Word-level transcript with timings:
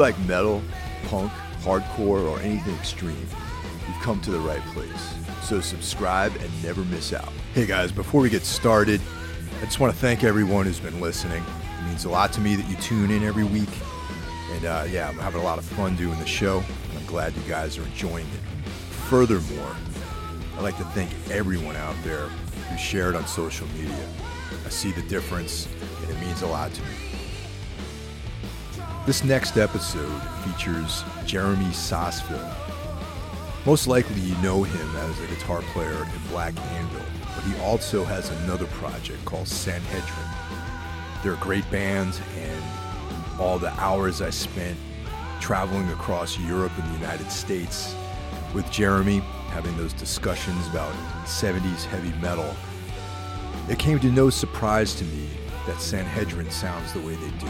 like 0.00 0.18
metal, 0.20 0.62
punk, 1.08 1.30
hardcore, 1.60 2.28
or 2.28 2.40
anything 2.40 2.74
extreme, 2.76 3.26
you've 3.86 4.00
come 4.02 4.20
to 4.22 4.30
the 4.30 4.40
right 4.40 4.62
place. 4.72 5.14
So 5.42 5.60
subscribe 5.60 6.34
and 6.36 6.62
never 6.62 6.82
miss 6.84 7.12
out. 7.12 7.28
Hey 7.54 7.66
guys, 7.66 7.92
before 7.92 8.22
we 8.22 8.30
get 8.30 8.44
started, 8.44 9.00
I 9.60 9.64
just 9.66 9.78
want 9.78 9.92
to 9.92 9.98
thank 9.98 10.24
everyone 10.24 10.64
who's 10.64 10.80
been 10.80 11.00
listening. 11.00 11.42
It 11.42 11.86
means 11.86 12.06
a 12.06 12.08
lot 12.08 12.32
to 12.32 12.40
me 12.40 12.56
that 12.56 12.68
you 12.68 12.76
tune 12.76 13.10
in 13.10 13.22
every 13.22 13.44
week. 13.44 13.68
And 14.52 14.64
uh, 14.64 14.86
yeah, 14.88 15.08
I'm 15.08 15.18
having 15.18 15.40
a 15.40 15.44
lot 15.44 15.58
of 15.58 15.64
fun 15.66 15.96
doing 15.96 16.18
the 16.18 16.26
show. 16.26 16.62
I'm 16.96 17.06
glad 17.06 17.34
you 17.34 17.42
guys 17.42 17.76
are 17.76 17.82
enjoying 17.82 18.26
it. 18.26 18.70
Furthermore, 19.10 19.76
I'd 20.56 20.62
like 20.62 20.78
to 20.78 20.84
thank 20.86 21.10
everyone 21.30 21.76
out 21.76 21.96
there 22.04 22.28
who 22.28 22.78
shared 22.78 23.14
on 23.14 23.26
social 23.26 23.66
media. 23.68 24.08
I 24.64 24.70
see 24.70 24.92
the 24.92 25.02
difference, 25.02 25.68
and 26.02 26.10
it 26.10 26.20
means 26.20 26.42
a 26.42 26.46
lot 26.46 26.72
to 26.72 26.82
me. 26.82 27.09
This 29.06 29.24
next 29.24 29.56
episode 29.56 30.20
features 30.44 31.04
Jeremy 31.24 31.70
Sosville. 31.70 32.54
Most 33.64 33.86
likely 33.86 34.20
you 34.20 34.36
know 34.36 34.62
him 34.62 34.96
as 34.96 35.18
a 35.20 35.26
guitar 35.26 35.62
player 35.72 36.04
in 36.04 36.28
Black 36.28 36.54
Anvil, 36.72 37.00
but 37.34 37.42
he 37.44 37.58
also 37.60 38.04
has 38.04 38.28
another 38.42 38.66
project 38.66 39.24
called 39.24 39.48
Sanhedrin. 39.48 40.28
They're 41.22 41.36
great 41.36 41.68
band, 41.70 42.20
and 42.36 42.62
all 43.40 43.58
the 43.58 43.72
hours 43.80 44.20
I 44.20 44.28
spent 44.28 44.76
traveling 45.40 45.88
across 45.88 46.38
Europe 46.38 46.72
and 46.76 46.88
the 46.90 46.98
United 46.98 47.32
States 47.32 47.94
with 48.54 48.70
Jeremy, 48.70 49.20
having 49.48 49.74
those 49.78 49.94
discussions 49.94 50.66
about 50.68 50.92
70s 51.24 51.84
heavy 51.84 52.12
metal, 52.20 52.54
it 53.70 53.78
came 53.78 53.98
to 54.00 54.10
no 54.12 54.28
surprise 54.28 54.94
to 54.96 55.04
me 55.04 55.26
that 55.66 55.80
Sanhedrin 55.80 56.50
sounds 56.50 56.92
the 56.92 57.00
way 57.00 57.14
they 57.14 57.30
do. 57.38 57.48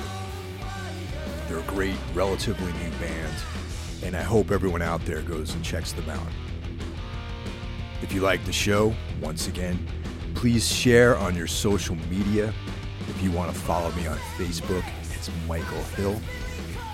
They're 1.50 1.58
a 1.58 1.62
great, 1.62 1.96
relatively 2.14 2.72
new 2.74 2.90
band, 3.00 3.34
and 4.04 4.16
I 4.16 4.22
hope 4.22 4.52
everyone 4.52 4.82
out 4.82 5.04
there 5.04 5.20
goes 5.20 5.52
and 5.52 5.64
checks 5.64 5.90
them 5.90 6.08
out. 6.08 6.28
If 8.02 8.12
you 8.12 8.20
like 8.20 8.44
the 8.44 8.52
show, 8.52 8.94
once 9.20 9.48
again, 9.48 9.84
please 10.36 10.72
share 10.72 11.16
on 11.16 11.34
your 11.34 11.48
social 11.48 11.96
media. 12.08 12.54
If 13.08 13.20
you 13.20 13.32
want 13.32 13.52
to 13.52 13.60
follow 13.60 13.90
me 13.96 14.06
on 14.06 14.16
Facebook, 14.38 14.84
it's 15.12 15.28
Michael 15.48 15.82
Hill. 15.96 16.20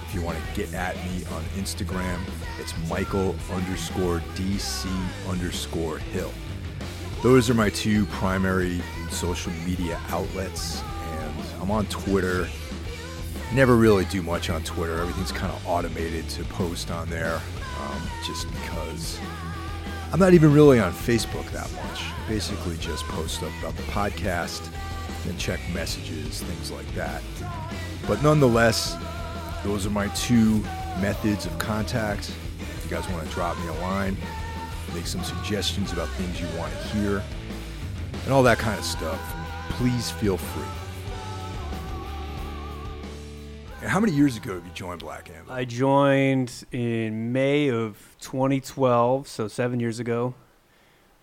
If 0.08 0.14
you 0.14 0.22
want 0.22 0.38
to 0.38 0.54
get 0.54 0.72
at 0.72 0.96
me 1.04 1.26
on 1.32 1.42
Instagram, 1.56 2.18
it's 2.58 2.72
Michael 2.88 3.36
underscore 3.52 4.20
DC 4.36 4.88
underscore 5.28 5.98
Hill. 5.98 6.32
Those 7.22 7.50
are 7.50 7.54
my 7.54 7.68
two 7.68 8.06
primary 8.06 8.80
social 9.10 9.52
media 9.66 10.00
outlets, 10.08 10.80
and 10.80 11.34
I'm 11.60 11.70
on 11.70 11.84
Twitter. 11.88 12.48
Never 13.54 13.76
really 13.76 14.04
do 14.06 14.22
much 14.22 14.50
on 14.50 14.62
Twitter. 14.64 14.98
Everything's 15.00 15.32
kind 15.32 15.52
of 15.52 15.66
automated 15.66 16.28
to 16.30 16.44
post 16.44 16.90
on 16.90 17.08
there, 17.08 17.40
um, 17.80 18.02
just 18.24 18.50
because 18.50 19.18
I'm 20.12 20.18
not 20.18 20.34
even 20.34 20.52
really 20.52 20.78
on 20.78 20.92
Facebook 20.92 21.50
that 21.52 21.70
much. 21.72 22.04
Basically, 22.28 22.76
just 22.76 23.04
post 23.04 23.42
up 23.42 23.52
about 23.60 23.76
the 23.76 23.84
podcast, 23.84 24.68
and 25.28 25.38
check 25.38 25.60
messages, 25.72 26.42
things 26.42 26.70
like 26.70 26.92
that. 26.94 27.22
But 28.06 28.22
nonetheless, 28.22 28.96
those 29.64 29.86
are 29.86 29.90
my 29.90 30.08
two 30.08 30.60
methods 31.00 31.46
of 31.46 31.58
contact. 31.58 32.30
If 32.60 32.84
you 32.84 32.90
guys 32.96 33.08
want 33.08 33.26
to 33.26 33.34
drop 33.34 33.56
me 33.58 33.68
a 33.68 33.72
line, 33.80 34.16
make 34.94 35.06
some 35.06 35.22
suggestions 35.24 35.92
about 35.92 36.08
things 36.10 36.40
you 36.40 36.46
want 36.58 36.72
to 36.72 36.78
hear, 36.88 37.22
and 38.24 38.32
all 38.32 38.42
that 38.44 38.58
kind 38.58 38.78
of 38.78 38.84
stuff, 38.84 39.20
please 39.70 40.10
feel 40.10 40.36
free. 40.36 40.85
How 43.86 44.00
many 44.00 44.12
years 44.12 44.36
ago 44.36 44.54
have 44.54 44.66
you 44.66 44.72
joined 44.72 45.00
Black 45.00 45.30
Anvil? 45.30 45.52
I 45.52 45.64
joined 45.64 46.66
in 46.72 47.32
May 47.32 47.70
of 47.70 48.16
2012, 48.20 49.28
so 49.28 49.46
seven 49.46 49.78
years 49.78 50.00
ago. 50.00 50.34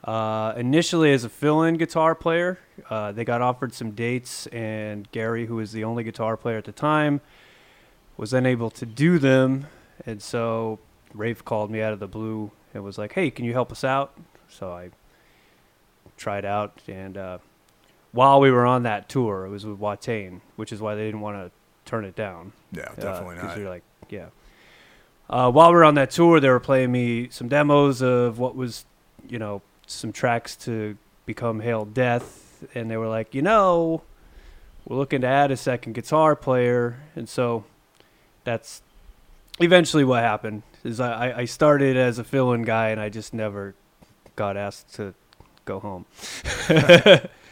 Uh, 0.01 0.53
initially 0.55 1.11
as 1.11 1.25
a 1.25 1.29
fill-in 1.29 1.75
guitar 1.75 2.15
player, 2.15 2.57
uh, 2.89 3.11
they 3.11 3.25
got 3.25 3.41
offered 3.41 3.73
some 3.73 3.91
dates, 3.91 4.47
and 4.47 5.11
Gary, 5.11 5.45
who 5.45 5.55
was 5.55 5.73
the 5.73 5.83
only 5.83 6.05
guitar 6.05 6.37
player 6.37 6.57
at 6.57 6.63
the 6.63 6.71
time, 6.71 7.19
was 8.15 8.33
unable 8.33 8.69
to 8.69 8.85
do 8.85 9.19
them, 9.19 9.67
and 10.05 10.21
so 10.21 10.79
Raeph 11.13 11.43
called 11.43 11.69
me 11.69 11.81
out 11.81 11.91
of 11.91 11.99
the 11.99 12.07
blue 12.07 12.49
and 12.73 12.81
was 12.81 12.97
like, 12.97 13.11
"Hey, 13.11 13.29
can 13.29 13.43
you 13.43 13.51
help 13.51 13.73
us 13.73 13.83
out?" 13.83 14.17
So 14.47 14.71
I 14.71 14.89
tried 16.15 16.45
out, 16.45 16.81
and 16.87 17.17
uh, 17.17 17.37
while 18.13 18.39
we 18.39 18.51
were 18.51 18.65
on 18.65 18.83
that 18.83 19.09
tour, 19.09 19.45
it 19.45 19.49
was 19.49 19.65
with 19.65 19.79
Watain, 19.79 20.39
which 20.55 20.71
is 20.71 20.79
why 20.79 20.95
they 20.95 21.05
didn't 21.05 21.21
want 21.21 21.37
to 21.37 21.51
turn 21.85 22.05
it 22.05 22.15
down. 22.15 22.51
Yeah, 22.71 22.89
definitely 22.99 23.35
Because 23.35 23.49
not. 23.49 23.57
you're 23.57 23.69
like, 23.69 23.83
yeah. 24.09 24.27
Uh, 25.29 25.49
while 25.51 25.71
we 25.71 25.77
are 25.77 25.83
on 25.83 25.95
that 25.95 26.11
tour, 26.11 26.39
they 26.39 26.49
were 26.49 26.59
playing 26.59 26.91
me 26.91 27.29
some 27.29 27.47
demos 27.47 28.01
of 28.01 28.39
what 28.39 28.55
was, 28.55 28.85
you 29.29 29.39
know, 29.39 29.61
some 29.87 30.11
tracks 30.11 30.55
to 30.57 30.97
become 31.25 31.59
Hail 31.61 31.85
Death, 31.85 32.63
and 32.75 32.89
they 32.91 32.97
were 32.97 33.07
like, 33.07 33.33
you 33.33 33.41
know, 33.41 34.01
we're 34.85 34.97
looking 34.97 35.21
to 35.21 35.27
add 35.27 35.49
a 35.51 35.57
second 35.57 35.93
guitar 35.93 36.35
player, 36.35 36.99
and 37.15 37.27
so 37.29 37.63
that's 38.43 38.81
eventually 39.59 40.03
what 40.03 40.21
happened. 40.23 40.63
Is 40.83 40.99
I, 40.99 41.29
I- 41.29 41.37
I 41.39 41.45
started 41.45 41.95
as 41.95 42.19
a 42.19 42.23
fill-in 42.23 42.63
guy, 42.63 42.89
and 42.89 42.99
I 42.99 43.07
just 43.09 43.33
never 43.33 43.75
got 44.35 44.57
asked 44.57 44.93
to 44.95 45.13
go 45.65 45.79
home. 45.79 46.05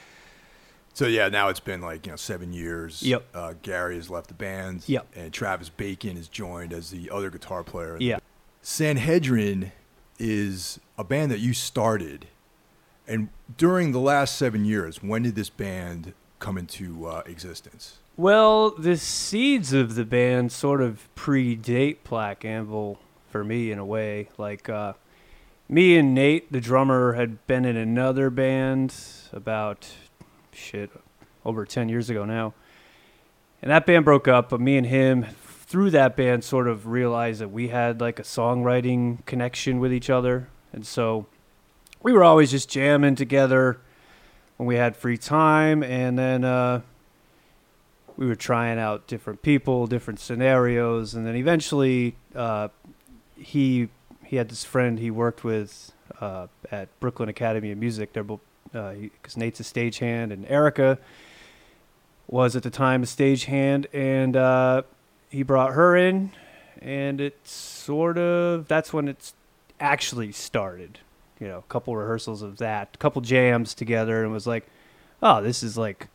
So 0.94 1.08
yeah, 1.08 1.30
now 1.30 1.50
it's 1.50 1.60
been 1.60 1.82
like 1.82 2.06
you 2.06 2.12
know 2.12 2.18
seven 2.18 2.54
years. 2.54 3.02
Yep. 3.04 3.24
Uh, 3.34 3.54
Gary 3.62 3.96
has 3.96 4.10
left 4.10 4.28
the 4.28 4.34
band. 4.34 4.84
Yep. 4.88 5.08
And 5.16 5.34
Travis 5.34 5.70
Bacon 5.70 6.16
has 6.18 6.28
joined 6.28 6.74
as 6.74 6.92
the 6.92 7.10
other 7.10 7.30
guitar 7.30 7.64
player. 7.64 7.98
Yeah. 8.00 8.20
Sanhedrin 8.62 9.72
is 10.20 10.80
a 10.98 11.04
band 11.04 11.32
that 11.32 11.40
you 11.40 11.54
started, 11.54 12.28
and 13.08 13.30
during 13.58 13.92
the 13.92 14.00
last 14.00 14.38
seven 14.38 14.66
years, 14.66 15.02
when 15.02 15.24
did 15.24 15.36
this 15.36 15.50
band 15.50 16.14
come 16.40 16.58
into 16.58 17.08
uh, 17.08 17.24
existence? 17.26 17.98
Well, 18.18 18.72
the 18.72 18.98
seeds 18.98 19.74
of 19.74 19.96
the 19.96 20.06
band 20.06 20.52
sort 20.52 20.82
of 20.82 21.08
predate 21.16 21.98
Black 22.04 22.44
Anvil 22.44 23.00
for 23.30 23.44
me 23.44 23.72
in 23.72 23.80
a 23.80 23.86
way. 23.86 24.30
Like, 24.38 24.70
uh, 24.70 24.94
me 25.70 25.98
and 25.98 26.14
Nate, 26.14 26.52
the 26.52 26.60
drummer, 26.60 27.14
had 27.14 27.48
been 27.48 27.64
in 27.66 27.78
another 27.78 28.30
band 28.30 28.94
about, 29.32 29.88
shit, 30.54 30.92
over 31.46 31.66
10 31.66 31.90
years 31.90 32.10
ago 32.10 32.26
now. 32.26 32.54
And 33.62 33.70
that 33.72 33.86
band 33.86 34.06
broke 34.06 34.28
up, 34.28 34.50
but 34.50 34.60
me 34.60 34.78
and 34.78 34.88
him, 34.88 35.24
through 35.24 35.92
that 35.92 36.16
band, 36.16 36.44
sort 36.44 36.68
of 36.68 36.88
realized 36.88 37.42
that 37.42 37.50
we 37.50 37.68
had 37.68 38.02
like 38.02 38.20
a 38.20 38.24
songwriting 38.24 39.26
connection 39.26 39.80
with 39.80 39.94
each 39.94 40.10
other. 40.10 40.48
And 40.74 40.86
so 40.86 41.28
we 42.02 42.12
were 42.12 42.24
always 42.24 42.52
just 42.52 42.70
jamming 42.70 43.16
together 43.16 43.80
when 44.58 44.68
we 44.68 44.76
had 44.76 44.96
free 44.96 45.18
time. 45.18 45.84
And 45.84 46.18
then, 46.18 46.44
uh, 46.44 46.82
we 48.22 48.28
were 48.28 48.36
trying 48.36 48.78
out 48.78 49.08
different 49.08 49.42
people, 49.42 49.88
different 49.88 50.20
scenarios, 50.20 51.16
and 51.16 51.26
then 51.26 51.36
eventually 51.36 52.16
uh, 52.36 52.68
he 53.36 53.90
he 54.24 54.36
had 54.36 54.48
this 54.50 54.64
friend 54.64 55.00
he 55.00 55.10
worked 55.10 55.44
with 55.44 55.92
uh, 56.20 56.46
at 56.72 56.88
Brooklyn 57.00 57.30
Academy 57.30 57.72
of 57.72 57.80
Music. 57.80 58.14
They're 58.14 58.24
because 58.72 59.38
Nate's 59.38 59.60
a 59.60 59.64
stagehand 59.64 60.32
and 60.32 60.46
Erica 60.48 60.98
was 62.28 62.56
at 62.56 62.64
the 62.64 62.70
time 62.70 63.04
a 63.04 63.06
stagehand, 63.06 63.88
and 63.94 64.36
uh, 64.38 64.84
he 65.30 65.44
brought 65.44 65.74
her 65.74 65.96
in, 65.96 66.32
and 66.82 67.20
it 67.20 67.46
sort 67.46 68.18
of 68.18 68.68
that's 68.68 68.94
when 68.94 69.08
it's 69.08 69.34
actually 69.80 70.32
started. 70.32 71.00
You 71.40 71.48
know, 71.48 71.58
a 71.58 71.74
couple 71.74 71.96
rehearsals 71.96 72.42
of 72.42 72.58
that, 72.58 72.92
a 72.94 72.98
couple 72.98 73.22
jams 73.22 73.74
together, 73.74 74.24
and 74.24 74.32
was 74.32 74.48
like, 74.48 74.68
oh, 75.22 75.42
this 75.42 75.64
is 75.64 75.78
like 75.78 76.08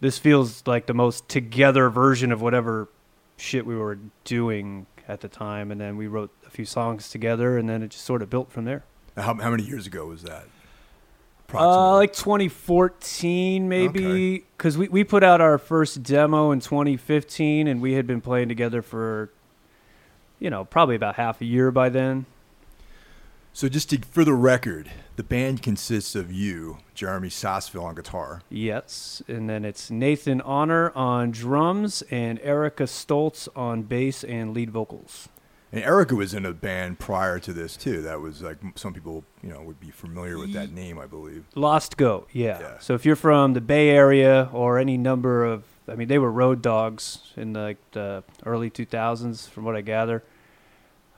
this 0.00 0.18
feels 0.18 0.62
like 0.66 0.86
the 0.86 0.94
most 0.94 1.28
together 1.28 1.88
version 1.88 2.32
of 2.32 2.42
whatever 2.42 2.88
shit 3.36 3.64
we 3.64 3.76
were 3.76 3.98
doing 4.24 4.86
at 5.08 5.20
the 5.20 5.28
time 5.28 5.70
and 5.70 5.80
then 5.80 5.96
we 5.96 6.06
wrote 6.06 6.30
a 6.46 6.50
few 6.50 6.64
songs 6.64 7.08
together 7.10 7.58
and 7.58 7.68
then 7.68 7.82
it 7.82 7.88
just 7.88 8.04
sort 8.04 8.22
of 8.22 8.30
built 8.30 8.50
from 8.50 8.64
there 8.64 8.84
How, 9.16 9.34
how 9.34 9.50
many 9.50 9.64
years 9.64 9.86
ago 9.86 10.06
was 10.06 10.22
that? 10.22 10.46
Uh, 11.52 11.94
like 11.94 12.12
2014 12.12 13.68
maybe 13.68 14.44
because 14.56 14.76
we, 14.76 14.88
we 14.88 15.04
put 15.04 15.22
out 15.22 15.40
our 15.40 15.58
first 15.58 16.02
demo 16.02 16.50
in 16.50 16.60
2015 16.60 17.68
and 17.68 17.80
we 17.80 17.92
had 17.92 18.06
been 18.06 18.20
playing 18.20 18.48
together 18.48 18.82
for 18.82 19.30
you 20.38 20.50
know 20.50 20.64
probably 20.64 20.96
about 20.96 21.16
half 21.16 21.40
a 21.40 21.44
year 21.44 21.70
by 21.70 21.88
then. 21.88 22.26
So 23.52 23.68
just 23.68 23.90
to, 23.90 23.98
for 24.10 24.24
the 24.24 24.34
record, 24.34 24.90
the 25.14 25.22
band 25.22 25.62
consists 25.62 26.16
of 26.16 26.32
you, 26.32 26.78
Jeremy 26.92 27.28
Sosville 27.28 27.84
on 27.84 27.94
guitar, 27.94 28.42
yes 28.50 29.22
and 29.28 29.48
then 29.48 29.64
it's 29.64 29.90
nathan 29.90 30.40
honor 30.40 30.90
on 30.96 31.30
drums 31.30 32.02
and 32.10 32.40
erica 32.42 32.84
stoltz 32.84 33.48
on 33.54 33.82
bass 33.82 34.24
and 34.24 34.52
lead 34.52 34.70
vocals 34.70 35.28
And 35.74 35.82
Erica 35.82 36.14
was 36.14 36.34
in 36.34 36.46
a 36.46 36.52
band 36.52 37.00
prior 37.00 37.40
to 37.40 37.52
this 37.52 37.76
too. 37.76 38.00
That 38.02 38.20
was 38.20 38.42
like 38.42 38.58
some 38.76 38.94
people, 38.94 39.24
you 39.42 39.50
know, 39.50 39.60
would 39.62 39.80
be 39.80 39.90
familiar 39.90 40.38
with 40.38 40.52
that 40.52 40.70
name, 40.70 41.00
I 41.00 41.06
believe. 41.06 41.44
Lost 41.56 41.96
Goat, 41.96 42.28
yeah. 42.32 42.60
Yeah. 42.60 42.78
So 42.78 42.94
if 42.94 43.04
you're 43.04 43.16
from 43.16 43.54
the 43.54 43.60
Bay 43.60 43.88
Area 43.90 44.48
or 44.52 44.78
any 44.78 44.96
number 44.96 45.44
of, 45.44 45.64
I 45.88 45.96
mean, 45.96 46.06
they 46.06 46.20
were 46.20 46.30
road 46.30 46.62
dogs 46.62 47.32
in 47.36 47.54
like 47.54 47.78
the 47.90 48.22
early 48.46 48.70
2000s, 48.70 49.48
from 49.48 49.64
what 49.64 49.74
I 49.74 49.80
gather. 49.80 50.22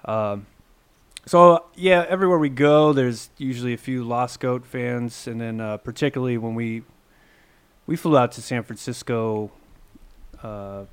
Um, 0.06 0.47
so 1.26 1.67
yeah, 1.75 2.06
everywhere 2.09 2.38
we 2.38 2.49
go, 2.49 2.94
there's 2.94 3.29
usually 3.37 3.75
a 3.75 3.79
few 3.79 4.05
Lost 4.05 4.41
Goat 4.41 4.64
fans, 4.64 5.26
and 5.26 5.38
then 5.38 5.61
uh, 5.61 5.76
particularly 5.76 6.38
when 6.38 6.55
we 6.55 6.82
we 7.87 7.94
flew 7.94 8.17
out 8.17 8.32
to 8.32 8.41
San 8.41 8.62
Francisco, 8.62 9.50
uh, 10.43 10.85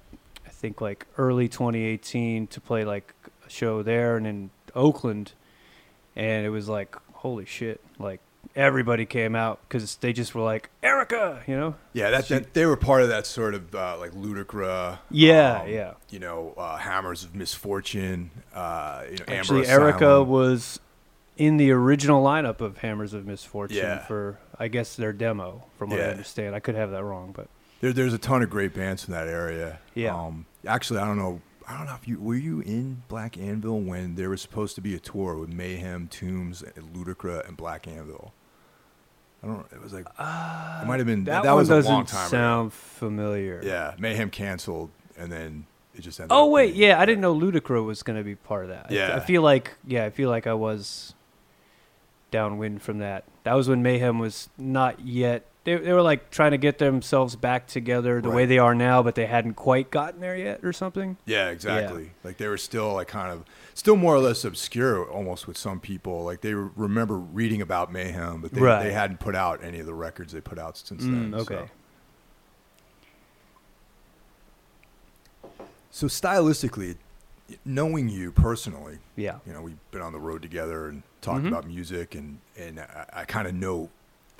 I 0.45 0.49
think 0.49 0.81
like 0.81 1.07
early 1.17 1.47
2018 1.47 2.47
to 2.47 2.59
play 2.59 2.83
like 2.83 3.13
show 3.53 3.83
there, 3.83 4.17
and 4.17 4.25
in 4.27 4.49
Oakland, 4.75 5.33
and 6.15 6.45
it 6.45 6.49
was 6.49 6.67
like 6.67 6.95
holy 7.13 7.45
shit, 7.45 7.79
like 7.99 8.19
everybody 8.55 9.05
came 9.05 9.35
out 9.35 9.59
because 9.67 9.95
they 9.97 10.11
just 10.13 10.35
were 10.35 10.41
like 10.41 10.69
Erica, 10.83 11.41
you 11.47 11.55
know? 11.55 11.75
Yeah, 11.93 12.11
that, 12.11 12.27
that 12.27 12.53
they 12.53 12.65
were 12.65 12.75
part 12.75 13.01
of 13.01 13.07
that 13.09 13.25
sort 13.25 13.53
of 13.55 13.73
uh, 13.73 13.97
like 13.97 14.11
Ludicra. 14.11 14.99
Yeah, 15.09 15.61
um, 15.61 15.69
yeah. 15.69 15.93
You 16.09 16.19
know, 16.19 16.53
uh, 16.57 16.77
Hammers 16.77 17.23
of 17.23 17.33
Misfortune. 17.33 18.31
Uh, 18.53 19.03
you 19.09 19.17
know, 19.17 19.25
Actually, 19.29 19.65
Amber 19.67 19.85
Erica 19.85 20.05
Asylum. 20.05 20.29
was 20.29 20.79
in 21.37 21.57
the 21.57 21.71
original 21.71 22.23
lineup 22.23 22.61
of 22.61 22.77
Hammers 22.79 23.13
of 23.13 23.25
Misfortune 23.25 23.77
Yeah. 23.77 23.99
for, 24.05 24.37
I 24.59 24.67
guess, 24.67 24.95
their 24.95 25.13
demo, 25.13 25.63
from 25.79 25.89
what 25.89 25.99
I 25.99 26.03
understand. 26.03 26.53
I 26.53 26.59
could 26.59 26.75
have 26.75 26.91
that 26.91 27.03
wrong, 27.03 27.31
but 27.35 27.47
There, 27.81 27.91
there's 27.93 28.13
a 28.13 28.19
ton 28.19 28.43
of 28.43 28.49
great 28.51 28.73
bands 28.75 29.05
from 29.05 29.13
that 29.15 29.27
area. 29.27 29.79
Yeah. 29.95 30.15
Um, 30.15 30.45
actually, 30.67 30.99
I 30.99 31.05
don't 31.05 31.17
know. 31.17 31.41
I 31.67 31.77
don't 31.77 31.87
know 31.87 31.95
if 31.95 32.07
you 32.07 32.19
were 32.19 32.35
you 32.35 32.59
in 32.61 33.03
Black 33.07 33.37
Anvil 33.37 33.79
when 33.81 34.15
there 34.15 34.29
was 34.29 34.41
supposed 34.41 34.75
to 34.75 34.81
be 34.81 34.95
a 34.95 34.99
tour 34.99 35.35
with 35.37 35.49
Mayhem, 35.49 36.07
Tombs, 36.07 36.63
Ludicra 36.93 37.47
and 37.47 37.55
Black 37.57 37.87
Anvil. 37.87 38.33
I 39.43 39.47
don't. 39.47 39.65
It 39.71 39.81
was 39.81 39.93
like 39.93 40.07
uh, 40.17 40.79
it 40.83 40.87
might 40.87 40.99
have 40.99 41.07
been 41.07 41.25
that, 41.25 41.43
that, 41.43 41.51
was 41.51 41.67
doesn't 41.69 41.91
a 41.91 41.93
long 41.95 42.05
time 42.05 42.29
sound 42.29 42.73
familiar. 42.73 43.61
Yeah, 43.63 43.93
Mayhem 43.97 44.29
canceled, 44.29 44.89
and 45.17 45.31
then 45.31 45.65
it 45.95 46.01
just 46.01 46.19
ended. 46.19 46.31
Oh 46.31 46.47
wait, 46.49 46.75
yeah, 46.75 46.99
I 46.99 47.05
didn't 47.05 47.21
know 47.21 47.35
Ludicra 47.35 47.83
was 47.83 48.03
going 48.03 48.17
to 48.17 48.23
be 48.23 48.35
part 48.35 48.63
of 48.63 48.69
that. 48.69 48.87
I- 48.89 48.93
Yeah. 48.93 49.15
I 49.15 49.19
feel 49.19 49.41
like 49.41 49.71
yeah, 49.85 50.05
I 50.05 50.09
feel 50.11 50.29
like 50.29 50.47
I 50.47 50.53
was 50.53 51.13
downwind 52.31 52.81
from 52.81 52.99
that. 52.99 53.25
That 53.43 53.53
was 53.53 53.67
when 53.67 53.83
Mayhem 53.83 54.17
was 54.19 54.49
not 54.57 54.99
yet. 55.01 55.45
They 55.65 55.75
they 55.77 55.93
were 55.93 56.01
like 56.01 56.29
trying 56.29 56.51
to 56.51 56.57
get 56.57 56.77
themselves 56.77 57.37
back 57.37 57.67
together 57.67 58.19
the 58.21 58.29
way 58.29 58.45
they 58.45 58.57
are 58.57 58.75
now, 58.75 59.01
but 59.01 59.15
they 59.15 59.25
hadn't 59.25 59.53
quite 59.53 59.89
gotten 59.91 60.19
there 60.19 60.35
yet, 60.35 60.59
or 60.63 60.73
something. 60.73 61.15
Yeah, 61.25 61.49
exactly. 61.51 62.11
Like 62.23 62.35
they 62.37 62.49
were 62.49 62.57
still 62.57 62.93
like 62.93 63.07
kind 63.07 63.31
of 63.31 63.45
still 63.73 63.95
more 63.95 64.13
or 64.13 64.19
less 64.19 64.43
obscure 64.43 65.09
almost 65.09 65.47
with 65.47 65.55
some 65.57 65.79
people. 65.79 66.25
Like 66.25 66.41
they 66.41 66.53
remember 66.53 67.17
reading 67.17 67.61
about 67.61 67.93
Mayhem, 67.93 68.41
but 68.41 68.51
they, 68.51 68.59
Right. 68.59 68.83
they 68.83 68.91
hadn't 68.91 69.21
put 69.21 69.35
out 69.35 69.63
any 69.63 69.79
of 69.79 69.85
the 69.85 69.93
records 69.93 70.33
they 70.33 70.41
put 70.41 70.59
out 70.59 70.75
since 70.77 71.03
Mm, 71.05 71.31
then. 71.31 71.39
okay. 71.41 71.55
So. 71.55 71.69
so 75.91 76.07
stylistically, 76.07 76.97
knowing 77.65 78.09
you 78.09 78.31
personally, 78.31 78.97
Yeah. 79.15 79.37
you 79.45 79.53
know, 79.53 79.61
we've 79.61 79.77
been 79.91 80.01
on 80.01 80.11
the 80.11 80.19
road 80.19 80.41
together 80.41 80.87
and 80.87 81.03
talked 81.21 81.43
Mhm. 81.45 81.49
about 81.49 81.67
music, 81.67 82.15
and 82.15 82.39
and 82.57 82.79
I, 82.79 83.05
I 83.13 83.25
kind 83.25 83.47
of 83.47 83.53
know, 83.53 83.89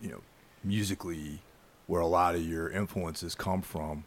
you 0.02 0.10
know, 0.12 0.22
musically 0.64 1.40
where 1.88 2.02
a 2.02 2.08
lot 2.08 2.36
of 2.36 2.42
your 2.44 2.70
influences 2.70 3.36
come 3.36 3.62
from. 3.62 4.06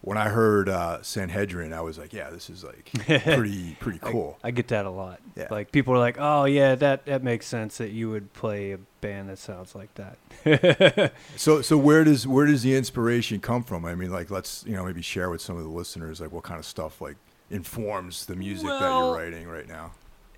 When 0.00 0.16
I 0.16 0.28
heard 0.28 0.68
uh, 0.68 1.02
Sanhedrin, 1.02 1.72
I 1.72 1.80
was 1.80 1.98
like, 1.98 2.12
yeah, 2.12 2.30
this 2.30 2.48
is 2.48 2.62
like 2.62 2.88
pretty 3.24 3.76
pretty 3.80 3.98
cool. 3.98 4.38
I, 4.44 4.52
get 4.52 4.68
that 4.68 4.86
a 4.86 4.90
lot. 4.90 5.20
Yeah. 5.34 5.48
Like 5.50 5.72
people 5.72 5.92
are 5.92 5.98
like, 5.98 6.16
"Oh 6.20 6.44
yeah, 6.44 6.76
that 6.76 7.06
that 7.06 7.24
makes 7.24 7.46
sense 7.46 7.78
that 7.78 7.90
you 7.90 8.08
would 8.08 8.32
play 8.32 8.70
a 8.70 8.78
band 9.00 9.28
that 9.28 9.38
sounds 9.38 9.74
like 9.74 9.90
that." 9.94 11.12
So 11.36 11.62
so 11.62 11.76
where 11.76 12.04
does 12.04 12.28
where 12.28 12.46
does 12.46 12.62
the 12.62 12.76
inspiration 12.76 13.40
come 13.40 13.64
from? 13.64 13.84
I 13.84 13.96
mean, 13.96 14.12
like 14.12 14.30
let's 14.30 14.64
you 14.68 14.76
know 14.76 14.84
maybe 14.84 15.02
share 15.02 15.30
with 15.30 15.40
some 15.40 15.56
of 15.56 15.64
the 15.64 15.68
listeners 15.70 16.20
like 16.20 16.30
what 16.30 16.44
kind 16.44 16.60
of 16.60 16.64
stuff 16.64 17.00
like 17.00 17.16
informs 17.50 18.26
the 18.26 18.36
music 18.36 18.68
that 18.68 18.80
you're 18.80 19.16
writing 19.16 19.48
right 19.48 19.66
now. 19.68 19.90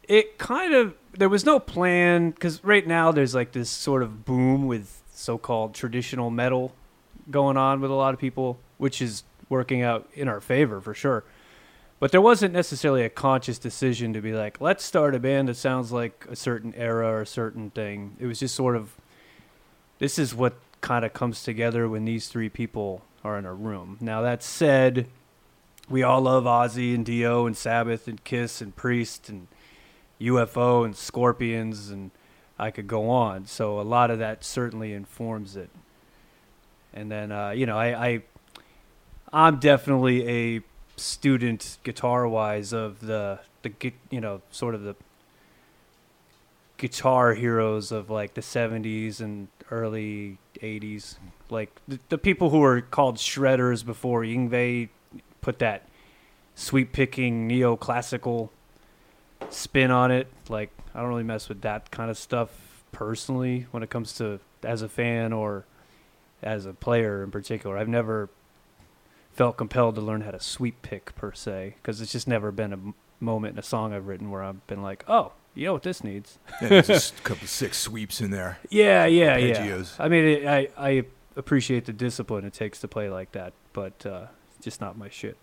it 0.09 0.39
kind 0.39 0.73
of 0.73 0.95
there 1.13 1.29
was 1.29 1.45
no 1.45 1.59
plan 1.61 2.31
because 2.31 2.65
right 2.65 2.87
now 2.87 3.13
there's 3.13 3.35
like 3.35 3.53
this 3.53 3.69
sort 3.69 4.03
of 4.03 4.25
boom 4.25 4.67
with 4.67 5.03
so-called 5.21 5.75
traditional 5.75 6.31
metal 6.31 6.73
going 7.31 7.57
on 7.57 7.81
with 7.81 7.91
a 7.91 7.95
lot 7.95 8.15
of 8.15 8.21
people, 8.21 8.59
which 8.79 9.03
is 9.03 9.23
working 9.49 9.83
out 9.83 10.09
in 10.15 10.29
our 10.29 10.41
favor 10.41 10.81
for 10.81 10.95
sure. 10.95 11.25
But 11.99 12.13
there 12.13 12.21
wasn't 12.21 12.55
necessarily 12.55 13.05
a 13.05 13.11
conscious 13.11 13.59
decision 13.59 14.15
to 14.15 14.23
be 14.23 14.33
like, 14.33 14.61
let's 14.61 14.83
start 14.83 15.15
a 15.15 15.19
band 15.19 15.49
that 15.49 15.57
sounds 15.57 15.93
like 15.93 16.25
a 16.31 16.37
certain 16.37 16.75
era 16.75 17.07
or 17.07 17.21
a 17.21 17.27
certain 17.27 17.71
thing. 17.71 18.17
It 18.19 18.27
was 18.27 18.41
just 18.41 18.55
sort 18.55 18.75
of, 18.75 18.95
this 19.99 20.19
is 20.19 20.35
what 20.35 20.55
kind 20.81 21.05
of 21.05 21.13
comes 21.13 21.43
together 21.43 21.89
when 21.89 22.07
these 22.07 22.29
three 22.29 22.49
people 22.49 23.03
are 23.23 23.39
in 23.39 23.45
a 23.45 23.53
room. 23.53 23.99
Now 24.01 24.23
that 24.23 24.43
said, 24.43 25.09
we 25.91 26.03
all 26.03 26.23
love 26.23 26.45
Ozzy 26.45 26.95
and 26.95 27.05
Dio 27.05 27.47
and 27.47 27.55
Sabbath 27.55 28.09
and 28.09 28.25
Kiss 28.25 28.63
and 28.63 28.75
Priest 28.75 29.29
and 29.29 29.49
UFO 30.21 30.87
and 30.87 30.97
Scorpions 30.97 31.91
and 31.91 32.11
I 32.61 32.71
could 32.71 32.87
go 32.87 33.09
on. 33.09 33.47
So 33.47 33.81
a 33.81 33.83
lot 33.83 34.11
of 34.11 34.19
that 34.19 34.45
certainly 34.45 34.93
informs 34.93 35.57
it. 35.57 35.71
And 36.93 37.11
then 37.11 37.33
uh, 37.33 37.51
you 37.51 37.67
know, 37.67 37.79
I, 37.79 38.07
I 38.07 38.23
I'm 39.33 39.59
definitely 39.59 40.29
a 40.29 40.63
student 40.97 41.79
guitar 41.83 42.29
wise 42.29 42.73
of 42.73 43.01
the 43.01 43.41
the 43.63 43.93
you 44.11 44.21
know 44.21 44.43
sort 44.51 44.75
of 44.75 44.83
the 44.83 44.95
guitar 46.77 47.35
heroes 47.35 47.93
of 47.93 48.09
like 48.09 48.35
the 48.35 48.41
70s 48.41 49.21
and 49.21 49.49
early 49.71 50.39
80s 50.61 51.17
like 51.51 51.71
the, 51.87 51.99
the 52.09 52.17
people 52.17 52.49
who 52.49 52.59
were 52.59 52.81
called 52.81 53.17
shredders 53.17 53.85
before 53.85 54.23
Yngwie 54.23 54.89
put 55.43 55.59
that 55.59 55.87
sweep 56.55 56.93
picking 56.93 57.49
neoclassical 57.49 58.49
spin 59.51 59.91
on 59.91 60.11
it 60.11 60.27
like 60.49 60.71
I 60.95 61.01
don't 61.01 61.09
really 61.09 61.23
mess 61.23 61.49
with 61.49 61.61
that 61.63 61.91
kind 61.91 62.11
of 62.11 62.19
stuff 62.19 62.83
personally 62.93 63.67
when 63.71 63.83
it 63.83 63.91
comes 63.91 64.13
to 64.15 64.41
as 64.63 64.83
a 64.83 64.89
fan 64.89 65.33
or 65.33 65.65
as 66.43 66.67
a 66.67 66.73
player 66.73 67.23
in 67.23 67.31
particular 67.31 67.77
I've 67.79 67.89
never 67.89 68.29
felt 69.33 69.57
compelled 69.57 69.95
to 69.95 70.01
learn 70.01 70.23
how 70.23 70.31
to 70.33 70.41
sweep 70.41 70.83
pick 70.83 71.15
per 71.15 71.33
se 71.33 71.75
because 71.83 72.01
it's 72.01 72.13
just 72.13 72.27
never 72.29 72.51
been 72.51 72.73
a 72.73 72.77
m- 72.77 72.95
moment 73.21 73.55
in 73.55 73.59
a 73.59 73.63
song 73.63 73.93
I've 73.93 74.07
written 74.07 74.31
where 74.31 74.43
I've 74.43 74.67
been 74.67 74.83
like, 74.83 75.05
oh, 75.09 75.33
you 75.55 75.67
know 75.67 75.73
what 75.73 75.83
this 75.83 76.03
needs. 76.03 76.39
Yeah, 76.63 76.69
there's 76.69 76.87
just 76.89 77.19
a 77.19 77.23
couple 77.23 77.47
six 77.47 77.79
sweeps 77.87 78.21
in 78.21 78.31
there. 78.31 78.59
Yeah, 78.71 79.07
yeah, 79.07 79.37
yeah. 79.37 79.85
I 79.99 80.09
mean, 80.09 80.25
it, 80.25 80.47
I 80.47 80.69
I 80.77 81.05
appreciate 81.37 81.85
the 81.87 81.93
discipline 81.93 82.45
it 82.45 82.53
takes 82.53 82.81
to 82.81 82.89
play 82.89 83.09
like 83.09 83.33
that, 83.33 83.53
but 83.73 84.05
uh, 84.05 84.27
just 84.61 84.81
not 84.81 84.99
my 84.99 85.09
shit. 85.09 85.37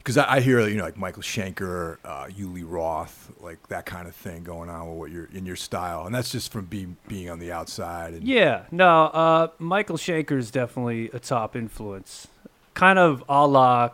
Because 0.00 0.16
I, 0.16 0.36
I 0.36 0.40
hear 0.40 0.66
you 0.66 0.76
know 0.76 0.84
like 0.84 0.96
Michael 0.96 1.22
Schenker, 1.22 1.98
uh, 2.04 2.28
Uli 2.34 2.64
Roth, 2.64 3.30
like 3.40 3.68
that 3.68 3.86
kind 3.86 4.08
of 4.08 4.14
thing 4.14 4.42
going 4.42 4.70
on 4.70 4.88
with 4.88 4.98
what 4.98 5.10
you're 5.10 5.28
in 5.32 5.44
your 5.44 5.56
style, 5.56 6.06
and 6.06 6.14
that's 6.14 6.32
just 6.32 6.50
from 6.50 6.64
being 6.64 6.96
being 7.06 7.28
on 7.28 7.38
the 7.38 7.52
outside. 7.52 8.14
And 8.14 8.26
Yeah, 8.26 8.64
no, 8.70 9.04
uh, 9.06 9.48
Michael 9.58 9.96
Schenker 9.96 10.38
is 10.38 10.50
definitely 10.50 11.10
a 11.12 11.18
top 11.18 11.54
influence, 11.54 12.28
kind 12.74 12.98
of 12.98 13.22
a 13.28 13.46
la 13.46 13.90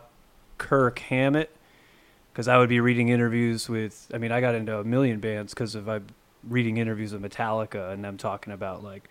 Kirk 0.57 0.99
Hammett, 0.99 1.55
because 2.31 2.47
I 2.47 2.57
would 2.57 2.69
be 2.69 2.79
reading 2.79 3.09
interviews 3.09 3.67
with. 3.67 4.09
I 4.13 4.17
mean, 4.17 4.31
I 4.31 4.39
got 4.39 4.55
into 4.55 4.79
a 4.79 4.83
million 4.83 5.19
bands 5.19 5.53
because 5.53 5.75
of 5.75 5.89
I 5.89 5.99
reading 6.43 6.77
interviews 6.77 7.13
with 7.13 7.21
Metallica 7.21 7.91
and 7.91 8.03
them 8.03 8.17
talking 8.17 8.53
about 8.53 8.83
like 8.83 9.09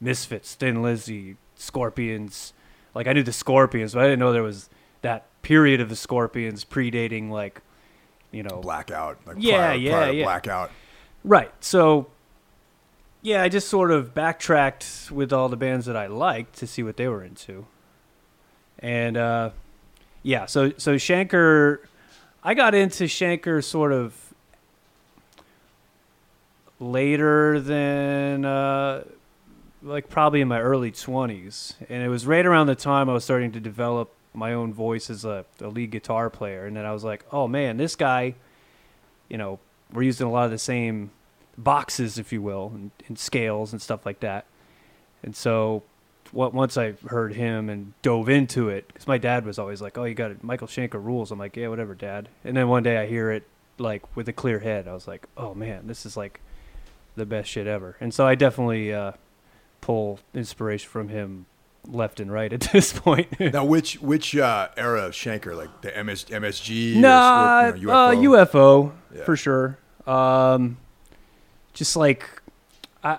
Misfits, 0.00 0.54
Thin 0.54 0.82
Lizzy, 0.82 1.36
Scorpions. 1.56 2.52
Like 2.94 3.06
I 3.06 3.12
knew 3.12 3.22
the 3.22 3.32
Scorpions, 3.32 3.94
but 3.94 4.00
I 4.00 4.04
didn't 4.04 4.20
know 4.20 4.32
there 4.32 4.42
was 4.42 4.70
that 5.02 5.26
period 5.48 5.80
of 5.80 5.88
the 5.88 5.96
Scorpions 5.96 6.62
predating 6.62 7.30
like, 7.30 7.62
you 8.32 8.42
know, 8.42 8.60
blackout, 8.60 9.16
like 9.26 9.36
Yeah, 9.38 9.68
prior, 9.68 9.74
yeah, 9.76 9.92
prior 9.92 10.12
yeah. 10.12 10.24
blackout. 10.24 10.70
Right. 11.24 11.50
So, 11.60 12.08
yeah, 13.22 13.42
I 13.42 13.48
just 13.48 13.70
sort 13.70 13.90
of 13.90 14.12
backtracked 14.12 15.08
with 15.10 15.32
all 15.32 15.48
the 15.48 15.56
bands 15.56 15.86
that 15.86 15.96
I 15.96 16.06
liked 16.06 16.58
to 16.58 16.66
see 16.66 16.82
what 16.82 16.98
they 16.98 17.08
were 17.08 17.24
into. 17.24 17.64
And 18.78 19.16
uh, 19.16 19.50
yeah, 20.22 20.44
so 20.44 20.74
so 20.76 20.96
Schenker, 20.96 21.78
I 22.44 22.52
got 22.52 22.74
into 22.74 23.04
Schenker 23.04 23.64
sort 23.64 23.92
of 23.92 24.34
later 26.78 27.58
than 27.58 28.44
uh, 28.44 29.04
like 29.82 30.10
probably 30.10 30.42
in 30.42 30.48
my 30.48 30.60
early 30.60 30.92
20s. 30.92 31.72
And 31.88 32.02
it 32.02 32.08
was 32.08 32.26
right 32.26 32.44
around 32.44 32.66
the 32.66 32.74
time 32.74 33.08
I 33.08 33.14
was 33.14 33.24
starting 33.24 33.50
to 33.52 33.60
develop 33.60 34.12
my 34.38 34.52
own 34.52 34.72
voice 34.72 35.10
as 35.10 35.24
a, 35.24 35.44
a 35.60 35.68
lead 35.68 35.90
guitar 35.90 36.30
player. 36.30 36.66
And 36.66 36.76
then 36.76 36.84
I 36.84 36.92
was 36.92 37.04
like, 37.04 37.24
oh 37.32 37.48
man, 37.48 37.76
this 37.76 37.96
guy, 37.96 38.34
you 39.28 39.36
know, 39.36 39.58
we're 39.92 40.02
using 40.02 40.26
a 40.26 40.30
lot 40.30 40.44
of 40.44 40.50
the 40.50 40.58
same 40.58 41.10
boxes, 41.56 42.18
if 42.18 42.32
you 42.32 42.40
will, 42.42 42.72
and, 42.74 42.90
and 43.06 43.18
scales 43.18 43.72
and 43.72 43.82
stuff 43.82 44.06
like 44.06 44.20
that. 44.20 44.46
And 45.22 45.34
so, 45.34 45.82
what 46.30 46.52
once 46.52 46.76
I 46.76 46.92
heard 47.08 47.32
him 47.32 47.68
and 47.70 47.94
dove 48.02 48.28
into 48.28 48.68
it, 48.68 48.86
because 48.88 49.06
my 49.06 49.18
dad 49.18 49.46
was 49.46 49.58
always 49.58 49.80
like, 49.80 49.96
"Oh, 49.96 50.04
you 50.04 50.14
got 50.14 50.30
it, 50.30 50.44
Michael 50.44 50.68
Schenker 50.68 51.02
rules." 51.02 51.32
I'm 51.32 51.38
like, 51.38 51.56
"Yeah, 51.56 51.68
whatever, 51.68 51.94
Dad." 51.94 52.28
And 52.44 52.56
then 52.56 52.68
one 52.68 52.82
day 52.82 52.98
I 52.98 53.06
hear 53.06 53.32
it 53.32 53.44
like 53.80 54.16
with 54.16 54.28
a 54.28 54.32
clear 54.32 54.58
head. 54.58 54.88
I 54.88 54.92
was 54.92 55.06
like, 55.06 55.26
oh 55.36 55.54
man, 55.54 55.86
this 55.86 56.04
is 56.04 56.16
like 56.16 56.40
the 57.16 57.26
best 57.26 57.48
shit 57.48 57.66
ever. 57.66 57.96
And 58.00 58.12
so 58.12 58.26
I 58.26 58.34
definitely 58.34 58.92
uh, 58.92 59.12
pull 59.80 60.20
inspiration 60.34 60.88
from 60.88 61.08
him 61.08 61.46
left 61.86 62.20
and 62.20 62.30
right 62.32 62.52
at 62.52 62.60
this 62.72 62.92
point. 62.92 63.28
now, 63.52 63.64
which 63.64 63.94
which 64.00 64.36
uh, 64.36 64.68
era 64.76 65.02
of 65.06 65.12
Schenker, 65.12 65.56
like 65.56 65.80
the 65.82 66.02
MS, 66.04 66.24
MSG? 66.26 66.96
Nah, 66.96 67.68
or, 67.70 67.76
you 67.76 67.86
know, 67.86 67.92
uh, 67.92 68.14
UFO? 68.14 68.46
UFO 68.46 68.92
Yeah. 69.16 69.24
for 69.24 69.36
sure. 69.36 69.78
Um, 70.06 70.76
just 71.74 71.96
like 71.96 72.28
I, 73.04 73.18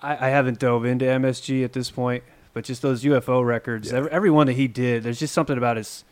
I, 0.00 0.26
I 0.26 0.28
haven't 0.30 0.58
dove 0.58 0.84
into 0.84 1.04
MSG 1.04 1.64
at 1.64 1.72
this 1.72 1.90
point, 1.90 2.22
but 2.52 2.64
just 2.64 2.82
those 2.82 3.02
UFO 3.04 3.44
records, 3.44 3.90
Yeah. 3.90 3.98
every, 3.98 4.10
every 4.10 4.30
one 4.30 4.46
that 4.46 4.54
he 4.54 4.68
did, 4.68 5.02
there's 5.02 5.18
just 5.18 5.34
something 5.34 5.58
about 5.58 5.76
his 5.76 6.04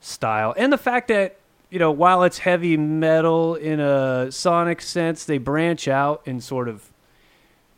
style 0.00 0.52
and 0.56 0.72
the 0.72 0.78
fact 0.78 1.06
that 1.06 1.36
you 1.70 1.78
know 1.78 1.92
while 1.92 2.24
it's 2.24 2.38
heavy 2.38 2.76
metal 2.76 3.54
in 3.54 3.78
a 3.78 4.30
sonic 4.32 4.82
sense, 4.82 5.24
they 5.24 5.38
branch 5.38 5.86
out 5.86 6.20
and 6.26 6.42
sort 6.42 6.68
of 6.68 6.90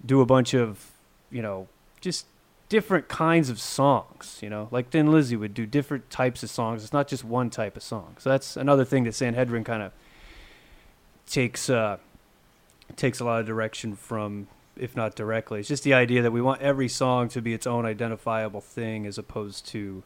do 0.05 0.21
a 0.23 0.27
bunch 0.27 0.55
of 0.55 0.91
you 1.31 1.43
know 1.43 1.69
just 2.01 2.27
different 2.75 3.07
kinds 3.07 3.51
of 3.51 3.61
songs, 3.61 4.41
you 4.43 4.51
know, 4.51 4.67
like 4.73 4.91
Thin 4.91 5.13
Lizzy 5.13 5.37
would 5.37 5.55
do 5.55 5.65
different 5.65 6.11
types 6.11 6.43
of 6.43 6.51
songs. 6.51 6.83
It's 6.83 6.93
not 6.93 7.07
just 7.07 7.23
one 7.23 7.49
type 7.49 7.77
of 7.77 7.85
song. 7.85 8.17
So 8.19 8.31
that's 8.31 8.57
another 8.57 8.85
thing 8.85 9.05
that 9.05 9.15
Sanhedrin 9.15 9.63
kind 9.63 9.81
of 9.81 9.93
takes 11.25 11.71
uh, 11.71 11.99
takes 12.97 13.21
a 13.21 13.25
lot 13.25 13.39
of 13.39 13.47
direction 13.47 13.95
from, 13.95 14.49
if 14.77 14.97
not 14.97 15.15
directly. 15.15 15.61
It's 15.61 15.69
just 15.69 15.85
the 15.85 15.95
idea 15.95 16.21
that 16.23 16.33
we 16.33 16.43
want 16.43 16.63
every 16.63 16.89
song 16.89 17.29
to 17.29 17.41
be 17.41 17.55
its 17.55 17.65
own 17.65 17.87
identifiable 17.87 18.61
thing, 18.61 19.07
as 19.07 19.19
opposed 19.19 19.69
to, 19.69 20.03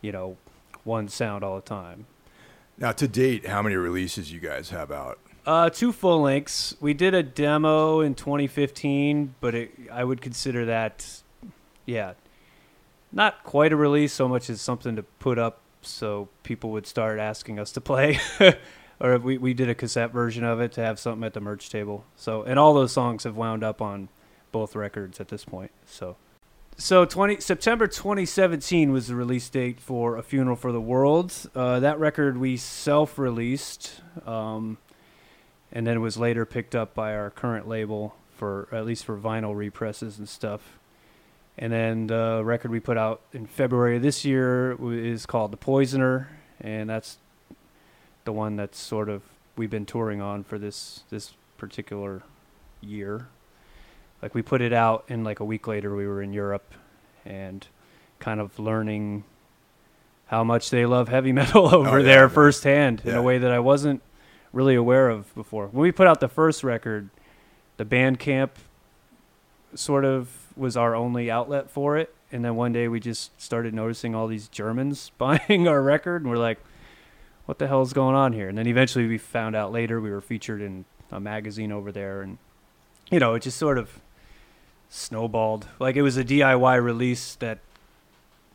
you 0.00 0.10
know, 0.10 0.38
one 0.82 1.06
sound 1.06 1.44
all 1.44 1.54
the 1.54 1.62
time. 1.62 2.06
Now, 2.78 2.90
to 2.90 3.06
date, 3.06 3.46
how 3.46 3.62
many 3.62 3.76
releases 3.76 4.32
you 4.32 4.40
guys 4.40 4.70
have 4.70 4.90
out? 4.90 5.20
Uh, 5.46 5.70
two 5.70 5.92
full 5.92 6.22
lengths. 6.22 6.74
We 6.80 6.94
did 6.94 7.14
a 7.14 7.22
demo 7.22 8.00
in 8.00 8.16
2015, 8.16 9.36
but 9.40 9.54
it, 9.54 9.70
I 9.92 10.02
would 10.02 10.20
consider 10.20 10.64
that, 10.64 11.21
yeah, 11.86 12.14
not 13.12 13.44
quite 13.44 13.72
a 13.72 13.76
release 13.76 14.12
so 14.12 14.28
much 14.28 14.48
as 14.48 14.60
something 14.60 14.96
to 14.96 15.02
put 15.02 15.38
up 15.38 15.60
so 15.82 16.28
people 16.42 16.70
would 16.70 16.86
start 16.86 17.18
asking 17.18 17.58
us 17.58 17.72
to 17.72 17.80
play. 17.80 18.18
or 19.00 19.18
we, 19.18 19.36
we 19.36 19.52
did 19.52 19.68
a 19.68 19.74
cassette 19.74 20.12
version 20.12 20.44
of 20.44 20.60
it 20.60 20.72
to 20.72 20.80
have 20.80 20.98
something 20.98 21.24
at 21.24 21.34
the 21.34 21.40
merch 21.40 21.68
table. 21.70 22.04
So, 22.16 22.42
and 22.42 22.58
all 22.58 22.72
those 22.72 22.92
songs 22.92 23.24
have 23.24 23.36
wound 23.36 23.64
up 23.64 23.82
on 23.82 24.08
both 24.52 24.76
records 24.76 25.20
at 25.20 25.28
this 25.28 25.44
point. 25.44 25.72
So, 25.86 26.16
so 26.76 27.04
20 27.04 27.40
September 27.40 27.86
2017 27.86 28.92
was 28.92 29.08
the 29.08 29.14
release 29.14 29.48
date 29.48 29.80
for 29.80 30.16
A 30.16 30.22
Funeral 30.22 30.56
for 30.56 30.72
the 30.72 30.80
World. 30.80 31.34
Uh, 31.54 31.80
that 31.80 31.98
record 31.98 32.38
we 32.38 32.56
self-released. 32.56 34.00
Um, 34.24 34.78
and 35.72 35.86
then 35.86 35.96
it 35.96 36.00
was 36.00 36.16
later 36.16 36.46
picked 36.46 36.74
up 36.74 36.94
by 36.94 37.14
our 37.14 37.30
current 37.30 37.66
label 37.66 38.14
for 38.36 38.68
at 38.72 38.86
least 38.86 39.04
for 39.04 39.16
vinyl 39.18 39.54
represses 39.54 40.18
and 40.18 40.28
stuff. 40.28 40.78
And 41.58 41.72
then 41.72 42.10
uh, 42.10 42.38
the 42.38 42.44
record 42.44 42.70
we 42.70 42.80
put 42.80 42.96
out 42.96 43.20
in 43.32 43.46
February 43.46 43.96
of 43.96 44.02
this 44.02 44.24
year 44.24 44.76
is 44.92 45.26
called 45.26 45.52
The 45.52 45.58
Poisoner, 45.58 46.30
and 46.60 46.88
that's 46.88 47.18
the 48.24 48.32
one 48.32 48.56
that's 48.56 48.78
sort 48.78 49.08
of 49.08 49.22
we've 49.56 49.70
been 49.70 49.86
touring 49.86 50.22
on 50.22 50.44
for 50.44 50.58
this 50.58 51.04
this 51.10 51.34
particular 51.58 52.22
year. 52.80 53.28
Like 54.22 54.34
we 54.34 54.42
put 54.42 54.62
it 54.62 54.72
out, 54.72 55.04
and 55.08 55.24
like 55.24 55.40
a 55.40 55.44
week 55.44 55.66
later 55.66 55.94
we 55.94 56.06
were 56.06 56.22
in 56.22 56.32
Europe, 56.32 56.74
and 57.24 57.66
kind 58.18 58.40
of 58.40 58.58
learning 58.58 59.24
how 60.26 60.42
much 60.42 60.70
they 60.70 60.86
love 60.86 61.08
heavy 61.08 61.32
metal 61.40 61.66
oh, 61.66 61.78
over 61.80 61.88
Oh, 61.90 61.96
yeah, 61.98 62.02
there 62.04 62.28
firsthand 62.28 63.02
in 63.04 63.14
a 63.14 63.22
way 63.22 63.36
that 63.38 63.50
I 63.50 63.58
wasn't 63.58 64.00
really 64.52 64.74
aware 64.74 65.10
of 65.10 65.34
before. 65.34 65.66
When 65.66 65.82
we 65.82 65.92
put 65.92 66.06
out 66.06 66.20
the 66.20 66.28
first 66.28 66.64
record, 66.64 67.10
the 67.76 67.84
Bandcamp 67.84 68.50
sort 69.74 70.04
of 70.04 70.41
was 70.56 70.76
our 70.76 70.94
only 70.94 71.30
outlet 71.30 71.70
for 71.70 71.96
it. 71.96 72.14
And 72.30 72.44
then 72.44 72.56
one 72.56 72.72
day 72.72 72.88
we 72.88 73.00
just 73.00 73.40
started 73.40 73.74
noticing 73.74 74.14
all 74.14 74.26
these 74.26 74.48
Germans 74.48 75.10
buying 75.18 75.68
our 75.68 75.82
record, 75.82 76.22
and 76.22 76.30
we're 76.30 76.38
like, 76.38 76.58
what 77.46 77.58
the 77.58 77.68
hell 77.68 77.82
is 77.82 77.92
going 77.92 78.14
on 78.14 78.32
here? 78.32 78.48
And 78.48 78.56
then 78.56 78.66
eventually 78.66 79.06
we 79.06 79.18
found 79.18 79.56
out 79.56 79.72
later 79.72 80.00
we 80.00 80.10
were 80.10 80.20
featured 80.20 80.62
in 80.62 80.84
a 81.10 81.20
magazine 81.20 81.72
over 81.72 81.92
there, 81.92 82.22
and 82.22 82.38
you 83.10 83.18
know, 83.18 83.34
it 83.34 83.40
just 83.40 83.58
sort 83.58 83.78
of 83.78 84.00
snowballed. 84.88 85.66
Like 85.78 85.96
it 85.96 86.02
was 86.02 86.16
a 86.16 86.24
DIY 86.24 86.82
release 86.82 87.34
that, 87.36 87.58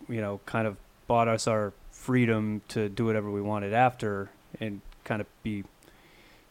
you 0.08 0.22
know, 0.22 0.39
kind 0.46 0.68
of 0.68 0.77
bought 1.08 1.27
us 1.27 1.48
our 1.48 1.74
freedom 1.92 2.62
to 2.70 2.89
do 2.89 3.06
whatever 3.06 3.30
we 3.30 3.42
wanted 3.42 3.74
after 3.74 4.30
and 4.60 4.82
kind 5.04 5.22
of 5.22 5.27
be 5.44 5.63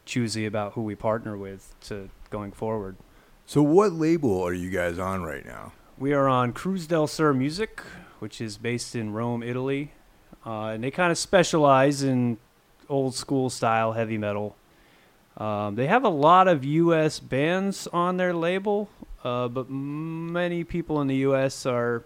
choosy 0.05 0.45
about 0.45 0.73
who 0.73 0.81
we 0.81 0.95
partner 0.95 1.35
with 1.37 1.73
to 1.81 2.09
going 2.29 2.51
forward. 2.51 2.95
So, 3.49 3.63
what 3.63 3.93
label 3.93 4.45
are 4.45 4.51
you 4.51 4.69
guys 4.69 4.99
on 4.99 5.23
right 5.23 5.45
now? 5.45 5.71
We 5.97 6.11
are 6.11 6.27
on 6.27 6.51
Cruz 6.51 6.85
del 6.85 7.07
Sur 7.07 7.31
Music, 7.31 7.79
which 8.19 8.41
is 8.41 8.57
based 8.57 8.93
in 8.93 9.13
Rome, 9.13 9.41
Italy. 9.41 9.93
Uh, 10.45 10.65
and 10.65 10.83
they 10.83 10.91
kind 10.91 11.13
of 11.13 11.17
specialize 11.17 12.03
in 12.03 12.39
old 12.89 13.15
school 13.15 13.49
style 13.49 13.93
heavy 13.93 14.17
metal. 14.17 14.57
Um, 15.37 15.75
they 15.75 15.87
have 15.87 16.03
a 16.03 16.09
lot 16.09 16.49
of 16.49 16.65
U.S. 16.65 17.21
bands 17.21 17.87
on 17.93 18.17
their 18.17 18.33
label, 18.33 18.89
uh, 19.23 19.47
but 19.47 19.69
many 19.69 20.65
people 20.65 20.99
in 20.99 21.07
the 21.07 21.15
U.S. 21.27 21.65
are 21.65 22.03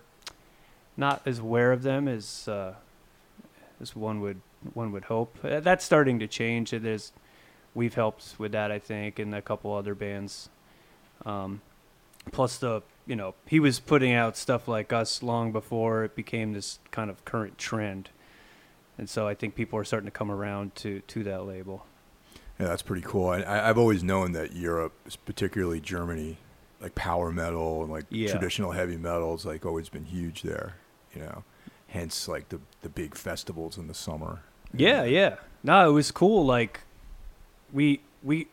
not 0.95 1.24
as 1.25 1.39
aware 1.39 1.71
of 1.71 1.81
them 1.81 2.07
as 2.07 2.48
uh, 2.48 2.75
as 3.81 3.95
one 3.95 4.21
would 4.21 4.41
one 4.75 4.91
would 4.91 5.05
hope. 5.05 5.36
Uh, 5.43 5.60
that's 5.60 5.83
starting 5.83 6.19
to 6.19 6.27
change. 6.27 6.69
There's 6.69 7.12
we've 7.74 7.95
helped 7.95 8.36
with 8.38 8.51
that, 8.51 8.69
I 8.69 8.77
think, 8.77 9.17
and 9.17 9.33
a 9.33 9.41
couple 9.41 9.74
other 9.74 9.95
bands. 9.95 10.50
Um, 11.25 11.61
plus 12.31 12.57
the 12.57 12.81
you 13.07 13.15
know 13.15 13.33
he 13.47 13.59
was 13.59 13.79
putting 13.79 14.13
out 14.13 14.37
stuff 14.37 14.67
like 14.67 14.93
us 14.93 15.23
long 15.23 15.51
before 15.51 16.03
it 16.03 16.15
became 16.15 16.53
this 16.53 16.79
kind 16.91 17.09
of 17.09 17.25
current 17.25 17.57
trend 17.57 18.09
and 18.97 19.09
so 19.09 19.27
i 19.27 19.33
think 19.33 19.55
people 19.55 19.79
are 19.79 19.83
starting 19.83 20.05
to 20.05 20.11
come 20.11 20.29
around 20.31 20.75
to 20.75 21.01
to 21.07 21.23
that 21.23 21.45
label 21.45 21.85
Yeah, 22.59 22.67
that's 22.67 22.83
pretty 22.83 23.01
cool. 23.01 23.29
I, 23.29 23.43
I've 23.67 23.79
always 23.79 24.03
known 24.03 24.33
that 24.33 24.53
Europe, 24.55 24.93
particularly 25.25 25.79
Germany, 25.79 26.37
like 26.79 26.93
power 26.93 27.31
metal 27.31 27.81
and 27.81 27.91
like 27.91 28.05
Yeah. 28.09 28.29
traditional 28.29 28.71
heavy 28.71 28.97
metals, 28.97 29.45
like 29.47 29.65
always 29.65 29.89
been 29.89 30.05
huge 30.05 30.43
there. 30.43 30.75
You 31.15 31.21
know, 31.23 31.43
hence 31.87 32.27
like 32.27 32.49
the 32.49 32.59
the 32.83 32.89
big 32.89 33.15
festivals 33.15 33.77
in 33.79 33.87
the 33.87 33.95
summer. 33.95 34.43
yeah 34.75 35.03
yeah 35.05 35.35
no 35.63 35.89
it 35.89 35.93
was 35.93 36.11
cool 36.11 36.45
like 36.45 36.81
we 37.73 37.99
we 38.21 38.47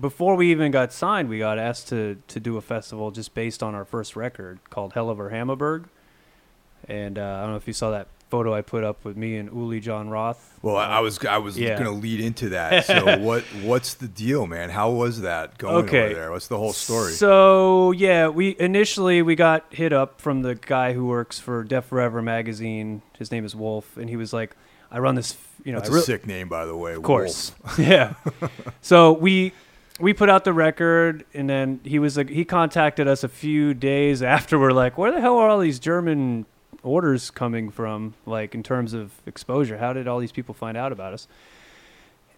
before 0.00 0.34
we 0.36 0.50
even 0.50 0.70
got 0.70 0.92
signed 0.92 1.28
we 1.28 1.38
got 1.38 1.58
asked 1.58 1.88
to 1.88 2.16
to 2.28 2.40
do 2.40 2.56
a 2.56 2.60
festival 2.60 3.10
just 3.10 3.34
based 3.34 3.62
on 3.62 3.74
our 3.74 3.84
first 3.84 4.16
record 4.16 4.58
called 4.70 4.92
hell 4.94 5.10
over 5.10 5.30
hammaburg 5.30 5.88
and 6.88 7.18
uh, 7.18 7.22
i 7.38 7.40
don't 7.42 7.50
know 7.50 7.56
if 7.56 7.66
you 7.66 7.72
saw 7.72 7.90
that 7.90 8.06
photo 8.30 8.54
i 8.54 8.60
put 8.62 8.84
up 8.84 9.04
with 9.04 9.16
me 9.16 9.36
and 9.36 9.48
uli 9.50 9.80
jon 9.80 10.08
roth 10.08 10.58
Well, 10.62 10.76
I, 10.76 11.00
was 11.00 11.18
I 11.24 11.38
was 11.38 11.58
Yeah. 11.58 11.76
gonna 11.76 11.90
lead 11.90 12.20
into 12.20 12.50
that. 12.50 12.84
So 12.90 13.18
what 13.18 13.42
what's 13.62 13.94
the 13.94 14.06
deal, 14.08 14.46
man? 14.46 14.70
How 14.70 14.90
was 14.90 15.22
that 15.22 15.58
going 15.58 15.84
Okay. 15.86 16.04
over 16.06 16.14
there? 16.14 16.30
What's 16.30 16.46
the 16.48 16.56
whole 16.58 16.72
story? 16.72 17.12
So 17.12 17.90
yeah, 17.92 18.28
we 18.28 18.54
initially 18.60 19.22
we 19.22 19.34
got 19.34 19.64
hit 19.70 19.92
up 19.92 20.20
from 20.20 20.42
the 20.42 20.54
guy 20.54 20.92
who 20.92 21.06
works 21.06 21.38
for 21.40 21.64
Deaf 21.64 21.86
Forever 21.86 22.22
magazine. 22.22 23.02
His 23.18 23.32
name 23.32 23.44
is 23.44 23.56
Wolf, 23.56 23.96
and 23.96 24.08
he 24.08 24.16
was 24.16 24.32
like, 24.32 24.54
"I 24.92 24.98
run 25.00 25.14
this, 25.16 25.36
you 25.64 25.72
know, 25.72 25.78
That's 25.78 25.90
I 25.90 25.94
a 25.94 25.96
re- 25.96 26.02
sick 26.02 26.26
name, 26.26 26.48
by 26.48 26.66
the 26.66 26.76
way. 26.76 26.92
of 26.94 27.02
course, 27.02 27.52
yeah." 27.78 28.14
so 28.80 29.12
we 29.12 29.52
we 30.00 30.12
put 30.12 30.30
out 30.30 30.44
the 30.44 30.52
record, 30.52 31.24
and 31.34 31.48
then 31.48 31.80
he 31.84 31.98
was 31.98 32.16
like, 32.16 32.30
he 32.30 32.44
contacted 32.44 33.06
us 33.06 33.22
a 33.22 33.28
few 33.28 33.74
days 33.74 34.22
after. 34.36 34.58
We're 34.58 34.72
like, 34.72 34.98
"Where 34.98 35.12
the 35.12 35.20
hell 35.20 35.36
are 35.36 35.48
all 35.48 35.58
these 35.58 35.78
German 35.78 36.46
orders 36.82 37.30
coming 37.30 37.70
from? 37.70 38.14
Like 38.26 38.54
in 38.54 38.62
terms 38.62 38.94
of 38.94 39.12
exposure, 39.26 39.78
how 39.78 39.92
did 39.92 40.08
all 40.08 40.18
these 40.18 40.32
people 40.32 40.54
find 40.54 40.76
out 40.76 40.92
about 40.92 41.12
us?" 41.12 41.28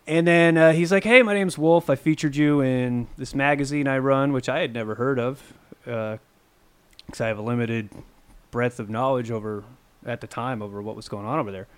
And 0.07 0.26
then 0.26 0.59
uh, 0.59 0.73
he's 0.73 0.90
like, 0.90 1.04
"Hey, 1.04 1.23
my 1.23 1.35
name's 1.35 1.57
Wolf. 1.57 1.88
I 1.88 1.95
featured 1.95 2.37
you 2.37 2.61
in 2.61 3.07
this 3.16 3.35
magazine 3.35 3.87
I 3.87 3.99
run, 3.99 4.33
which 4.33 4.49
I 4.49 4.61
had 4.61 4.75
never 4.75 4.97
heard 4.97 5.19
of, 5.19 5.54
because 5.85 7.21
I 7.21 7.28
have 7.28 7.38
a 7.38 7.42
limited 7.42 7.90
breadth 8.50 8.81
of 8.81 8.90
knowledge 8.90 9.31
over 9.31 9.64
at 10.04 10.21
the 10.21 10.26
time 10.26 10.61
over 10.61 10.83
what 10.83 10.97
was 10.97 11.09
going 11.09 11.26
on 11.26 11.38
over 11.38 11.52
there." 11.52 11.69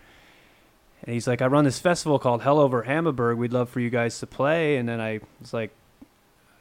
And 1.05 1.15
he's 1.15 1.27
like, 1.27 1.43
"I 1.43 1.47
run 1.47 1.65
this 1.65 1.79
festival 1.79 2.19
called 2.19 2.43
Hell 2.43 2.59
Over 2.59 2.83
Hammaburg. 2.83 3.39
We'd 3.39 3.53
love 3.53 3.69
for 3.69 3.81
you 3.81 3.91
guys 3.91 4.19
to 4.21 4.27
play." 4.27 4.77
And 4.77 4.89
then 4.89 5.01
I 5.01 5.21
was 5.41 5.53
like, 5.53 5.71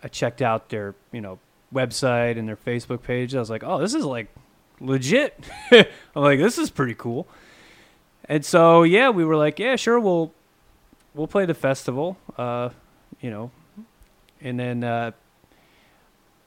I 0.04 0.08
checked 0.08 0.42
out 0.42 0.70
their 0.70 0.96
you 1.12 1.22
know 1.22 1.40
website 1.74 2.38
and 2.38 2.48
their 2.48 2.58
Facebook 2.58 3.04
page. 3.04 3.34
I 3.36 3.40
was 3.40 3.50
like, 3.50 3.64
"Oh, 3.64 3.80
this 3.80 3.94
is 3.94 4.06
like 4.06 4.28
legit." 4.80 5.44
I'm 5.72 5.86
like, 6.16 6.40
"This 6.40 6.58
is 6.58 6.70
pretty 6.70 6.96
cool." 6.96 7.28
And 8.26 8.46
so 8.46 8.84
yeah, 8.84 9.10
we 9.10 9.26
were 9.26 9.38
like, 9.38 9.60
"Yeah, 9.60 9.76
sure, 9.76 10.00
we'll." 10.00 10.34
we'll 11.14 11.28
play 11.28 11.46
the 11.46 11.54
festival, 11.54 12.18
uh, 12.38 12.70
you 13.22 13.30
know, 13.30 13.52
and 14.42 14.60
then 14.60 14.84
uh, 14.84 15.12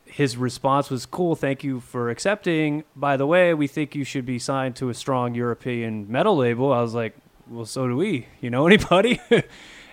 his 0.04 0.36
response 0.36 0.90
was, 0.90 1.06
"Cool, 1.06 1.34
thank 1.34 1.64
you 1.64 1.80
for 1.80 2.10
accepting. 2.10 2.84
By 2.94 3.16
the 3.16 3.26
way, 3.26 3.54
we 3.54 3.66
think 3.66 3.94
you 3.94 4.04
should 4.04 4.26
be 4.26 4.38
signed 4.38 4.76
to 4.76 4.88
a 4.88 4.94
strong 4.94 5.34
European 5.34 6.10
metal 6.10 6.36
label." 6.36 6.72
I 6.72 6.80
was 6.80 6.94
like, 6.94 7.16
"Well, 7.48 7.66
so 7.66 7.86
do 7.88 7.96
we. 7.96 8.26
You 8.40 8.50
know 8.50 8.66
anybody?" 8.70 9.20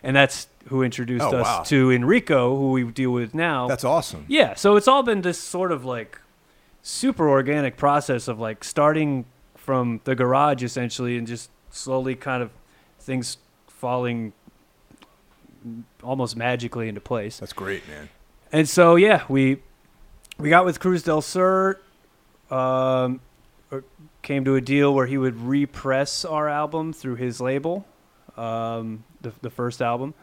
and 0.03 0.15
that's 0.15 0.47
who 0.67 0.81
introduced 0.83 1.25
Oh, 1.25 1.37
us 1.37 1.45
wow. 1.45 1.63
to 1.63 1.91
Enrico, 1.91 2.55
who 2.55 2.71
we 2.71 2.83
deal 2.85 3.11
with 3.11 3.33
now. 3.33 3.67
That's 3.67 3.83
awesome. 3.83 4.25
Yeah, 4.27 4.53
so 4.55 4.75
it's 4.75 4.87
all 4.87 5.03
been 5.03 5.21
this 5.21 5.39
sort 5.39 5.71
of 5.71 5.83
like 5.85 6.19
super 6.81 7.29
organic 7.29 7.77
process 7.77 8.27
of 8.27 8.39
like 8.39 8.63
starting 8.63 9.25
from 9.55 10.01
the 10.03 10.15
garage 10.15 10.63
essentially 10.63 11.17
and 11.17 11.25
just 11.27 11.49
slowly 11.69 12.15
kind 12.15 12.43
of 12.43 12.51
things 12.99 13.37
falling 13.67 14.33
almost 16.03 16.35
magically 16.35 16.87
into 16.89 17.01
place. 17.01 17.39
That's 17.39 17.53
great, 17.53 17.87
man. 17.87 18.09
And 18.51 18.67
so 18.67 18.95
yeah, 18.95 19.23
we 19.29 19.59
we 20.37 20.49
got 20.49 20.65
with 20.65 20.79
Cruz 20.79 21.03
del 21.03 21.21
Sur, 21.21 21.79
um, 22.51 23.21
came 24.21 24.45
to 24.45 24.55
a 24.55 24.61
deal 24.61 24.93
where 24.93 25.05
he 25.05 25.17
would 25.17 25.39
repress 25.39 26.25
our 26.25 26.47
album 26.47 26.93
through 26.93 27.15
his 27.15 27.41
label, 27.41 27.85
um, 28.37 29.03
the 29.21 29.31
the 29.41 29.49
first 29.49 29.81
album, 29.81 30.13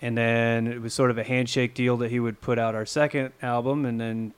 and 0.00 0.16
then 0.16 0.66
it 0.66 0.80
was 0.80 0.94
sort 0.94 1.10
of 1.10 1.18
a 1.18 1.24
handshake 1.24 1.74
deal 1.74 1.96
that 1.98 2.10
he 2.10 2.20
would 2.20 2.40
put 2.40 2.58
out 2.58 2.74
our 2.74 2.86
second 2.86 3.32
album, 3.42 3.84
and 3.84 4.00
then 4.00 4.34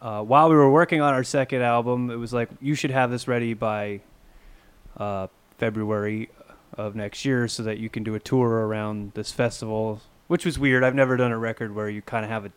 uh, 0.00 0.22
while 0.22 0.48
we 0.48 0.56
were 0.56 0.70
working 0.70 1.00
on 1.00 1.14
our 1.14 1.24
second 1.24 1.62
album, 1.62 2.10
it 2.10 2.16
was 2.16 2.32
like 2.32 2.48
you 2.60 2.74
should 2.74 2.90
have 2.90 3.10
this 3.10 3.28
ready 3.28 3.54
by 3.54 4.00
uh, 4.96 5.28
February 5.58 6.28
of 6.74 6.96
next 6.96 7.24
year 7.24 7.46
so 7.48 7.62
that 7.62 7.78
you 7.78 7.88
can 7.88 8.02
do 8.02 8.14
a 8.14 8.20
tour 8.20 8.66
around 8.66 9.12
this 9.14 9.30
festival, 9.30 10.00
which 10.26 10.44
was 10.44 10.58
weird. 10.58 10.82
I've 10.82 10.94
never 10.94 11.16
done 11.16 11.32
a 11.32 11.38
record 11.38 11.74
where 11.74 11.88
you 11.88 12.02
kind 12.02 12.24
of 12.24 12.30
have 12.30 12.46
a 12.46 12.52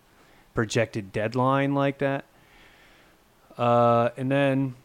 projected 0.54 1.12
deadline 1.12 1.76
like 1.76 2.00
that. 2.00 2.26
Uh, 3.58 4.10
and 4.18 4.32
then, 4.32 4.76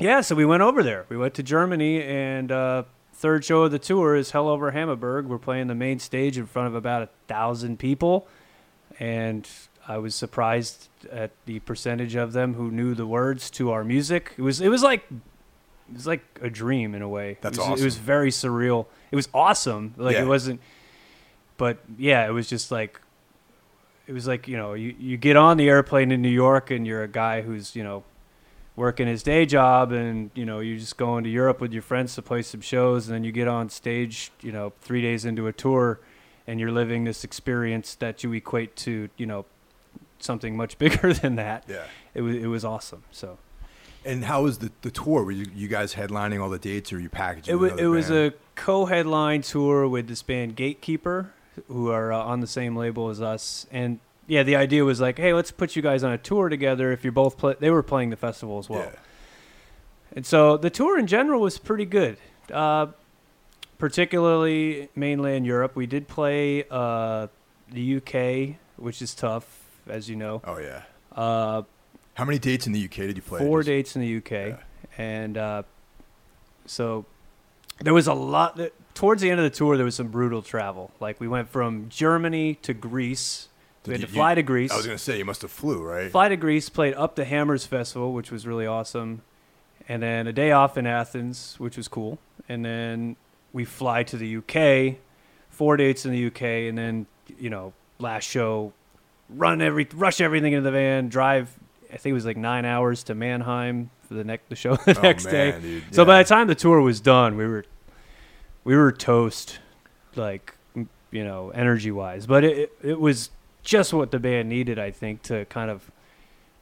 yeah, 0.00 0.20
so 0.20 0.34
we 0.34 0.44
went 0.44 0.62
over 0.62 0.82
there. 0.82 1.06
We 1.08 1.16
went 1.16 1.34
to 1.34 1.42
Germany, 1.42 2.02
and 2.02 2.52
uh, 2.52 2.84
third 3.14 3.44
show 3.44 3.62
of 3.62 3.70
the 3.70 3.78
tour 3.78 4.14
is 4.14 4.30
Hell 4.32 4.48
Over 4.48 4.70
Hammaburg. 4.72 5.26
We're 5.26 5.38
playing 5.38 5.68
the 5.68 5.74
main 5.74 5.98
stage 5.98 6.36
in 6.36 6.46
front 6.46 6.68
of 6.68 6.74
about 6.74 7.02
a 7.02 7.08
thousand 7.28 7.78
people, 7.78 8.28
and 9.00 9.48
I 9.88 9.98
was 9.98 10.14
surprised 10.14 10.88
at 11.10 11.30
the 11.46 11.60
percentage 11.60 12.14
of 12.14 12.32
them 12.32 12.54
who 12.54 12.70
knew 12.70 12.94
the 12.94 13.06
words 13.06 13.50
to 13.52 13.70
our 13.70 13.84
music. 13.84 14.32
It 14.36 14.42
was 14.42 14.60
it 14.60 14.68
was 14.68 14.82
like 14.82 15.04
it 15.10 15.94
was 15.94 16.06
like 16.06 16.22
a 16.42 16.50
dream 16.50 16.94
in 16.94 17.02
a 17.02 17.08
way. 17.08 17.38
That's 17.40 17.56
it 17.56 17.60
was, 17.60 17.68
awesome. 17.68 17.82
It 17.82 17.84
was 17.84 17.96
very 17.96 18.30
surreal. 18.30 18.86
It 19.10 19.16
was 19.16 19.28
awesome. 19.32 19.94
Like 19.96 20.16
Yeah. 20.16 20.22
it 20.22 20.26
wasn't, 20.26 20.60
but 21.56 21.78
yeah, 21.96 22.26
it 22.26 22.32
was 22.32 22.48
just 22.48 22.70
like 22.70 23.00
it 24.06 24.12
was 24.12 24.26
like 24.26 24.48
you 24.48 24.56
know 24.56 24.74
you 24.74 24.94
you 24.98 25.16
get 25.16 25.36
on 25.36 25.56
the 25.56 25.68
airplane 25.68 26.10
in 26.10 26.20
New 26.20 26.28
York 26.28 26.70
and 26.70 26.86
you're 26.86 27.02
a 27.02 27.08
guy 27.08 27.42
who's 27.42 27.76
you 27.76 27.84
know 27.84 28.02
working 28.76 29.08
his 29.08 29.22
day 29.22 29.46
job 29.46 29.90
and 29.90 30.30
you 30.34 30.44
know 30.44 30.60
you're 30.60 30.78
just 30.78 30.96
going 30.96 31.24
to 31.24 31.30
Europe 31.30 31.60
with 31.60 31.72
your 31.72 31.82
friends 31.82 32.14
to 32.14 32.22
play 32.22 32.42
some 32.42 32.60
shows 32.60 33.08
and 33.08 33.14
then 33.14 33.24
you 33.24 33.32
get 33.32 33.48
on 33.48 33.68
stage 33.68 34.30
you 34.42 34.52
know 34.52 34.72
three 34.82 35.00
days 35.00 35.24
into 35.24 35.46
a 35.46 35.52
tour 35.52 35.98
and 36.46 36.60
you're 36.60 36.70
living 36.70 37.04
this 37.04 37.24
experience 37.24 37.94
that 37.96 38.22
you 38.22 38.32
equate 38.32 38.76
to 38.76 39.08
you 39.16 39.26
know 39.26 39.44
something 40.18 40.56
much 40.56 40.78
bigger 40.78 41.12
than 41.12 41.36
that. 41.36 41.64
Yeah. 41.68 41.84
It 42.14 42.22
was 42.22 42.36
it 42.36 42.46
was 42.46 42.64
awesome. 42.64 43.04
So. 43.10 43.38
And 44.04 44.24
how 44.24 44.44
was 44.44 44.58
the, 44.58 44.70
the 44.82 44.92
tour? 44.92 45.24
Were 45.24 45.32
you, 45.32 45.46
you 45.52 45.66
guys 45.66 45.94
headlining 45.94 46.40
all 46.40 46.48
the 46.48 46.60
dates, 46.60 46.92
or 46.92 47.00
you 47.00 47.08
packaging? 47.08 47.52
It 47.52 47.56
was 47.56 47.72
it 47.72 47.86
was 47.86 48.08
a 48.08 48.34
co-headline 48.54 49.42
tour 49.42 49.88
with 49.88 50.06
this 50.06 50.22
band 50.22 50.54
Gatekeeper, 50.54 51.32
who 51.66 51.90
are 51.90 52.12
uh, 52.12 52.18
on 52.22 52.38
the 52.38 52.46
same 52.46 52.76
label 52.76 53.08
as 53.08 53.20
us, 53.20 53.66
and 53.72 53.98
yeah, 54.26 54.42
the 54.42 54.56
idea 54.56 54.84
was 54.84 55.00
like, 55.00 55.18
hey, 55.18 55.32
let's 55.32 55.50
put 55.52 55.76
you 55.76 55.82
guys 55.82 56.02
on 56.04 56.12
a 56.12 56.18
tour 56.18 56.48
together. 56.48 56.92
If 56.92 57.04
you're 57.04 57.12
both 57.12 57.36
play, 57.38 57.54
they 57.58 57.70
were 57.70 57.82
playing 57.82 58.10
the 58.10 58.16
festival 58.16 58.58
as 58.58 58.68
well, 58.68 58.80
Yeah. 58.80 58.98
and 60.16 60.26
so 60.26 60.56
the 60.56 60.70
tour 60.70 60.98
in 60.98 61.06
general 61.06 61.40
was 61.40 61.58
pretty 61.58 61.84
good. 61.84 62.18
Uh, 62.52 62.86
particularly 63.78 64.88
mainland 64.94 65.46
Europe. 65.46 65.76
We 65.76 65.86
did 65.86 66.08
play 66.08 66.64
uh, 66.70 67.26
the 67.70 67.96
UK, 67.96 68.56
which 68.76 69.02
is 69.02 69.14
tough, 69.14 69.46
as 69.86 70.08
you 70.08 70.16
know. 70.16 70.40
Oh 70.44 70.58
yeah. 70.58 70.82
Uh, 71.14 71.62
How 72.14 72.24
many 72.24 72.38
dates 72.38 72.66
in 72.66 72.72
the 72.72 72.84
UK 72.84 72.90
did 73.08 73.16
you 73.16 73.22
play? 73.22 73.38
four 73.40 73.62
dates 73.62 73.94
in 73.96 74.02
the 74.02 74.16
UK, 74.16 74.30
Yeah. 74.30 74.56
and 74.98 75.36
uh, 75.38 75.62
so 76.66 77.04
there 77.80 77.94
was 77.94 78.06
a 78.06 78.14
lot. 78.14 78.56
That, 78.56 78.72
towards 78.94 79.22
the 79.22 79.30
end 79.30 79.40
of 79.40 79.44
the 79.44 79.56
tour, 79.56 79.76
there 79.76 79.84
was 79.84 79.94
some 79.94 80.08
brutal 80.08 80.42
travel. 80.42 80.90
Like 81.00 81.20
we 81.20 81.28
went 81.28 81.48
from 81.48 81.88
Germany 81.88 82.54
to 82.62 82.74
Greece. 82.74 83.48
We 83.86 83.92
had 83.94 84.00
to 84.02 84.06
fly 84.08 84.34
to 84.34 84.42
Greece. 84.42 84.70
I 84.72 84.76
was 84.76 84.86
gonna 84.86 84.98
say 84.98 85.18
you 85.18 85.24
must 85.24 85.42
have 85.42 85.50
flew, 85.50 85.82
right? 85.82 86.10
Fly 86.10 86.28
to 86.28 86.36
Greece, 86.36 86.68
played 86.68 86.94
up 86.94 87.14
the 87.16 87.24
Hammers 87.24 87.66
Festival, 87.66 88.12
which 88.12 88.30
was 88.30 88.46
really 88.46 88.66
awesome, 88.66 89.22
and 89.88 90.02
then 90.02 90.26
a 90.26 90.32
day 90.32 90.52
off 90.52 90.76
in 90.76 90.86
Athens, 90.86 91.54
which 91.58 91.76
was 91.76 91.88
cool, 91.88 92.18
and 92.48 92.64
then 92.64 93.16
we 93.52 93.64
fly 93.64 94.02
to 94.04 94.16
the 94.16 94.36
UK, 94.38 94.98
four 95.50 95.76
dates 95.76 96.04
in 96.04 96.12
the 96.12 96.26
UK, 96.26 96.42
and 96.68 96.76
then 96.76 97.06
you 97.38 97.50
know 97.50 97.72
last 97.98 98.24
show, 98.24 98.72
run 99.30 99.60
every 99.62 99.86
rush 99.94 100.20
everything 100.20 100.52
into 100.52 100.64
the 100.64 100.72
van, 100.72 101.08
drive. 101.08 101.50
I 101.92 101.96
think 101.98 102.10
it 102.10 102.14
was 102.14 102.26
like 102.26 102.36
nine 102.36 102.64
hours 102.64 103.04
to 103.04 103.14
Mannheim 103.14 103.90
for 104.08 104.14
the 104.14 104.24
next 104.24 104.48
the 104.48 104.56
show 104.56 104.76
the 104.84 104.98
Oh, 104.98 105.02
next 105.02 105.24
man, 105.24 105.32
day. 105.32 105.60
dude. 105.60 105.94
So 105.94 106.04
by 106.04 106.22
the 106.22 106.28
time 106.28 106.48
the 106.48 106.54
tour 106.56 106.80
was 106.80 107.00
done, 107.00 107.36
we 107.36 107.46
were 107.46 107.64
we 108.64 108.74
were 108.76 108.90
toast, 108.92 109.60
like 110.16 110.54
you 111.12 111.24
know, 111.24 111.50
energy 111.50 111.92
wise. 111.92 112.26
But 112.26 112.42
it 112.44 112.72
it 112.82 113.00
was 113.00 113.30
just 113.66 113.92
what 113.92 114.12
the 114.12 114.20
band 114.20 114.48
needed, 114.48 114.78
I 114.78 114.92
think, 114.92 115.22
to 115.24 115.44
kind 115.46 115.70
of 115.70 115.90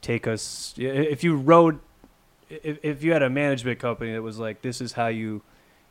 take 0.01 0.27
us. 0.27 0.75
If 0.79 1.23
you 1.23 1.37
rode, 1.37 1.79
if 2.49 2.79
if 2.83 3.05
you 3.05 3.13
had 3.13 3.23
a 3.23 3.31
management 3.31 3.79
company 3.79 4.13
that 4.15 4.23
was 4.23 4.39
like, 4.39 4.63
this 4.63 4.81
is 4.81 4.95
how 4.95 5.09
you, 5.09 5.43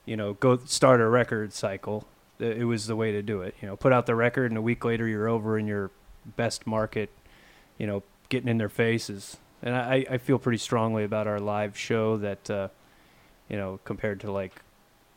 you 0.06 0.18
know, 0.18 0.34
go 0.34 0.58
start 0.58 1.00
a 1.00 1.08
record 1.08 1.54
cycle. 1.54 2.08
It 2.40 2.66
was 2.66 2.88
the 2.88 2.96
way 2.96 3.12
to 3.12 3.22
do 3.22 3.42
it. 3.42 3.56
You 3.62 3.68
know, 3.68 3.78
put 3.78 3.94
out 3.94 4.08
the 4.08 4.16
record, 4.16 4.52
and 4.52 4.58
a 4.58 4.62
week 4.62 4.84
later 4.84 5.08
you're 5.08 5.30
over 5.30 5.58
in 5.58 5.68
your 5.68 5.92
best 6.36 6.66
market. 6.66 7.12
You 7.78 7.86
know, 7.86 8.04
getting 8.30 8.50
in 8.50 8.58
their 8.58 8.70
faces. 8.70 9.38
And 9.62 9.76
I, 9.76 10.06
I 10.10 10.18
feel 10.18 10.40
pretty 10.40 10.58
strongly 10.58 11.04
about 11.06 11.26
our 11.26 11.40
live 11.40 11.78
show 11.78 12.18
that, 12.18 12.50
uh, 12.50 12.68
you 13.48 13.56
know, 13.56 13.80
compared 13.86 14.20
to 14.22 14.32
like 14.32 14.62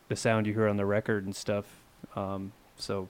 the 0.07 0.15
sound 0.15 0.47
you 0.47 0.53
hear 0.53 0.67
on 0.67 0.77
the 0.77 0.85
record 0.85 1.25
and 1.25 1.35
stuff. 1.35 1.65
Um, 2.15 2.53
so 2.77 3.09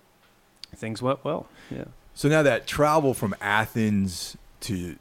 things 0.75 1.01
went 1.01 1.23
well. 1.23 1.47
Yeah. 1.69 1.85
So 2.17 2.27
now 2.29 2.41
that 2.41 2.65
travel 2.65 3.13
from 3.13 3.35
Athens 3.39 4.35
to 4.61 4.95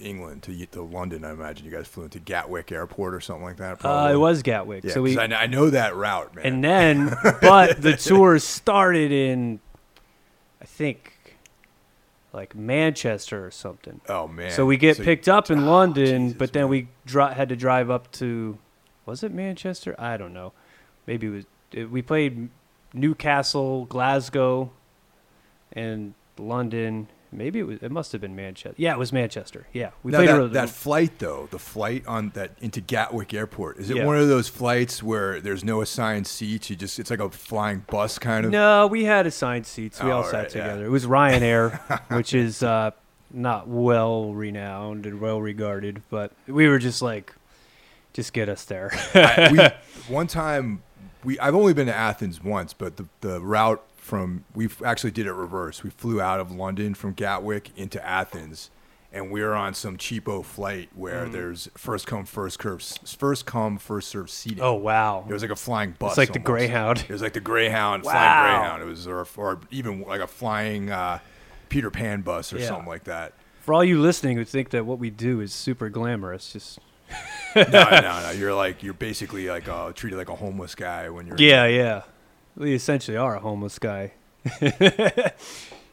England 0.00 0.42
to 0.44 0.64
to 0.68 0.80
London, 0.80 1.22
I 1.22 1.32
imagine 1.32 1.66
you 1.66 1.70
guys 1.70 1.86
flew 1.86 2.04
into 2.04 2.18
Gatwick 2.18 2.72
Airport 2.72 3.12
or 3.12 3.20
something 3.20 3.44
like 3.44 3.58
that. 3.58 3.84
Uh, 3.84 4.08
it 4.10 4.16
was 4.16 4.40
Gatwick. 4.42 4.84
Yeah, 4.84 4.94
so 4.94 5.02
we, 5.02 5.18
I, 5.18 5.24
I 5.24 5.46
know 5.48 5.68
that 5.68 5.94
route, 5.94 6.34
man. 6.34 6.46
and 6.46 6.64
then, 6.64 7.14
but 7.42 7.82
the 7.82 7.92
tour 7.94 8.38
started 8.38 9.12
in, 9.12 9.60
I 10.62 10.64
think, 10.64 11.12
like 12.32 12.54
Manchester 12.54 13.44
or 13.44 13.50
something. 13.50 14.00
oh 14.08 14.26
man. 14.26 14.50
So 14.52 14.64
we 14.64 14.78
get 14.78 14.96
So- 14.96 15.04
picked 15.04 15.28
up 15.28 15.50
in 15.50 15.58
Oh, 15.64 15.70
London, 15.70 16.28
Jesus, 16.28 16.38
but 16.38 16.54
then 16.54 16.62
man. 16.62 16.70
we 16.70 16.88
dri- 17.04 17.34
had 17.34 17.50
to 17.50 17.56
drive 17.56 17.90
up 17.90 18.10
to, 18.12 18.56
was 19.04 19.22
it 19.22 19.30
Manchester? 19.30 19.94
I 19.98 20.16
don't 20.16 20.32
know. 20.32 20.54
Maybe 21.06 21.26
it 21.26 21.30
was. 21.30 21.44
It, 21.72 21.90
we 21.90 22.00
played 22.00 22.48
Newcastle, 22.94 23.84
Glasgow, 23.84 24.70
and 25.74 26.14
London. 26.38 27.08
Maybe 27.32 27.60
it 27.60 27.62
was. 27.62 27.78
It 27.80 27.92
must 27.92 28.10
have 28.10 28.20
been 28.20 28.34
Manchester. 28.34 28.74
Yeah, 28.76 28.92
it 28.92 28.98
was 28.98 29.12
Manchester. 29.12 29.66
Yeah, 29.72 29.90
we 30.02 30.10
now 30.10 30.18
played. 30.18 30.28
that, 30.28 30.52
that 30.52 30.68
flight 30.68 31.18
though, 31.20 31.46
the 31.52 31.60
flight 31.60 32.04
on 32.08 32.30
that 32.30 32.52
into 32.60 32.80
Gatwick 32.80 33.32
Airport, 33.32 33.78
is 33.78 33.88
it 33.88 33.98
Yeah. 33.98 34.04
one 34.04 34.16
of 34.16 34.26
those 34.26 34.48
flights 34.48 35.00
where 35.00 35.40
there's 35.40 35.62
no 35.62 35.80
assigned 35.80 36.26
seats? 36.26 36.70
You 36.70 36.74
just 36.76 36.98
it's 36.98 37.08
like 37.08 37.20
a 37.20 37.30
flying 37.30 37.84
bus 37.88 38.18
kind 38.18 38.46
of. 38.46 38.50
No, 38.50 38.88
we 38.88 39.04
had 39.04 39.26
assigned 39.28 39.64
seats. 39.66 40.02
We 40.02 40.10
Oh, 40.10 40.16
all 40.16 40.24
all 40.24 40.24
sat 40.24 40.32
right, 40.46 40.54
yeah. 40.56 40.62
together. 40.64 40.86
It 40.86 40.90
was 40.90 41.06
Ryanair, 41.06 42.00
which 42.16 42.34
is 42.34 42.64
uh, 42.64 42.90
not 43.32 43.68
well 43.68 44.34
renowned 44.34 45.06
and 45.06 45.20
well 45.20 45.40
regarded, 45.40 46.02
but 46.10 46.32
we 46.48 46.66
were 46.66 46.80
just 46.80 47.00
like, 47.00 47.32
just 48.12 48.32
get 48.32 48.48
us 48.48 48.64
there. 48.64 48.90
I, 49.14 49.50
we, 50.08 50.12
one 50.12 50.26
time, 50.26 50.82
we 51.22 51.38
I've 51.38 51.54
only 51.54 51.74
been 51.74 51.86
to 51.86 51.94
Athens 51.94 52.42
once, 52.42 52.72
but 52.72 52.96
the 52.96 53.06
the 53.20 53.40
route 53.40 53.84
from 54.10 54.44
we 54.54 54.68
actually 54.84 55.12
did 55.12 55.26
it 55.26 55.32
reverse. 55.32 55.82
We 55.82 55.90
flew 55.90 56.20
out 56.20 56.40
of 56.40 56.50
London 56.50 56.94
from 56.94 57.12
Gatwick 57.14 57.70
into 57.76 58.04
Athens, 58.06 58.68
and 59.12 59.30
we 59.30 59.40
were 59.40 59.54
on 59.54 59.72
some 59.72 59.96
cheapo 59.96 60.44
flight 60.44 60.90
where 60.94 61.26
Mm. 61.26 61.32
there's 61.32 61.68
first 61.76 62.06
come 62.06 62.24
first 62.26 62.58
curve, 62.58 62.82
first 63.06 63.46
come 63.46 63.78
first 63.78 64.08
serve 64.08 64.28
seating. 64.28 64.60
oh 64.62 64.74
wow! 64.74 65.24
It 65.28 65.32
was 65.32 65.42
like 65.42 65.50
a 65.52 65.56
flying 65.56 65.94
bus. 65.98 66.10
It's 66.12 66.18
like 66.18 66.32
the. 66.32 66.38
Greyhound. 66.40 66.98
It 67.08 67.10
was 67.10 67.22
like 67.22 67.32
the 67.32 67.40
Greyhound, 67.40 68.02
Wow. 68.02 68.10
flying 68.12 68.42
Greyhound. 68.60 68.82
It 68.82 68.86
was, 68.86 69.06
or, 69.06 69.26
or 69.36 69.60
even 69.70 70.02
like 70.02 70.20
a 70.20 70.26
flying 70.26 70.90
uh, 70.90 71.20
Peter 71.68 71.90
Pan 71.90 72.20
bus 72.22 72.52
or 72.52 72.58
Yeah. 72.58 72.66
something 72.66 72.88
like 72.88 73.04
that. 73.04 73.32
For 73.60 73.74
all 73.74 73.84
you 73.84 74.00
listening 74.00 74.36
who 74.38 74.44
think 74.44 74.70
that 74.70 74.84
what 74.86 74.98
we 74.98 75.10
do 75.10 75.40
is 75.40 75.52
super 75.52 75.88
glamorous, 75.88 76.52
just 76.52 76.78
No, 77.56 77.62
no, 77.64 78.00
no. 78.00 78.30
You're 78.36 78.54
like 78.54 78.82
you're 78.82 78.94
basically 78.94 79.48
like 79.48 79.68
uh, 79.68 79.92
treated 79.92 80.16
like 80.16 80.28
a 80.30 80.34
homeless 80.36 80.74
guy 80.74 81.08
when 81.10 81.26
you're 81.26 81.36
yeah, 81.38 81.66
yeah. 81.66 82.02
We 82.56 82.74
essentially 82.74 83.16
are 83.16 83.36
a 83.36 83.40
homeless 83.40 83.78
guy. 83.78 84.12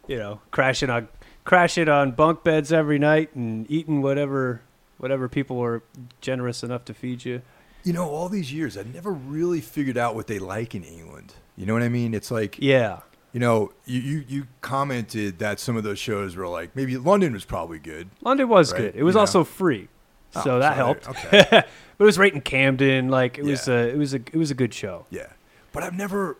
you 0.07 0.17
know, 0.17 0.41
crashing 0.51 0.89
on 0.89 1.07
crashing 1.43 1.89
on 1.89 2.11
bunk 2.11 2.43
beds 2.43 2.71
every 2.73 2.99
night 2.99 3.33
and 3.35 3.69
eating 3.69 4.01
whatever 4.01 4.61
whatever 4.97 5.27
people 5.29 5.57
were 5.57 5.83
generous 6.21 6.63
enough 6.63 6.85
to 6.85 6.93
feed 6.93 7.25
you. 7.25 7.41
You 7.83 7.93
know, 7.93 8.09
all 8.09 8.27
these 8.27 8.51
years, 8.51 8.77
I 8.77 8.83
never 8.83 9.11
really 9.13 9.61
figured 9.61 9.97
out 9.97 10.15
what 10.15 10.27
they 10.27 10.39
like 10.39 10.75
in 10.75 10.83
England. 10.83 11.33
You 11.55 11.65
know 11.65 11.73
what 11.73 11.83
I 11.83 11.89
mean? 11.89 12.13
It's 12.13 12.31
like 12.31 12.57
Yeah. 12.59 12.99
You 13.33 13.41
know, 13.41 13.71
you, 13.85 13.99
you, 13.99 14.25
you 14.27 14.47
commented 14.61 15.39
that 15.39 15.59
some 15.59 15.77
of 15.77 15.83
those 15.83 15.99
shows 15.99 16.35
were 16.35 16.47
like 16.47 16.75
maybe 16.75 16.97
London 16.97 17.33
was 17.33 17.45
probably 17.45 17.79
good. 17.79 18.09
London 18.21 18.49
was 18.49 18.71
Right, 18.73 18.81
good. 18.81 18.95
It 18.95 19.03
was 19.03 19.13
you 19.13 19.17
know. 19.17 19.21
also 19.21 19.43
free, 19.43 19.89
Oh, 20.35 20.43
so 20.43 20.59
that 20.59 20.71
so 20.71 20.75
helped. 20.75 21.09
okay. 21.09 21.45
but 21.51 21.65
it 21.99 22.03
was 22.03 22.17
right 22.17 22.33
in 22.33 22.41
Camden. 22.41 23.09
Like 23.09 23.37
it 23.37 23.43
was 23.43 23.67
a 23.67 23.89
it 23.89 23.97
was 23.97 24.13
a 24.13 24.17
it 24.17 24.35
was 24.35 24.51
a 24.51 24.55
good 24.55 24.73
show. 24.73 25.05
Yeah. 25.09 25.27
But 25.73 25.83
I've 25.83 25.93
never, 25.93 26.37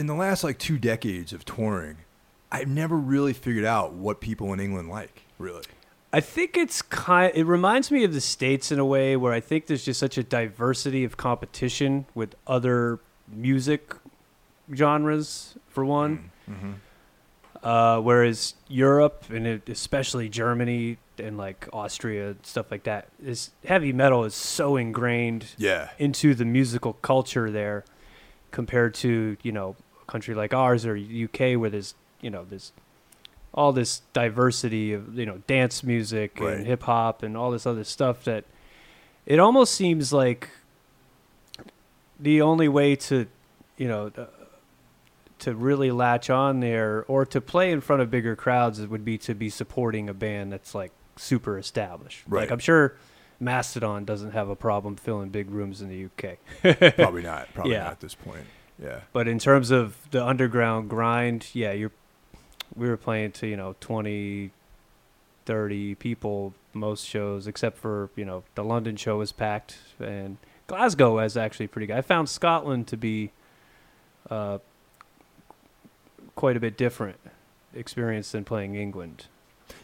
in 0.00 0.06
the 0.06 0.14
last 0.14 0.42
like 0.42 0.58
two 0.58 0.78
decades 0.78 1.32
of 1.32 1.44
touring, 1.44 1.98
I've 2.50 2.68
never 2.68 2.96
really 2.96 3.34
figured 3.34 3.66
out 3.66 3.92
what 3.92 4.20
people 4.20 4.52
in 4.54 4.58
England 4.58 4.88
like, 4.88 5.22
really. 5.38 5.62
I 6.10 6.20
think 6.20 6.56
it's 6.56 6.80
kind. 6.82 7.30
It 7.34 7.44
reminds 7.44 7.90
me 7.90 8.02
of 8.02 8.12
the 8.14 8.20
states 8.20 8.72
in 8.72 8.78
a 8.78 8.84
way 8.84 9.14
where 9.14 9.32
I 9.34 9.40
think 9.40 9.66
there's 9.66 9.84
just 9.84 10.00
such 10.00 10.16
a 10.16 10.22
diversity 10.24 11.04
of 11.04 11.16
competition 11.18 12.06
with 12.14 12.34
other 12.46 12.98
music 13.30 13.94
genres, 14.74 15.54
for 15.68 15.84
one. 15.84 16.30
Mm-hmm. 16.50 16.72
Uh, 17.62 18.00
whereas 18.00 18.54
Europe 18.68 19.26
and 19.28 19.46
it, 19.46 19.68
especially 19.68 20.30
Germany 20.30 20.96
and 21.18 21.36
like 21.36 21.68
Austria 21.74 22.34
stuff 22.42 22.70
like 22.70 22.84
that 22.84 23.08
is 23.22 23.50
heavy 23.66 23.92
metal 23.92 24.24
is 24.24 24.34
so 24.34 24.78
ingrained 24.78 25.44
Yeah. 25.58 25.90
into 25.98 26.34
the 26.34 26.46
musical 26.46 26.94
culture 26.94 27.50
there 27.50 27.84
compared 28.50 28.94
to 28.94 29.36
you 29.42 29.52
know 29.52 29.76
country 30.10 30.34
like 30.34 30.52
ours 30.52 30.84
or 30.84 30.96
UK 30.96 31.58
where 31.58 31.70
there's 31.70 31.94
you 32.20 32.28
know 32.30 32.44
there's 32.48 32.72
all 33.54 33.72
this 33.72 34.02
diversity 34.12 34.92
of 34.92 35.16
you 35.18 35.24
know 35.26 35.38
dance 35.46 35.82
music 35.82 36.38
Right. 36.40 36.56
and 36.58 36.66
hip 36.66 36.82
hop 36.82 37.22
and 37.22 37.36
all 37.36 37.50
this 37.50 37.66
other 37.66 37.84
stuff 37.84 38.24
that 38.24 38.44
it 39.26 39.38
almost 39.38 39.74
seems 39.74 40.12
like 40.12 40.50
the 42.18 42.42
only 42.42 42.68
way 42.68 42.96
to 42.96 43.26
you 43.76 43.88
know 43.88 44.10
uh, 44.16 44.26
to 45.38 45.54
really 45.54 45.90
latch 45.90 46.28
on 46.28 46.60
there 46.60 47.04
or 47.08 47.24
to 47.24 47.40
play 47.40 47.72
in 47.72 47.80
front 47.80 48.02
of 48.02 48.10
bigger 48.10 48.36
crowds 48.36 48.80
would 48.86 49.04
be 49.04 49.16
to 49.18 49.34
be 49.34 49.48
supporting 49.48 50.08
a 50.08 50.14
band 50.14 50.52
that's 50.52 50.74
like 50.74 50.92
super 51.16 51.58
established 51.58 52.22
Right. 52.28 52.42
like 52.42 52.50
i'm 52.50 52.58
sure 52.58 52.96
mastodon 53.38 54.04
doesn't 54.04 54.32
have 54.32 54.48
a 54.50 54.56
problem 54.56 54.96
filling 54.96 55.30
big 55.30 55.50
rooms 55.50 55.80
in 55.80 55.88
the 55.88 56.04
uk 56.04 56.36
Probably 56.96 57.22
not. 57.22 57.48
Probably 57.54 57.72
Yeah. 57.76 57.84
not 57.84 57.92
at 57.92 58.00
this 58.00 58.14
point. 58.14 58.44
Yeah. 58.82 59.00
but 59.12 59.28
in 59.28 59.38
terms 59.38 59.70
of 59.70 59.96
the 60.10 60.24
underground 60.24 60.88
grind 60.88 61.48
yeah 61.52 61.72
you're 61.72 61.92
we 62.74 62.88
were 62.88 62.96
playing 62.96 63.32
to 63.32 63.46
you 63.46 63.56
know 63.56 63.76
20 63.80 64.50
30 65.44 65.94
people 65.96 66.54
most 66.72 67.06
shows 67.06 67.46
except 67.46 67.76
for 67.76 68.10
you 68.16 68.24
know 68.24 68.42
the 68.54 68.64
london 68.64 68.96
show 68.96 69.18
was 69.18 69.32
packed 69.32 69.76
and 69.98 70.38
glasgow 70.66 71.16
was 71.16 71.36
actually 71.36 71.66
pretty 71.66 71.86
good 71.86 71.96
i 71.96 72.00
found 72.00 72.28
scotland 72.28 72.86
to 72.86 72.96
be 72.96 73.32
uh, 74.30 74.58
quite 76.34 76.56
a 76.56 76.60
bit 76.60 76.76
different 76.76 77.18
experience 77.74 78.32
than 78.32 78.44
playing 78.44 78.76
england 78.76 79.26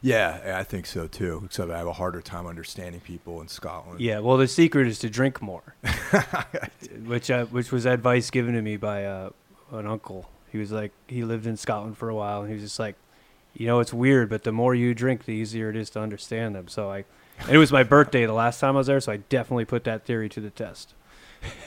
Yeah, 0.02 0.54
I 0.58 0.62
think 0.64 0.86
so 0.86 1.06
too. 1.06 1.42
Except 1.44 1.70
I 1.70 1.78
have 1.78 1.86
a 1.86 1.92
harder 1.92 2.20
time 2.20 2.46
understanding 2.46 3.00
people 3.00 3.40
in 3.40 3.48
Scotland. 3.48 4.00
yeah 4.00 4.18
well 4.20 4.36
the 4.36 4.48
secret 4.48 4.86
is 4.86 4.98
to 5.00 5.10
drink 5.10 5.40
more 5.42 5.74
which 7.06 7.30
uh, 7.30 7.46
which 7.46 7.72
was 7.72 7.86
advice 7.86 8.30
given 8.30 8.54
to 8.54 8.62
me 8.62 8.76
by 8.76 9.04
uh, 9.04 9.30
an 9.72 9.86
uncle. 9.86 10.28
He 10.52 10.58
was 10.58 10.72
like, 10.72 10.92
he 11.06 11.24
lived 11.24 11.46
in 11.46 11.56
Scotland 11.56 11.98
for 11.98 12.08
a 12.08 12.14
while, 12.14 12.40
and 12.40 12.48
he 12.48 12.54
was 12.54 12.62
just 12.62 12.78
like, 12.78 12.94
you 13.54 13.66
know, 13.66 13.80
it's 13.80 13.92
weird, 13.92 14.30
but 14.30 14.44
the 14.44 14.52
more 14.52 14.74
you 14.74 14.94
drink, 14.94 15.24
the 15.24 15.32
easier 15.32 15.68
it 15.70 15.76
is 15.76 15.90
to 15.90 16.00
understand 16.00 16.54
them. 16.54 16.68
So 16.68 16.90
I, 16.90 17.04
and 17.40 17.50
it 17.50 17.58
was 17.58 17.72
my 17.72 17.82
birthday 17.82 18.24
the 18.26 18.32
last 18.32 18.60
time 18.60 18.76
I 18.76 18.78
was 18.78 18.86
there, 18.86 19.00
so 19.00 19.12
I 19.12 19.16
definitely 19.18 19.64
put 19.66 19.84
that 19.84 20.04
theory 20.06 20.28
to 20.30 20.40
the 20.40 20.50
test. 20.50 20.94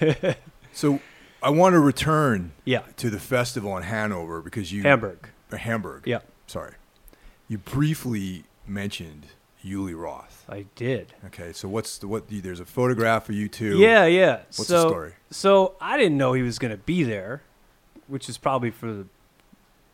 So 0.73 0.99
I 1.43 1.49
want 1.49 1.73
to 1.73 1.79
return 1.79 2.51
Yeah, 2.63 2.83
to 2.97 3.09
the 3.09 3.19
festival 3.19 3.75
in 3.77 3.83
Hanover 3.83 4.41
because 4.41 4.71
you 4.71 4.83
Hamburg. 4.83 5.29
Hamburg. 5.51 6.03
Yeah, 6.05 6.19
Sorry. 6.47 6.73
You 7.49 7.57
briefly 7.57 8.43
mentioned 8.67 9.25
Uli 9.63 9.95
Roth. 9.95 10.45
I 10.47 10.65
did. 10.75 11.13
Okay, 11.25 11.51
so 11.51 11.67
what's 11.67 11.97
the 11.97 12.07
what? 12.07 12.25
There's 12.29 12.59
a 12.59 12.65
photograph 12.65 13.27
of 13.27 13.35
you 13.35 13.49
two. 13.49 13.79
Yeah, 13.79 14.05
yeah. 14.05 14.37
What's 14.55 14.67
so, 14.67 14.83
the 14.83 14.89
story? 14.89 15.13
So 15.31 15.73
I 15.81 15.97
didn't 15.97 16.17
know 16.17 16.33
he 16.33 16.43
was 16.43 16.59
going 16.59 16.71
to 16.71 16.77
be 16.77 17.03
there, 17.03 17.41
which 18.07 18.29
is 18.29 18.37
probably 18.37 18.69
for 18.69 18.93
the 18.93 19.05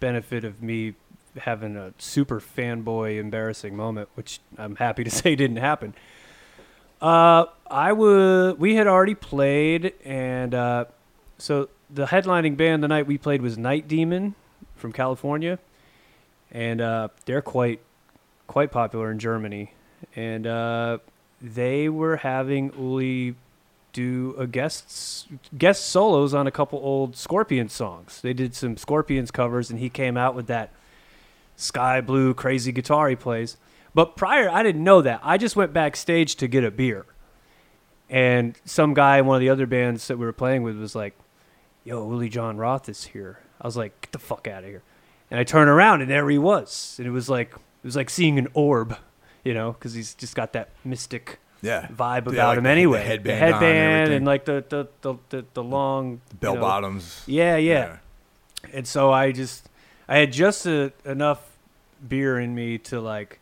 benefit 0.01 0.43
of 0.43 0.61
me 0.61 0.95
having 1.37 1.77
a 1.77 1.93
super 1.97 2.41
fanboy 2.41 3.19
embarrassing 3.19 3.75
moment, 3.75 4.09
which 4.15 4.39
I'm 4.57 4.75
happy 4.75 5.05
to 5.05 5.09
say 5.21 5.35
didn't 5.35 5.57
happen. 5.57 5.93
Uh, 7.01 7.45
I 7.71 7.93
would. 7.93 8.59
We 8.59 8.75
had 8.75 8.87
already 8.87 9.15
played, 9.15 9.93
and 10.03 10.53
uh, 10.53 10.85
so 11.37 11.69
the 11.89 12.07
headlining 12.07 12.57
band 12.57 12.83
the 12.83 12.89
night 12.89 13.07
we 13.07 13.17
played 13.17 13.41
was 13.41 13.57
Night 13.57 13.87
Demon 13.87 14.35
from 14.75 14.91
California, 14.91 15.57
and 16.55 16.79
uh, 16.79 17.09
they're 17.25 17.41
quite 17.41 17.81
quite 18.47 18.71
popular 18.71 19.11
in 19.11 19.19
Germany, 19.19 19.73
and 20.15 20.47
uh, 20.47 20.99
they 21.41 21.89
were 21.89 22.15
having 22.17 22.71
Uli 22.77 23.35
do 23.91 24.35
a 24.37 24.47
guest 24.47 25.27
guest 25.57 25.85
solos 25.85 26.33
on 26.33 26.47
a 26.47 26.51
couple 26.51 26.79
old 26.79 27.17
Scorpions 27.17 27.73
songs. 27.73 28.21
They 28.21 28.33
did 28.33 28.55
some 28.55 28.77
Scorpions 28.77 29.31
covers, 29.31 29.69
and 29.69 29.79
he 29.79 29.89
came 29.89 30.15
out 30.15 30.33
with 30.33 30.47
that 30.47 30.71
sky 31.57 31.99
blue 31.99 32.33
crazy 32.33 32.71
guitar 32.71 33.09
he 33.09 33.17
plays. 33.17 33.57
But 33.93 34.15
prior, 34.15 34.49
I 34.49 34.63
didn't 34.63 34.83
know 34.83 35.01
that. 35.01 35.19
I 35.23 35.37
just 35.37 35.57
went 35.57 35.73
backstage 35.73 36.35
to 36.37 36.47
get 36.47 36.63
a 36.63 36.71
beer, 36.71 37.05
and 38.09 38.57
some 38.63 38.93
guy 38.93 39.17
in 39.17 39.25
one 39.25 39.35
of 39.35 39.41
the 39.41 39.49
other 39.49 39.65
bands 39.65 40.07
that 40.07 40.17
we 40.17 40.25
were 40.25 40.33
playing 40.33 40.63
with 40.63 40.79
was 40.79 40.95
like, 40.95 41.15
"Yo, 41.83 42.09
Uli 42.09 42.29
Jon 42.29 42.55
Roth 42.55 42.87
is 42.87 43.07
here." 43.07 43.39
I 43.59 43.67
was 43.67 43.75
like, 43.75 43.99
"Get 43.99 44.13
the 44.13 44.19
fuck 44.19 44.47
out 44.47 44.63
of 44.63 44.69
here!" 44.69 44.83
And 45.35 45.41
I 45.41 45.43
turn 45.43 45.67
around, 45.67 45.99
and 46.01 46.09
there 46.09 46.29
he 46.29 46.37
was. 46.37 46.95
And 46.97 47.05
it 47.05 47.11
was 47.11 47.27
like 47.29 47.49
it 47.51 47.83
was 47.83 47.97
like 47.97 48.09
seeing 48.09 48.39
an 48.39 48.47
orb, 48.53 48.97
you 49.43 49.53
know, 49.53 49.73
because 49.73 49.93
he's 49.93 50.13
just 50.13 50.33
got 50.33 50.53
that 50.53 50.69
mystic 50.85 51.39
Yeah. 51.61 51.87
vibe 51.87 52.25
Yeah, 52.27 52.31
about 52.31 52.47
like 52.47 52.57
him 52.59 52.63
the- 52.63 52.67
the 52.69 52.71
anyway. 52.71 53.03
headband 53.03 53.43
on 53.43 53.43
and 53.47 53.53
headband 53.53 53.93
everything. 54.01 54.15
and 54.17 54.25
like 54.25 54.45
the 54.45 54.63
the 54.69 54.87
the 55.01 55.15
the, 55.29 55.45
the 55.53 55.63
long 55.63 56.21
Bell 56.39 56.51
you 56.53 56.55
know- 56.55 56.61
bottoms. 56.61 57.21
Yeah, 57.27 57.57
yeah, 57.57 57.97
And 58.73 58.87
so 58.87 59.11
I 59.11 59.33
just 59.33 59.67
I 60.07 60.19
had 60.19 60.31
just 60.31 60.65
a, 60.65 60.93
enough 61.03 61.41
beer 62.07 62.39
in 62.39 62.55
me 62.55 62.77
to 62.77 63.01
like 63.01 63.39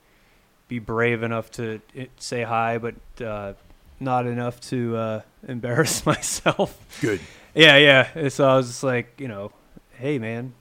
be 0.68 0.80
brave 0.80 1.22
enough 1.22 1.52
to 1.52 1.80
say 2.18 2.42
hi, 2.42 2.80
but 2.80 2.96
uh, 3.24 3.54
not 4.00 4.26
enough 4.26 4.60
to 4.72 4.98
uh, 4.98 5.22
embarrass 5.48 6.04
myself. 6.14 6.76
Good. 7.02 7.20
Yeah, 7.54 7.78
yeah. 7.78 8.08
And 8.16 8.34
so 8.34 8.50
I 8.50 8.56
was 8.58 8.66
just 8.68 8.84
like, 8.84 9.20
you 9.20 9.28
know, 9.28 9.52
hey 10.00 10.18
man, 10.18 10.54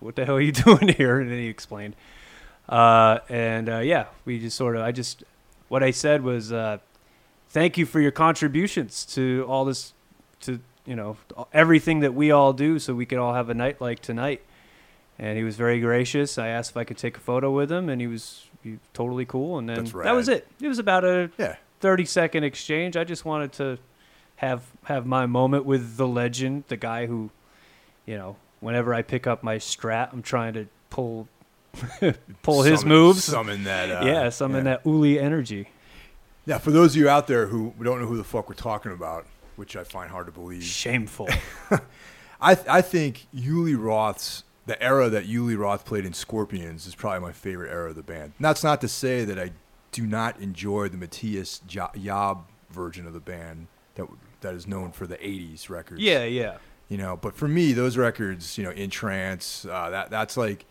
what 0.00 0.16
the 0.16 0.24
hell 0.24 0.36
are 0.36 0.40
you 0.40 0.52
doing 0.66 0.88
here? 0.88 1.20
And 1.20 1.30
then 1.30 1.38
he 1.38 1.46
explained. 1.48 1.96
Uh, 2.68 3.20
and 3.28 3.68
uh, 3.68 3.78
yeah, 3.78 4.06
we 4.24 4.38
just 4.38 4.56
sort 4.56 4.76
of, 4.76 4.82
I 4.82 4.92
just, 4.92 5.24
what 5.68 5.82
I 5.82 5.90
said 5.90 6.22
was, 6.22 6.52
uh, 6.52 6.78
thank 7.48 7.78
you 7.78 7.86
for 7.86 8.00
your 8.00 8.10
contributions 8.10 9.06
to 9.14 9.44
all 9.48 9.64
this, 9.64 9.94
to, 10.40 10.60
you 10.84 10.94
know, 10.94 11.16
everything 11.52 12.00
that 12.00 12.14
we 12.14 12.30
all 12.30 12.52
do 12.52 12.78
so 12.78 12.94
we 12.94 13.06
could 13.06 13.18
all 13.18 13.34
have 13.34 13.48
a 13.48 13.54
night 13.54 13.80
like 13.80 14.00
tonight. 14.00 14.42
And 15.18 15.36
he 15.36 15.44
was 15.44 15.56
very 15.56 15.80
gracious. 15.80 16.38
I 16.38 16.48
asked 16.48 16.70
if 16.72 16.76
I 16.76 16.84
could 16.84 16.98
take 16.98 17.16
a 17.16 17.20
photo 17.20 17.50
with 17.50 17.72
him, 17.72 17.88
and 17.88 18.00
he 18.00 18.06
was 18.06 18.46
he, 18.62 18.78
totally 18.94 19.24
cool. 19.24 19.58
And 19.58 19.68
then 19.68 19.84
that 20.04 20.12
was 20.14 20.28
it. 20.28 20.46
It 20.60 20.68
was 20.68 20.78
about 20.78 21.04
a 21.04 21.30
Yeah. 21.36 21.56
30 21.80 22.04
second 22.04 22.44
exchange. 22.44 22.96
I 22.96 23.02
just 23.02 23.24
wanted 23.24 23.52
to 23.54 23.78
have 24.36 24.62
have 24.84 25.06
my 25.06 25.26
moment 25.26 25.64
with 25.64 25.96
the 25.96 26.06
legend, 26.06 26.64
the 26.68 26.76
guy 26.76 27.06
who, 27.06 27.30
you 28.06 28.16
know, 28.16 28.36
whenever 28.60 28.94
I 28.94 29.02
pick 29.02 29.26
up 29.26 29.42
my 29.42 29.56
strat, 29.56 30.12
I'm 30.12 30.22
trying 30.22 30.54
to 30.54 30.66
pull 30.90 31.28
pull 32.42 32.62
his 32.62 32.80
Summon- 32.80 32.96
moves. 32.96 33.24
Summon 33.24 33.64
that. 33.64 33.90
Uh, 33.90 34.04
yeah, 34.04 34.28
summon 34.30 34.64
yeah. 34.64 34.72
that 34.74 34.86
Uli 34.86 35.18
energy. 35.20 35.68
Yeah, 36.46 36.58
for 36.58 36.70
those 36.70 36.92
of 36.94 36.96
you 36.96 37.08
out 37.08 37.26
there 37.26 37.46
who 37.46 37.74
don't 37.82 38.00
know 38.00 38.06
who 38.06 38.16
the 38.16 38.24
fuck 38.24 38.48
we're 38.48 38.54
talking 38.54 38.92
about, 38.92 39.26
which 39.56 39.76
I 39.76 39.84
find 39.84 40.10
hard 40.10 40.26
to 40.26 40.32
believe, 40.32 40.62
Shameful. 40.62 41.28
I 42.40 42.56
I 42.68 42.82
think 42.82 43.26
Uli 43.32 43.74
Roth's 43.74 44.44
the 44.66 44.80
era 44.82 45.08
that 45.08 45.26
Uli 45.26 45.56
Roth 45.56 45.84
played 45.84 46.04
in 46.04 46.12
Scorpions 46.12 46.86
is 46.86 46.94
probably 46.94 47.20
my 47.20 47.32
favorite 47.32 47.70
era 47.70 47.88
of 47.90 47.96
the 47.96 48.02
band. 48.02 48.32
And 48.36 48.44
that's 48.44 48.62
not 48.62 48.80
to 48.82 48.88
say 48.88 49.24
that 49.24 49.38
I 49.38 49.52
do 49.92 50.06
not 50.06 50.38
enjoy 50.40 50.88
the 50.88 50.98
Matthias 50.98 51.60
Jo- 51.66 51.88
Job 51.98 52.44
version 52.70 53.06
of 53.06 53.14
the 53.14 53.20
band 53.20 53.66
that 53.94 54.06
that 54.40 54.54
is 54.54 54.66
known 54.66 54.92
for 54.92 55.06
the 55.06 55.16
'80s 55.16 55.68
records. 55.68 56.00
yeah, 56.00 56.24
yeah. 56.24 56.58
You 56.88 56.96
know. 56.98 57.16
But 57.16 57.34
for 57.34 57.48
me, 57.48 57.72
those 57.72 57.96
records, 57.96 58.58
you 58.58 58.64
know, 58.64 58.70
In 58.70 58.90
Trance, 58.90 59.64
uh, 59.64 59.90
that 59.90 60.10
that's 60.10 60.36
like 60.36 60.64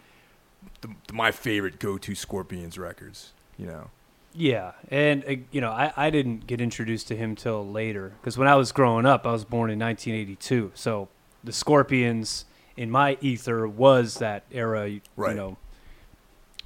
the, 0.82 0.90
my 1.14 1.32
favorite 1.32 1.80
go-to 1.80 2.16
Scorpions 2.16 2.78
records. 2.78 3.34
You 3.58 3.68
know. 3.68 3.90
Yeah, 4.34 4.74
and 4.90 5.24
uh, 5.26 5.36
you 5.52 5.62
know, 5.62 5.72
I, 5.72 5.92
I 5.98 6.10
didn't 6.12 6.46
get 6.46 6.62
introduced 6.62 7.08
to 7.08 7.16
him 7.16 7.36
till 7.36 7.66
later 7.68 8.14
because 8.22 8.38
when 8.38 8.48
I 8.48 8.56
was 8.56 8.72
growing 8.72 9.06
up, 9.06 9.26
I 9.26 9.32
was 9.32 9.46
born 9.46 9.72
in 9.72 9.80
1982. 9.80 10.72
So 10.76 11.08
the 11.44 11.52
Scorpions 11.52 12.46
in 12.76 12.92
my 12.92 13.18
ether 13.22 13.68
was 13.68 14.16
that 14.16 14.44
era, 14.52 14.88
you 14.88 15.02
Right. 15.16 15.36
know, 15.36 15.58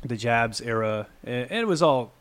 the 0.04 0.18
Jabs 0.18 0.60
era, 0.60 1.08
and, 1.24 1.50
and 1.50 1.60
it 1.62 1.68
was 1.68 1.82
all 1.82 2.12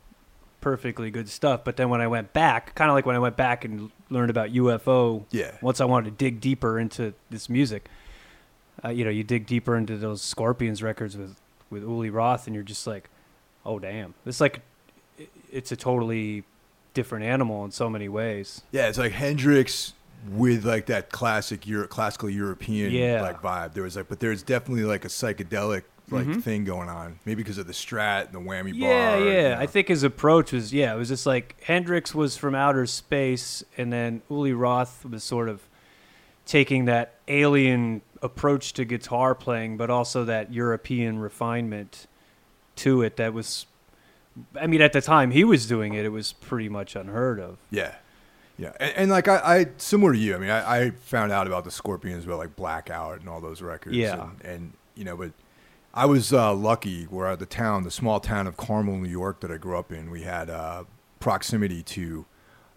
perfectly 0.61 1.11
good 1.11 1.27
stuff. 1.27 1.65
But 1.65 1.75
then 1.75 1.89
when 1.89 1.99
I 1.99 2.07
went 2.07 2.31
back, 2.31 2.73
kind 2.75 2.89
of 2.89 2.95
like 2.95 3.05
when 3.05 3.15
I 3.17 3.19
went 3.19 3.35
back 3.35 3.65
and 3.65 3.91
learned 4.11 4.29
about 4.29 4.51
UFO, 4.51 5.25
Yeah. 5.31 5.51
once 5.61 5.79
I 5.81 5.85
wanted 5.85 6.11
to 6.11 6.23
dig 6.23 6.39
deeper 6.41 6.77
into 6.79 7.13
this 7.29 7.49
music, 7.49 7.87
uh, 8.83 8.89
you 8.89 9.03
know, 9.05 9.09
you 9.11 9.23
dig 9.23 9.45
deeper 9.47 9.75
into 9.77 9.97
those 9.97 10.21
Scorpions 10.21 10.83
records 10.83 11.17
with 11.17 11.35
with 11.69 11.83
Uli 11.83 12.09
Roth, 12.09 12.47
and 12.47 12.53
you're 12.53 12.65
just 12.65 12.85
like, 12.85 13.09
oh 13.65 13.79
damn, 13.79 14.13
it's 14.25 14.41
like 14.41 14.59
it's 15.51 15.71
a 15.71 15.75
totally 15.77 16.43
different 16.93 17.23
animal 17.23 17.63
in 17.63 17.71
so 17.71 17.89
many 17.89 18.09
ways. 18.09 18.61
Yeah, 18.71 18.87
it's 18.89 18.97
like 18.97 19.13
Hendrix 19.13 19.93
with 20.29 20.65
like 20.65 20.85
that 20.87 21.09
classic 21.11 21.65
Euro- 21.65 21.87
classical 21.87 22.29
European 22.29 22.91
Yeah. 22.91 23.21
like 23.21 23.41
vibe. 23.41 23.73
There 23.73 23.83
was 23.83 23.95
like, 23.95 24.09
but 24.09 24.19
there's 24.19 24.43
definitely 24.43 24.83
like 24.83 25.05
a 25.05 25.07
psychedelic 25.07 25.83
like 26.11 26.27
Mhm. 26.27 26.43
thing 26.43 26.63
going 26.65 26.89
on. 26.89 27.19
Maybe 27.25 27.41
because 27.43 27.57
of 27.57 27.67
the 27.67 27.73
Strat 27.73 28.25
and 28.25 28.33
the 28.33 28.39
whammy 28.39 28.71
Yeah, 28.73 29.11
bar. 29.17 29.19
you 29.19 29.31
yeah. 29.31 29.55
know. 29.55 29.61
I 29.61 29.65
think 29.65 29.87
his 29.87 30.03
approach 30.03 30.51
was 30.51 30.73
yeah, 30.73 30.93
it 30.93 30.97
was 30.97 31.07
just 31.09 31.25
like 31.25 31.55
Hendrix 31.63 32.13
was 32.13 32.37
from 32.37 32.53
outer 32.55 32.85
space, 32.85 33.63
and 33.77 33.91
then 33.91 34.21
Uli 34.29 34.53
Roth 34.53 35.05
was 35.05 35.23
sort 35.23 35.49
of 35.49 35.61
taking 36.45 36.85
that 36.85 37.15
alien 37.27 38.01
approach 38.21 38.73
to 38.73 38.85
guitar 38.85 39.33
playing, 39.33 39.77
but 39.77 39.89
also 39.89 40.25
that 40.25 40.51
European 40.53 41.19
refinement 41.19 42.07
to 42.77 43.01
it. 43.01 43.15
That 43.17 43.33
was, 43.33 43.65
I 44.59 44.67
mean, 44.67 44.81
at 44.81 44.91
the 44.93 45.01
time 45.01 45.31
he 45.31 45.43
was 45.43 45.65
doing 45.67 45.93
it, 45.93 46.05
it 46.05 46.09
was 46.09 46.33
pretty 46.33 46.67
much 46.69 46.95
unheard 46.95 47.39
of. 47.39 47.57
Yeah. 47.69 47.95
Yeah. 48.57 48.73
And, 48.79 48.93
and 48.95 49.11
like 49.11 49.27
I, 49.27 49.37
I 49.37 49.65
similar 49.77 50.13
to 50.13 50.19
you, 50.19 50.35
I 50.35 50.37
mean 50.37 50.49
I, 50.49 50.77
I 50.85 50.89
found 50.91 51.31
out 51.31 51.47
about 51.47 51.63
the 51.63 51.71
Scorpions 51.71 52.25
about 52.25 52.37
like 52.37 52.55
Blackout 52.55 53.19
and 53.21 53.29
all 53.29 53.41
those 53.41 53.61
records. 53.61 53.95
Yeah. 53.95 54.21
And, 54.21 54.41
and 54.43 54.73
you 54.95 55.03
know, 55.03 55.15
but 55.17 55.31
I 55.93 56.05
was 56.05 56.31
uh, 56.31 56.53
lucky 56.53 57.03
where 57.05 57.27
at 57.27 57.39
the 57.39 57.45
town, 57.45 57.83
the 57.83 57.91
small 57.91 58.19
town 58.19 58.47
of 58.47 58.55
Carmel, 58.57 58.97
New 58.97 59.09
York 59.09 59.41
that 59.41 59.51
I 59.51 59.57
grew 59.57 59.77
up 59.77 59.91
in, 59.91 60.09
we 60.09 60.21
had 60.21 60.49
uh, 60.49 60.85
proximity 61.19 61.83
to 61.83 62.25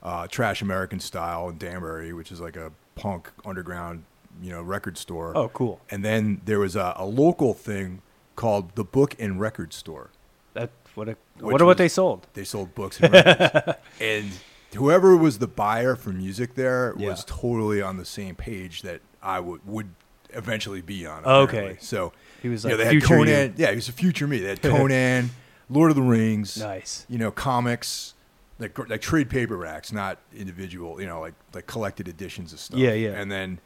uh, 0.03 0.27
Trash 0.27 0.63
American 0.63 0.99
Style 1.01 1.49
in 1.49 1.59
Danbury, 1.59 2.13
which 2.13 2.33
is 2.33 2.41
like 2.41 2.57
a 2.57 2.73
punk 2.97 3.31
underground, 3.45 4.05
you 4.43 4.51
know, 4.51 4.63
record 4.63 4.99
store. 4.99 5.33
Oh, 5.37 5.49
cool. 5.49 5.81
And 5.91 6.05
then 6.05 6.41
there 6.45 6.59
was 6.59 6.75
a, 6.77 6.93
a 6.97 7.07
local 7.07 7.55
thing 7.55 8.03
called 8.37 8.75
the 8.75 8.85
Book 8.85 9.15
and 9.19 9.39
Record 9.41 9.73
Store. 9.73 10.11
That 10.55 10.71
what 10.95 11.09
a 11.09 11.17
Which 11.39 11.53
wonder 11.53 11.65
what 11.65 11.79
they 11.79 11.89
sold. 11.89 12.27
They 12.35 12.45
sold 12.45 12.75
books 12.75 13.01
and 13.01 13.13
records. 13.13 13.79
and 14.01 14.31
whoever 14.75 15.17
was 15.17 15.39
the 15.39 15.47
buyer 15.49 15.95
for 15.97 16.11
music 16.11 16.55
there 16.55 16.95
Yeah. 16.97 17.11
was 17.11 17.25
totally 17.25 17.81
on 17.81 17.97
the 17.97 18.05
same 18.05 18.35
page 18.35 18.83
that 18.83 19.01
I 19.23 19.41
would 19.41 19.67
would 19.67 19.91
eventually 20.31 20.81
be 20.83 21.07
on. 21.07 21.25
Okay. 21.25 21.77
So 21.81 22.13
He 22.45 22.51
was 22.51 22.63
you 22.63 22.69
know, 22.69 22.77
like 22.77 22.79
they 22.81 22.85
had 22.85 23.03
future 23.03 23.15
you. 23.15 23.25
Conan. 23.25 23.55
Yeah, 23.57 23.71
he 23.71 23.77
was 23.77 23.89
a 23.89 23.93
future 23.93 24.27
me. 24.27 24.39
They 24.39 24.51
had 24.51 24.61
Conan, 24.63 25.31
Lord 25.71 25.91
of 25.91 25.97
the 25.97 26.03
Rings. 26.03 26.59
Nice. 26.59 27.07
You 27.09 27.17
know, 27.17 27.31
comics. 27.31 28.13
Like, 28.59 28.79
like 28.79 29.01
trade 29.01 29.31
paperbacks, 29.31 29.95
not 29.95 30.19
individual, 30.37 31.01
you 31.01 31.07
know, 31.07 31.21
like 31.21 31.33
like 31.55 31.67
collected 31.67 32.07
editions 32.07 32.53
of 32.53 32.61
stuff. 32.61 32.79
Yeah, 32.79 32.93
yeah. 32.93 33.13
And 33.13 33.33
then 33.33 33.61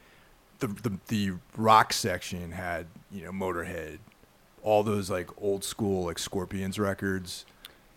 the 0.60 0.68
the, 0.68 0.98
the 1.08 1.32
rock 1.56 1.92
section 1.92 2.52
had 2.52 2.86
you 3.10 3.24
know 3.24 3.32
Motorhead, 3.32 3.98
all 4.62 4.84
those 4.84 5.10
like 5.10 5.28
old 5.42 5.64
school 5.64 6.04
like 6.04 6.20
Scorpions 6.20 6.78
records, 6.78 7.46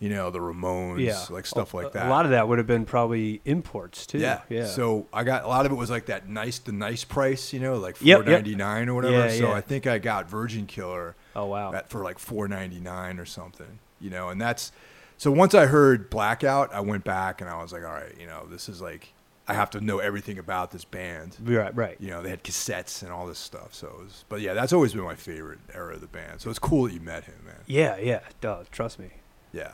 you 0.02 0.08
know 0.08 0.30
the 0.30 0.40
Ramones, 0.40 0.98
Yeah, 0.98 1.24
like 1.30 1.46
stuff 1.46 1.74
A- 1.74 1.76
like 1.76 1.92
that. 1.92 2.06
A 2.06 2.10
lot 2.10 2.24
of 2.24 2.32
that 2.32 2.48
would 2.48 2.58
have 2.58 2.66
been 2.66 2.84
probably 2.84 3.40
imports 3.44 4.04
too. 4.04 4.18
yeah, 4.18 4.40
yeah. 4.48 4.66
So 4.66 5.06
I 5.12 5.22
got 5.22 5.44
a 5.44 5.46
lot 5.46 5.64
of 5.64 5.70
it 5.70 5.76
was 5.76 5.90
like 5.90 6.06
that 6.06 6.28
nice, 6.28 6.58
the 6.58 6.72
nice 6.72 7.04
price, 7.04 7.52
you 7.52 7.60
know, 7.60 7.76
like 7.76 7.96
Yep, 8.00 8.18
four 8.24 8.24
yep. 8.32 8.38
ninety 8.42 8.56
nine 8.56 8.88
or 8.88 8.94
whatever. 8.94 9.28
Yeah, 9.28 9.30
so 9.30 9.48
yeah. 9.50 9.54
I 9.54 9.60
think 9.60 9.86
I 9.86 9.98
got 9.98 10.28
Virgin 10.28 10.66
Killer 10.66 11.14
oh 11.36 11.46
wow. 11.46 11.72
at, 11.72 11.88
for 11.88 12.02
like 12.02 12.18
four 12.18 12.48
ninety 12.48 12.80
nine 12.80 13.20
or 13.20 13.24
something, 13.24 13.78
you 14.00 14.10
know. 14.10 14.28
And 14.28 14.40
that's 14.40 14.72
so 15.18 15.30
once 15.30 15.54
I 15.54 15.66
heard 15.66 16.10
Blackout, 16.10 16.74
I 16.74 16.80
went 16.80 17.04
back 17.04 17.40
and 17.40 17.48
I 17.48 17.62
was 17.62 17.72
like, 17.72 17.84
all 17.84 17.92
right, 17.92 18.12
you 18.18 18.26
know, 18.26 18.44
this 18.50 18.68
is 18.68 18.82
like 18.82 19.12
I 19.46 19.54
have 19.54 19.70
to 19.70 19.80
know 19.80 20.00
everything 20.00 20.36
about 20.38 20.72
this 20.72 20.84
band. 20.84 21.36
right, 21.44 21.72
right. 21.76 21.96
You 22.00 22.10
know, 22.10 22.22
they 22.22 22.30
had 22.30 22.42
cassettes 22.42 23.02
and 23.02 23.12
all 23.12 23.26
this 23.28 23.38
stuff. 23.38 23.72
So, 23.74 23.86
it 23.86 23.98
was, 24.04 24.24
but 24.28 24.40
yeah, 24.40 24.54
that's 24.54 24.72
always 24.72 24.94
been 24.94 25.04
my 25.04 25.14
favorite 25.16 25.58
era 25.72 25.94
of 25.94 26.00
the 26.00 26.06
band. 26.08 26.40
So 26.40 26.50
it's 26.50 26.58
cool 26.60 26.84
that 26.84 26.92
you 26.92 27.00
met 27.00 27.24
him, 27.24 27.34
man. 27.44 27.56
Yeah, 27.66 27.96
yeah. 27.98 28.20
Duh, 28.40 28.62
trust 28.72 28.98
me. 28.98 29.10
Yeah. 29.52 29.72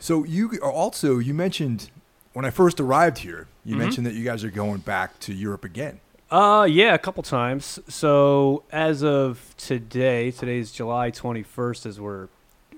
So 0.00 0.24
you 0.24 0.58
are 0.62 0.72
also 0.72 1.18
you 1.18 1.34
mentioned 1.34 1.90
when 2.32 2.44
I 2.44 2.50
first 2.50 2.80
arrived 2.80 3.18
here, 3.18 3.46
you 3.64 3.74
Mhm. 3.74 3.78
mentioned 3.78 4.06
that 4.06 4.14
you 4.14 4.24
guys 4.24 4.42
are 4.44 4.50
going 4.50 4.78
back 4.78 5.18
to 5.20 5.34
Europe 5.34 5.64
again. 5.64 6.00
Uh, 6.30 6.66
yeah, 6.70 6.94
a 6.94 6.98
couple 6.98 7.22
times. 7.22 7.78
So 7.88 8.62
as 8.72 9.02
of 9.02 9.54
today, 9.56 10.30
today's 10.30 10.70
July 10.72 11.10
21st, 11.10 11.86
as 11.86 12.00
we're 12.00 12.28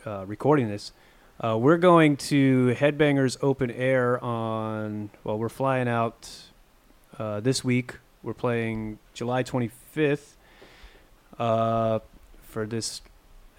uh, 0.06 0.24
recording 0.26 0.68
this, 0.68 0.90
uh, 1.38 1.56
we're 1.56 1.76
going 1.76 2.16
to 2.16 2.74
Headbangers 2.76 3.36
Open 3.40 3.70
Air 3.70 4.22
on. 4.24 5.10
Well, 5.22 5.38
we're 5.38 5.48
flying 5.48 5.86
out 5.88 6.28
uh, 7.18 7.38
this 7.40 7.62
week. 7.62 7.98
We're 8.22 8.34
playing 8.34 8.98
July 9.14 9.42
25th 9.44 10.34
uh, 11.38 12.00
for 12.42 12.66
this 12.66 13.02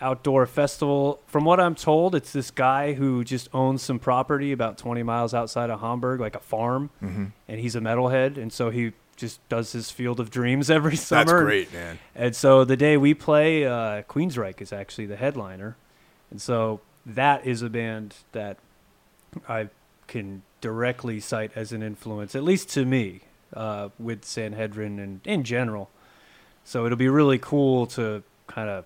outdoor 0.03 0.45
festival. 0.45 1.19
From 1.27 1.45
what 1.45 1.59
I'm 1.59 1.75
told, 1.75 2.13
it's 2.13 2.31
this 2.33 2.51
guy 2.51 2.93
who 2.93 3.23
just 3.23 3.47
owns 3.53 3.81
some 3.81 3.97
property 3.99 4.51
about 4.51 4.77
20 4.77 5.01
miles 5.03 5.33
outside 5.33 5.69
of 5.69 5.79
Hamburg, 5.79 6.19
like 6.19 6.35
a 6.35 6.39
farm 6.39 6.89
Mm-hmm. 7.01 7.25
and 7.47 7.59
he's 7.59 7.75
a 7.75 7.79
metalhead, 7.79 8.37
and 8.37 8.51
so 8.53 8.69
he 8.69 8.91
just 9.15 9.47
does 9.47 9.71
his 9.71 9.89
Field 9.91 10.19
of 10.19 10.29
Dreams 10.29 10.69
every 10.79 10.95
summer. 10.95 11.23
That's 11.25 11.41
great, 11.43 11.73
man. 11.73 11.99
And 12.15 12.35
so 12.35 12.63
the 12.65 12.77
day 12.77 12.97
we 12.97 13.13
play, 13.13 13.65
uh, 13.65 14.01
Queensryche 14.03 14.61
is 14.61 14.73
actually 14.73 15.05
the 15.07 15.15
headliner, 15.15 15.75
and 16.29 16.41
so 16.41 16.81
that 17.05 17.45
is 17.45 17.61
a 17.61 17.69
band 17.69 18.15
that 18.31 18.57
I 19.47 19.69
can 20.07 20.41
directly 20.61 21.19
cite 21.19 21.51
as 21.55 21.71
an 21.71 21.81
influence, 21.83 22.35
at 22.35 22.43
least 22.43 22.69
to 22.69 22.85
me, 22.85 23.21
uh, 23.53 23.89
with 23.99 24.23
Sanhedrin 24.25 24.99
and 24.99 25.21
in 25.25 25.43
general. 25.43 25.89
So 26.63 26.85
it'll 26.85 26.97
be 26.97 27.09
really 27.09 27.37
cool 27.39 27.85
to 27.87 28.23
kind 28.47 28.69
of 28.69 28.85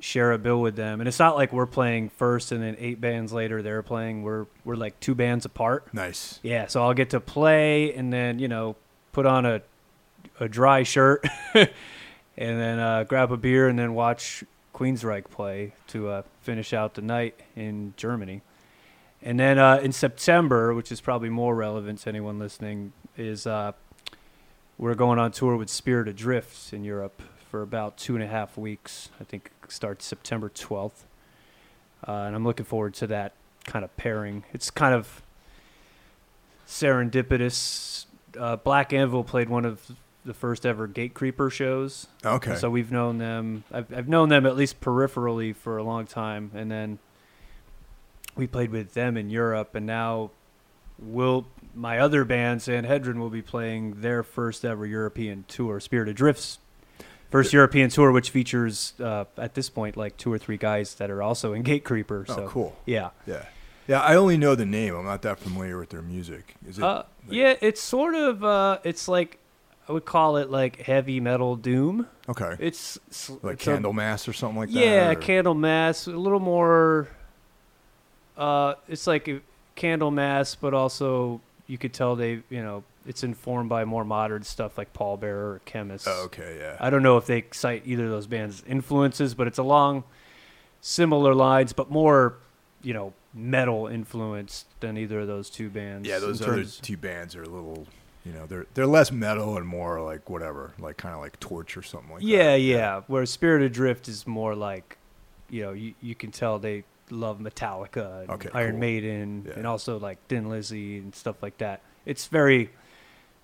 share 0.00 0.32
a 0.32 0.38
bill 0.38 0.60
with 0.60 0.76
them, 0.76 1.00
and 1.00 1.08
it's 1.08 1.18
not 1.18 1.36
like 1.36 1.52
we're 1.52 1.66
playing 1.66 2.08
first 2.08 2.52
and 2.52 2.62
then 2.62 2.76
eight 2.78 3.00
bands 3.00 3.32
later 3.32 3.62
they're 3.62 3.82
playing. 3.82 4.22
We're 4.22 4.46
we're 4.64 4.76
like 4.76 4.98
two 5.00 5.14
bands 5.14 5.44
apart. 5.44 5.92
Nice. 5.92 6.38
Yeah, 6.42 6.66
so 6.66 6.82
I'll 6.82 6.94
get 6.94 7.10
to 7.10 7.20
play 7.20 7.94
and 7.94 8.12
then, 8.12 8.38
you 8.38 8.48
know, 8.48 8.76
put 9.12 9.26
on 9.26 9.44
a 9.46 9.62
a 10.40 10.48
dry 10.48 10.82
shirt 10.82 11.26
and 11.54 11.68
then 12.36 12.78
uh, 12.78 13.04
grab 13.04 13.32
a 13.32 13.36
beer 13.36 13.68
and 13.68 13.78
then 13.78 13.94
watch 13.94 14.44
Queensryche 14.74 15.28
play 15.30 15.72
to 15.88 16.08
uh, 16.08 16.22
finish 16.40 16.72
out 16.72 16.94
the 16.94 17.02
night 17.02 17.40
in 17.56 17.94
Germany. 17.96 18.42
And 19.20 19.40
then 19.40 19.58
uh, 19.58 19.80
in 19.82 19.90
September, 19.90 20.72
which 20.74 20.92
is 20.92 21.00
probably 21.00 21.28
more 21.28 21.56
relevant 21.56 22.00
to 22.00 22.08
anyone 22.08 22.38
listening, 22.38 22.92
is 23.16 23.48
uh, 23.48 23.72
we're 24.76 24.94
going 24.94 25.18
on 25.18 25.32
tour 25.32 25.56
with 25.56 25.68
Spirit 25.68 26.06
Adrift 26.06 26.72
in 26.72 26.84
Europe 26.84 27.20
for 27.50 27.62
about 27.62 27.96
two 27.96 28.14
and 28.14 28.22
a 28.22 28.26
half 28.26 28.56
weeks. 28.56 29.08
I 29.20 29.24
think 29.24 29.50
it 29.64 29.72
starts 29.72 30.04
September 30.04 30.48
12th. 30.48 31.04
Uh, 32.06 32.12
and 32.12 32.36
I'm 32.36 32.44
looking 32.44 32.66
forward 32.66 32.94
to 32.94 33.06
that 33.08 33.32
kind 33.64 33.84
of 33.84 33.96
pairing. 33.96 34.44
It's 34.52 34.70
kind 34.70 34.94
of 34.94 35.22
serendipitous. 36.66 38.06
Uh, 38.38 38.56
Black 38.56 38.92
Anvil 38.92 39.24
played 39.24 39.48
one 39.48 39.64
of 39.64 39.90
the 40.24 40.34
first 40.34 40.66
ever 40.66 40.86
Gatecreeper 40.86 41.50
shows. 41.50 42.06
Okay. 42.24 42.54
So 42.56 42.70
we've 42.70 42.92
known 42.92 43.18
them. 43.18 43.64
I've, 43.72 43.92
I've 43.92 44.08
known 44.08 44.28
them 44.28 44.46
at 44.46 44.56
least 44.56 44.80
peripherally 44.80 45.56
for 45.56 45.78
a 45.78 45.82
long 45.82 46.06
time, 46.06 46.50
and 46.54 46.70
then 46.70 46.98
we 48.36 48.46
played 48.46 48.70
with 48.70 48.94
them 48.94 49.16
in 49.16 49.30
Europe, 49.30 49.74
and 49.74 49.86
now 49.86 50.30
will 50.98 51.46
my 51.74 51.98
other 51.98 52.24
band 52.24 52.60
Sanhedrin 52.60 53.20
will 53.20 53.30
be 53.30 53.42
playing 53.42 54.00
their 54.00 54.22
first 54.22 54.64
ever 54.64 54.84
European 54.84 55.44
tour, 55.48 55.80
Spirit 55.80 56.08
Adrift's 56.08 56.58
first 57.30 57.52
European 57.52 57.90
tour, 57.90 58.10
which 58.12 58.30
features 58.30 58.94
uh, 59.00 59.24
at 59.36 59.54
this 59.54 59.68
point 59.70 59.96
like 59.96 60.16
two 60.16 60.32
or 60.32 60.38
three 60.38 60.56
guys 60.56 60.94
that 60.96 61.10
are 61.10 61.22
also 61.22 61.52
in 61.52 61.62
Gatecreeper. 61.70 62.24
oh, 62.28 62.34
So 62.34 62.48
cool. 62.48 62.76
yeah, 62.86 63.10
Yeah. 63.26 63.44
Yeah, 63.86 64.00
I 64.02 64.16
only 64.16 64.36
know 64.36 64.54
the 64.54 64.66
name. 64.66 64.94
I'm 64.94 65.06
not 65.06 65.22
that 65.22 65.38
familiar 65.38 65.78
with 65.78 65.88
their 65.88 66.02
music. 66.02 66.56
Is 66.68 66.76
it? 66.78 66.84
uh, 66.84 66.94
like- 66.96 67.04
yeah, 67.30 67.54
it's 67.62 67.80
sort 67.80 68.14
of 68.14 68.44
uh, 68.44 68.78
it's 68.84 69.08
like 69.08 69.38
I 69.88 69.92
would 69.92 70.04
call 70.04 70.36
it 70.36 70.50
like 70.50 70.82
heavy 70.82 71.20
metal 71.20 71.56
doom. 71.56 72.06
okay. 72.28 72.54
It's, 72.58 72.98
Like 73.42 73.54
it's 73.54 73.66
a- 73.66 73.78
Candlemass 73.78 74.28
or 74.28 74.34
something 74.34 74.58
like 74.58 74.70
that. 74.72 74.78
yeah, 74.78 75.10
or- 75.12 75.14
candle 75.14 75.54
a 75.64 75.92
little 76.10 76.38
more. 76.40 77.08
Uh, 78.36 78.74
it's 78.88 79.06
like 79.06 79.42
Candlemass, 79.76 80.54
but 80.60 80.74
also 80.74 81.40
you 81.66 81.78
could 81.78 81.92
tell 81.94 82.14
they, 82.14 82.42
you 82.50 82.62
know, 82.62 82.84
it's 83.08 83.24
informed 83.24 83.68
by 83.68 83.84
more 83.84 84.04
modern 84.04 84.42
stuff 84.44 84.78
like 84.78 84.92
Pallbearer 84.92 85.24
or 85.56 85.60
Khemmis. 85.66 86.04
Oh, 86.06 86.24
okay. 86.26 86.58
Yeah. 86.60 86.76
I 86.78 86.90
don't 86.90 87.02
know 87.02 87.16
if 87.16 87.26
they 87.26 87.44
cite 87.52 87.82
either 87.86 88.04
of 88.04 88.10
those 88.10 88.26
bands' 88.28 88.62
influences, 88.68 89.34
but 89.34 89.46
it's 89.48 89.58
along 89.58 90.04
similar 90.80 91.34
lines, 91.34 91.72
but 91.72 91.90
more, 91.90 92.36
you 92.82 92.94
know, 92.94 93.12
metal 93.34 93.86
influenced 93.86 94.66
than 94.80 94.96
either 94.96 95.20
of 95.20 95.26
those 95.26 95.50
two 95.50 95.68
bands. 95.70 96.08
yeah, 96.08 96.18
those 96.18 96.40
other 96.42 96.64
two 96.64 96.96
bands 96.96 97.34
are 97.34 97.42
a 97.42 97.48
little. 97.48 97.86
You 98.24 98.32
know, 98.34 98.46
they're 98.46 98.66
they're 98.74 98.86
less 98.86 99.10
metal 99.10 99.56
and 99.56 99.66
more 99.66 100.02
like 100.02 100.28
whatever, 100.28 100.74
like 100.78 100.98
kind 100.98 101.14
of 101.14 101.20
like 101.20 101.40
Torche 101.40 101.76
or 101.78 101.82
something 101.82 102.12
like 102.12 102.22
yeah, 102.22 102.52
that. 102.52 102.60
yeah. 102.60 102.76
Yeah. 102.76 103.00
Whereas 103.06 103.30
Spirit 103.30 103.62
Adrift 103.62 104.06
is 104.06 104.26
more 104.26 104.54
like, 104.54 104.98
you 105.48 105.62
know, 105.62 105.72
you, 105.72 105.94
you 106.02 106.14
can 106.14 106.30
tell 106.30 106.58
they 106.58 106.84
love 107.10 107.38
Metallica, 107.38 108.22
and 108.22 108.30
Okay, 108.32 108.50
Iron 108.52 108.72
cool. 108.72 108.80
Maiden, 108.80 109.44
Yeah. 109.48 109.54
and 109.56 109.66
also 109.66 109.98
like 109.98 110.18
Thin 110.28 110.50
Lizzy 110.50 110.98
and 110.98 111.14
stuff 111.14 111.42
like 111.42 111.56
that. 111.58 111.80
It's 112.04 112.26
very, 112.26 112.70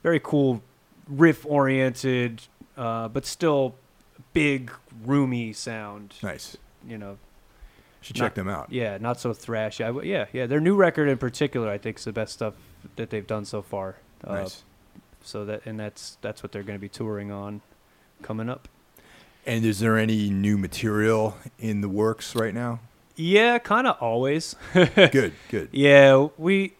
very 0.04 0.20
cool, 0.20 0.62
riff 1.08 1.44
oriented, 1.44 2.42
uh, 2.76 3.08
but 3.08 3.26
still 3.26 3.74
big, 4.32 4.70
roomy 5.04 5.52
sound. 5.52 6.14
Nice. 6.22 6.56
You 6.86 6.98
know, 6.98 7.18
Should 8.02 8.18
Not- 8.18 8.26
check 8.26 8.34
them 8.34 8.48
out. 8.48 8.70
yeah, 8.70 8.98
not 8.98 9.18
so 9.18 9.30
thrashy. 9.30 9.82
I 9.84 10.04
yeah, 10.04 10.26
yeah. 10.32 10.46
Their 10.46 10.60
new 10.60 10.76
record 10.76 11.08
in 11.08 11.18
particular, 11.18 11.68
I 11.70 11.78
think, 11.78 11.98
is 11.98 12.04
the 12.04 12.12
best 12.12 12.34
stuff 12.34 12.54
that 12.96 13.10
they've 13.10 13.26
done 13.26 13.44
so 13.46 13.62
far. 13.62 13.96
Uh, 14.22 14.34
Nice. 14.34 14.62
So 15.22 15.46
that 15.46 15.64
and 15.64 15.80
that's 15.80 16.18
that's 16.20 16.42
what 16.42 16.52
they're 16.52 16.62
going 16.62 16.78
to 16.78 16.80
be 16.82 16.88
touring 16.90 17.32
on 17.32 17.62
coming 18.22 18.50
up. 18.50 18.68
And 19.46 19.64
is 19.64 19.78
there 19.80 19.96
any 19.98 20.28
new 20.28 20.58
material 20.58 21.36
in 21.58 21.80
the 21.80 21.88
works 21.88 22.34
right 22.34 22.52
now? 22.54 22.80
Yeah, 23.16 23.58
kind 23.58 23.86
of 23.86 23.96
always. 24.02 24.54
good, 24.74 25.32
good. 25.48 25.68
Yeah, 25.72 26.28
we 26.36 26.74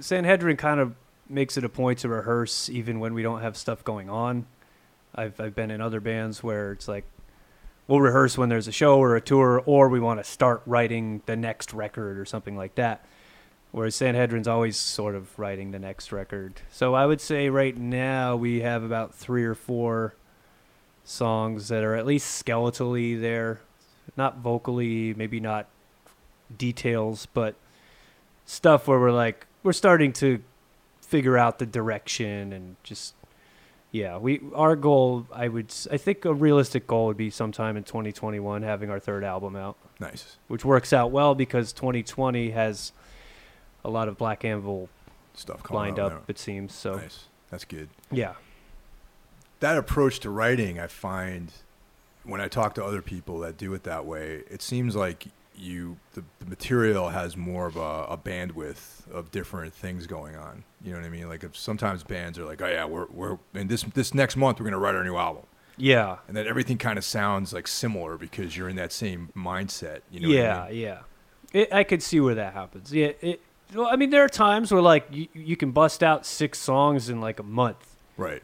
Sanhedrin 0.00 0.56
kind 0.56 0.80
of 0.80 0.94
makes 1.28 1.56
it 1.56 1.64
a 1.64 1.68
point 1.68 2.00
to 2.00 2.08
rehearse 2.08 2.68
even 2.68 3.00
when 3.00 3.14
we 3.14 3.22
don't 3.22 3.40
have 3.40 3.56
stuff 3.56 3.84
going 3.84 4.08
on. 4.08 4.46
I've 5.14 5.40
I've 5.40 5.54
been 5.54 5.70
in 5.70 5.80
other 5.80 6.00
bands 6.00 6.42
where 6.42 6.72
it's 6.72 6.88
like 6.88 7.04
we'll 7.86 8.00
rehearse 8.00 8.36
when 8.36 8.48
there's 8.48 8.68
a 8.68 8.72
show 8.72 8.98
or 8.98 9.16
a 9.16 9.20
tour 9.20 9.62
or 9.66 9.88
we 9.88 10.00
want 10.00 10.20
to 10.20 10.24
start 10.24 10.62
writing 10.66 11.22
the 11.26 11.36
next 11.36 11.72
record 11.72 12.18
or 12.18 12.24
something 12.24 12.56
like 12.56 12.74
that. 12.76 13.04
Whereas 13.72 13.96
Sanhedrin's 13.96 14.46
always 14.46 14.76
sort 14.76 15.16
of 15.16 15.36
writing 15.36 15.72
the 15.72 15.80
next 15.80 16.12
record. 16.12 16.60
So 16.70 16.94
I 16.94 17.06
would 17.06 17.20
say 17.20 17.48
right 17.48 17.76
now 17.76 18.36
we 18.36 18.60
have 18.60 18.84
about 18.84 19.14
3 19.14 19.44
or 19.44 19.56
4 19.56 20.14
songs 21.02 21.68
that 21.68 21.82
are 21.82 21.96
at 21.96 22.06
least 22.06 22.44
skeletally 22.44 23.20
there, 23.20 23.60
not 24.16 24.38
vocally, 24.38 25.12
maybe 25.14 25.40
not 25.40 25.66
details, 26.56 27.26
but 27.34 27.56
stuff 28.46 28.86
where 28.86 29.00
we're 29.00 29.10
like 29.10 29.46
we're 29.62 29.72
starting 29.72 30.12
to 30.12 30.40
figure 31.14 31.38
out 31.38 31.60
the 31.60 31.66
direction 31.66 32.52
and 32.52 32.74
just 32.82 33.14
yeah 33.92 34.18
we 34.18 34.40
our 34.52 34.74
goal 34.74 35.24
i 35.32 35.46
would 35.46 35.72
I 35.88 35.96
think 35.96 36.24
a 36.24 36.34
realistic 36.34 36.88
goal 36.88 37.06
would 37.06 37.16
be 37.16 37.30
sometime 37.30 37.76
in 37.76 37.84
2021 37.84 38.62
having 38.62 38.90
our 38.90 38.98
third 38.98 39.22
album 39.22 39.54
out 39.54 39.76
Nice 40.00 40.38
which 40.48 40.64
works 40.64 40.92
out 40.92 41.12
well 41.12 41.36
because 41.36 41.72
2020 41.72 42.50
has 42.50 42.90
a 43.84 43.90
lot 43.90 44.08
of 44.08 44.18
black 44.18 44.44
anvil 44.44 44.88
stuff 45.34 45.70
lined 45.70 46.00
up 46.00 46.12
now. 46.12 46.20
it 46.26 46.38
seems 46.40 46.74
so 46.74 46.96
Nice. 46.96 47.26
That's 47.50 47.64
good. 47.64 47.88
yeah 48.10 48.34
That 49.60 49.78
approach 49.78 50.18
to 50.20 50.30
writing, 50.30 50.80
I 50.80 50.88
find 50.88 51.52
when 52.24 52.40
I 52.40 52.48
talk 52.48 52.74
to 52.74 52.84
other 52.84 53.02
people 53.02 53.38
that 53.40 53.56
do 53.56 53.72
it 53.74 53.84
that 53.84 54.04
way, 54.04 54.42
it 54.50 54.62
seems 54.62 54.96
like 54.96 55.26
you 55.56 55.98
the, 56.14 56.24
the 56.38 56.46
material 56.46 57.10
has 57.10 57.36
more 57.36 57.66
of 57.66 57.76
a, 57.76 58.04
a 58.10 58.18
bandwidth 58.18 59.08
of 59.10 59.30
different 59.30 59.72
things 59.74 60.06
going 60.06 60.36
on. 60.36 60.64
You 60.82 60.92
know 60.92 60.98
what 60.98 61.06
I 61.06 61.10
mean? 61.10 61.28
Like 61.28 61.44
if 61.44 61.56
sometimes 61.56 62.02
bands 62.02 62.38
are 62.38 62.44
like, 62.44 62.60
oh 62.62 62.68
yeah, 62.68 62.84
we're 62.84 63.06
we're 63.06 63.38
in 63.54 63.68
this 63.68 63.82
this 63.82 64.14
next 64.14 64.36
month 64.36 64.58
we're 64.58 64.64
gonna 64.64 64.78
write 64.78 64.94
our 64.94 65.04
new 65.04 65.16
album, 65.16 65.44
yeah 65.76 66.18
and 66.28 66.36
then 66.36 66.46
everything 66.46 66.78
kind 66.78 66.98
of 66.98 67.04
sounds 67.04 67.52
like 67.52 67.66
similar 67.66 68.16
because 68.16 68.56
you're 68.56 68.68
in 68.68 68.76
that 68.76 68.92
same 68.92 69.30
mindset. 69.36 70.00
You 70.10 70.20
know? 70.20 70.28
what 70.28 70.36
I 70.36 70.40
yeah 70.40 70.66
mean? 70.70 70.80
yeah 70.80 70.98
it, 71.52 71.72
i 71.72 71.84
could 71.84 72.02
see 72.02 72.20
where 72.20 72.34
that 72.34 72.52
happens 72.52 72.92
yeah 72.92 73.12
it 73.20 73.40
well, 73.74 73.86
i 73.86 73.96
mean 73.96 74.10
there 74.10 74.24
are 74.24 74.28
times 74.28 74.72
where 74.72 74.82
like 74.82 75.06
you, 75.10 75.28
you 75.32 75.56
can 75.56 75.70
bust 75.70 76.02
out 76.02 76.26
six 76.26 76.58
songs 76.58 77.08
in 77.08 77.20
like 77.20 77.38
a 77.38 77.44
month 77.44 77.94
Right. 78.16 78.42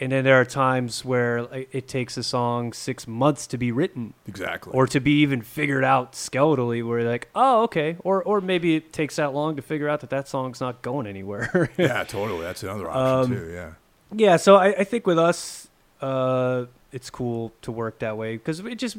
And 0.00 0.12
then 0.12 0.24
there 0.24 0.40
are 0.40 0.44
times 0.44 1.04
where 1.04 1.48
it 1.72 1.88
takes 1.88 2.16
a 2.16 2.22
song 2.22 2.72
six 2.72 3.06
months 3.06 3.46
to 3.48 3.58
be 3.58 3.72
written 3.72 4.14
Exactly. 4.26 4.72
or 4.72 4.86
to 4.86 5.00
be 5.00 5.20
even 5.22 5.42
figured 5.42 5.84
out 5.84 6.12
skeletally 6.12 6.86
where 6.86 7.00
you're 7.00 7.10
like 7.10 7.28
oh 7.34 7.62
okay 7.64 7.96
or 8.00 8.22
or 8.22 8.40
maybe 8.40 8.76
it 8.76 8.92
takes 8.92 9.16
that 9.16 9.32
long 9.34 9.56
to 9.56 9.62
figure 9.62 9.88
out 9.88 10.00
that 10.00 10.10
that 10.10 10.28
song's 10.28 10.60
not 10.60 10.82
going 10.82 11.06
anywhere 11.06 11.70
yeah, 11.78 12.04
totally. 12.04 12.42
That's 12.42 12.62
another 12.62 12.88
option 12.90 13.34
Um, 13.34 13.40
too. 13.40 13.50
Yeah. 13.52 13.70
yeah 14.14 14.36
so 14.36 14.56
I, 14.56 14.68
I 14.80 14.84
think 14.84 15.06
with 15.06 15.18
us 15.18 15.68
uh 16.00 16.66
it's 16.92 17.10
cool 17.10 17.52
to 17.62 17.72
work 17.72 17.98
that 17.98 18.16
way 18.16 18.36
because 18.36 18.60
it 18.60 18.76
just 18.78 18.96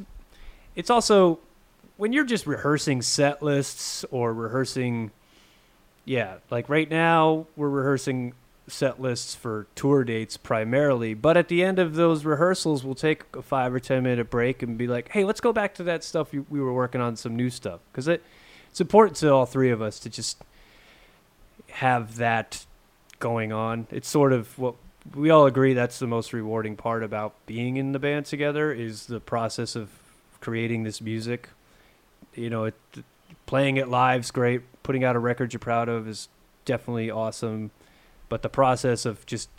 it's 0.75 0.89
also 0.89 1.39
when 1.97 2.13
you're 2.13 2.25
just 2.25 2.45
rehearsing 2.45 3.01
set 3.01 3.41
lists 3.41 4.05
or 4.11 4.33
rehearsing 4.33 5.11
yeah 6.05 6.35
like 6.49 6.69
right 6.69 6.89
now 6.89 7.47
we're 7.55 7.69
rehearsing 7.69 8.33
set 8.69 9.01
lists 9.01 9.35
for 9.35 9.67
tour 9.75 10.03
dates 10.03 10.37
primarily 10.37 11.13
but 11.13 11.35
at 11.35 11.47
the 11.47 11.63
end 11.63 11.79
of 11.79 11.95
those 11.95 12.25
rehearsals 12.25 12.83
we'll 12.83 12.95
take 12.95 13.23
a 13.35 13.41
five 13.41 13.73
or 13.73 13.79
ten 13.79 14.03
minute 14.03 14.29
break 14.29 14.61
and 14.61 14.77
be 14.77 14.87
like 14.87 15.09
hey 15.09 15.23
let's 15.23 15.41
go 15.41 15.51
back 15.53 15.73
to 15.75 15.83
that 15.83 16.03
stuff 16.03 16.31
we 16.31 16.59
were 16.59 16.73
working 16.73 17.01
on 17.01 17.15
some 17.15 17.35
new 17.35 17.49
stuff. 17.49 17.79
Because 17.91 18.07
it 18.07 18.23
it's 18.69 18.81
important 18.81 19.17
to 19.17 19.31
all 19.31 19.45
three 19.45 19.71
of 19.71 19.81
us 19.81 19.99
to 19.99 20.09
just 20.09 20.41
have 21.71 22.17
that 22.17 22.65
going 23.19 23.51
on. 23.51 23.87
It's 23.91 24.07
sort 24.07 24.31
of 24.33 24.57
what 24.57 24.75
we 25.15 25.29
all 25.29 25.45
agree 25.45 25.73
that's 25.73 25.99
the 25.99 26.07
most 26.07 26.33
rewarding 26.33 26.75
part 26.75 27.03
about 27.03 27.33
being 27.45 27.77
in 27.77 27.93
the 27.93 27.99
band 27.99 28.25
together 28.25 28.71
is 28.71 29.07
the 29.07 29.19
process 29.19 29.75
of 29.75 29.89
creating 30.39 30.83
this 30.83 31.01
music. 31.01 31.49
You 32.35 32.49
know 32.49 32.65
it, 32.65 32.75
playing 33.45 33.77
it 33.77 33.87
live's 33.87 34.31
great. 34.31 34.61
Putting 34.83 35.03
out 35.03 35.15
a 35.15 35.19
record 35.19 35.53
you're 35.53 35.59
proud 35.59 35.89
of 35.89 36.07
is 36.07 36.29
definitely 36.65 37.09
awesome 37.09 37.71
but 38.29 38.41
the 38.43 38.49
process 38.49 39.05
of 39.05 39.25
just 39.25 39.49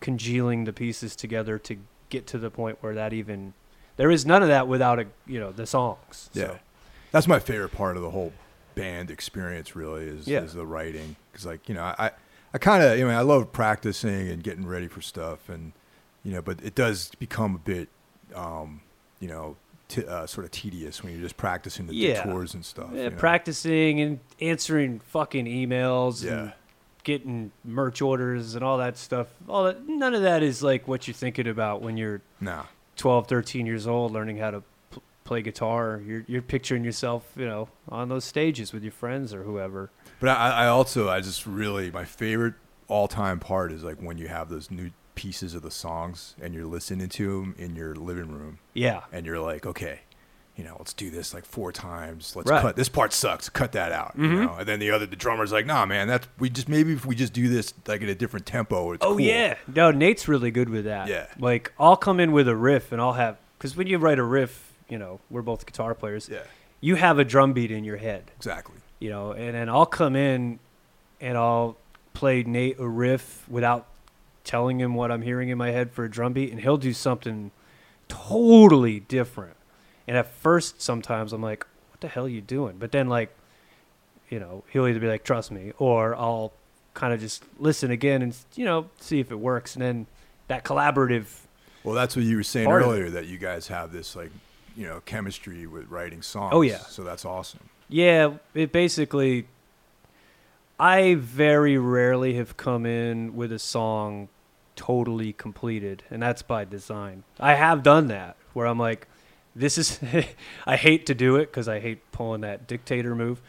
congealing 0.00 0.64
the 0.64 0.72
pieces 0.72 1.16
together 1.16 1.58
to 1.58 1.76
get 2.08 2.26
to 2.28 2.38
the 2.38 2.50
point 2.50 2.78
where 2.80 2.94
that 2.94 3.12
even 3.12 3.54
there 3.96 4.10
is 4.10 4.26
none 4.26 4.42
of 4.42 4.48
that 4.48 4.68
without 4.68 4.98
a 4.98 5.06
you 5.26 5.40
know 5.40 5.52
the 5.52 5.66
songs 5.66 6.30
Yeah. 6.32 6.46
so. 6.46 6.58
That's 7.12 7.28
my 7.28 7.38
favorite 7.38 7.70
part 7.72 7.96
of 7.96 8.02
the 8.02 8.10
whole 8.10 8.32
band 8.74 9.08
experience. 9.10 9.76
Really, 9.76 10.04
is 10.06 10.26
Yeah. 10.26 10.40
is 10.40 10.52
the 10.54 10.66
writing. 10.66 11.14
Because 11.30 11.46
like 11.46 11.68
you 11.68 11.74
know, 11.76 11.82
I 11.96 12.10
I 12.52 12.58
kind 12.58 12.82
of 12.82 12.98
you 12.98 13.06
know 13.06 13.16
I 13.16 13.22
love 13.22 13.52
practicing 13.52 14.28
and 14.28 14.42
getting 14.42 14.66
ready 14.66 14.88
for 14.88 15.00
stuff, 15.00 15.48
and 15.48 15.72
you 16.24 16.32
know, 16.32 16.42
but 16.42 16.60
it 16.62 16.74
does 16.74 17.12
become 17.20 17.54
a 17.54 17.58
bit 17.58 17.88
um, 18.34 18.80
you 19.20 19.28
know 19.28 19.56
t- 19.86 20.04
uh, 20.04 20.26
sort 20.26 20.44
of 20.44 20.50
tedious 20.50 21.04
when 21.04 21.12
you're 21.12 21.22
just 21.22 21.36
practicing 21.36 21.86
the 21.86 21.94
Yeah. 21.94 22.24
tours 22.24 22.52
and 22.52 22.64
stuff. 22.64 22.90
Yeah, 22.92 23.04
you 23.04 23.10
know? 23.10 23.16
practicing 23.16 24.00
and 24.00 24.18
answering 24.40 24.98
fucking 24.98 25.46
emails 25.46 26.22
and 26.28 26.48
Yeah. 26.48 26.52
Getting 27.04 27.52
merch 27.64 28.02
orders 28.02 28.54
and 28.54 28.64
all 28.64 28.78
that 28.78 28.96
stuff. 28.98 29.28
All 29.48 29.64
that 29.64 29.86
none 29.88 30.14
of 30.14 30.22
that 30.22 30.42
is 30.42 30.62
like 30.62 30.88
what 30.88 31.06
you're 31.06 31.14
thinking 31.14 31.46
about 31.46 31.80
when 31.82 31.96
you're 31.96 32.20
Nah. 32.40 32.64
12, 32.96 33.26
13 33.28 33.66
years 33.66 33.86
old 33.86 34.12
learning 34.12 34.38
how 34.38 34.50
to 34.50 34.62
pl- 34.90 35.02
play 35.24 35.42
guitar. 35.42 36.02
You're 36.04 36.24
you're 36.26 36.42
picturing 36.42 36.84
yourself, 36.84 37.30
you 37.36 37.46
know, 37.46 37.68
on 37.88 38.08
those 38.08 38.24
stages 38.24 38.72
with 38.72 38.82
your 38.82 38.92
friends 38.92 39.32
or 39.34 39.42
whoever. 39.44 39.90
But 40.20 40.30
I, 40.30 40.50
I 40.50 40.66
also 40.66 41.08
I 41.08 41.20
just 41.20 41.46
really 41.46 41.90
my 41.90 42.04
favorite 42.04 42.54
all 42.88 43.08
time 43.08 43.38
part 43.40 43.72
is 43.72 43.82
like 43.84 43.98
when 44.00 44.18
you 44.18 44.28
have 44.28 44.48
those 44.48 44.70
new 44.70 44.90
pieces 45.14 45.54
of 45.54 45.62
the 45.62 45.70
songs 45.70 46.34
and 46.42 46.52
you're 46.54 46.66
listening 46.66 47.08
to 47.08 47.40
them 47.40 47.54
in 47.56 47.76
your 47.76 47.94
living 47.94 48.32
room 48.32 48.58
Yeah. 48.74 49.02
and 49.12 49.24
you're 49.24 49.38
like, 49.40 49.64
okay, 49.64 50.00
you 50.56 50.62
know, 50.64 50.76
let's 50.78 50.92
do 50.92 51.10
this 51.10 51.34
like 51.34 51.44
four 51.44 51.72
times. 51.72 52.36
Let's 52.36 52.48
Right. 52.48 52.62
cut 52.62 52.76
this 52.76 52.88
part 52.88 53.12
sucks. 53.12 53.48
Cut 53.48 53.72
that 53.72 53.90
out. 53.90 54.12
You 54.16 54.24
Mhm. 54.28 54.46
know, 54.46 54.54
and 54.60 54.68
then 54.68 54.78
the 54.78 54.90
other 54.92 55.04
the 55.06 55.16
drummer's 55.16 55.50
like, 55.52 55.66
nah, 55.66 55.84
man, 55.84 56.06
that's 56.06 56.28
we 56.38 56.48
just 56.48 56.68
maybe 56.68 56.92
if 56.92 57.04
we 57.04 57.14
just 57.16 57.32
do 57.32 57.48
this 57.48 57.74
like 57.88 58.02
at 58.02 58.08
a 58.08 58.14
different 58.14 58.46
tempo, 58.46 58.92
it's 58.92 59.04
Oh 59.04 59.10
cool. 59.12 59.20
yeah. 59.20 59.56
No, 59.74 59.90
Nate's 59.90 60.28
really 60.28 60.50
good 60.52 60.68
with 60.68 60.84
that. 60.84 61.08
Yeah. 61.08 61.26
Like 61.38 61.72
I'll 61.78 61.96
come 61.96 62.20
in 62.20 62.30
with 62.32 62.46
a 62.48 62.54
riff 62.56 62.92
and 62.92 63.00
I'll 63.00 63.14
have 63.14 63.36
cuz 63.58 63.76
when 63.76 63.86
you 63.88 63.98
write 63.98 64.18
a 64.20 64.22
riff, 64.22 64.72
you 64.88 64.96
know, 64.98 65.18
we're 65.28 65.42
both 65.42 65.66
guitar 65.66 65.92
players. 65.94 66.28
yeah, 66.30 66.40
You 66.80 66.94
have 66.96 67.18
a 67.18 67.24
drum 67.24 67.52
beat 67.52 67.70
in 67.72 67.82
your 67.84 67.96
head. 67.96 68.30
exactly. 68.36 68.76
you 69.00 69.10
know, 69.10 69.32
and 69.32 69.54
then 69.54 69.68
I'll 69.68 69.84
come 69.86 70.14
in 70.16 70.60
and 71.20 71.36
I'll 71.36 71.76
play 72.14 72.42
Nate 72.44 72.78
a 72.78 72.86
riff 72.86 73.44
without 73.48 73.86
telling 74.44 74.78
him 74.78 74.94
what 74.94 75.10
I'm 75.10 75.22
hearing 75.22 75.48
in 75.48 75.58
my 75.58 75.72
head 75.72 75.90
for 75.90 76.04
a 76.04 76.10
drum 76.10 76.32
beat, 76.32 76.50
and 76.52 76.60
he'll 76.60 76.76
do 76.76 76.92
something 76.92 77.50
totally 78.08 79.00
different. 79.00 79.56
And 80.06 80.16
at 80.16 80.26
first, 80.26 80.82
sometimes 80.82 81.32
I'm 81.32 81.42
like, 81.42 81.66
"What 81.90 82.00
the 82.00 82.08
hell 82.08 82.26
are 82.26 82.28
you 82.28 82.40
doing?" 82.40 82.76
But 82.78 82.92
then, 82.92 83.08
like, 83.08 83.34
you 84.28 84.38
know, 84.38 84.64
he'll 84.70 84.86
either 84.86 85.00
be 85.00 85.08
like, 85.08 85.24
"Trust 85.24 85.50
me," 85.50 85.72
or 85.78 86.14
I'll 86.14 86.52
kind 86.94 87.12
of 87.12 87.20
just 87.20 87.44
listen 87.58 87.90
again 87.90 88.22
and 88.22 88.36
you 88.54 88.64
know 88.64 88.88
see 89.00 89.20
if 89.20 89.30
it 89.30 89.38
works, 89.38 89.74
and 89.74 89.82
then 89.82 90.06
that 90.48 90.64
collaborative. 90.64 91.26
Well, 91.82 91.94
that's 91.94 92.16
what 92.16 92.24
you 92.24 92.36
were 92.36 92.42
saying 92.42 92.68
earlier 92.68 93.10
that 93.10 93.26
you 93.26 93.38
guys 93.38 93.68
have 93.68 93.92
this 93.92 94.16
like 94.16 94.30
you 94.76 94.86
know 94.86 95.00
chemistry 95.04 95.66
with 95.66 95.88
writing 95.88 96.22
songs. 96.22 96.52
Oh, 96.54 96.62
yeah. 96.62 96.78
so 96.78 97.02
that's 97.02 97.24
awesome. 97.24 97.68
Yeah, 97.88 98.34
it 98.54 98.72
basically. 98.72 99.46
I 100.76 101.14
very 101.14 101.78
rarely 101.78 102.34
have 102.34 102.56
come 102.56 102.84
in 102.84 103.36
with 103.36 103.52
a 103.52 103.60
song 103.60 104.28
totally 104.74 105.32
completed, 105.32 106.02
and 106.10 106.20
that's 106.20 106.42
by 106.42 106.64
design. 106.64 107.22
I 107.38 107.54
have 107.54 107.84
done 107.84 108.08
that 108.08 108.36
where 108.54 108.66
I'm 108.66 108.78
like, 108.78 109.06
this 109.54 109.78
is. 109.78 109.98
I 110.66 110.76
hate 110.76 111.06
to 111.06 111.14
do 111.14 111.36
it 111.36 111.46
because 111.46 111.68
I 111.68 111.80
hate 111.80 112.10
pulling 112.12 112.42
that 112.42 112.66
dictator 112.66 113.14
move, 113.14 113.40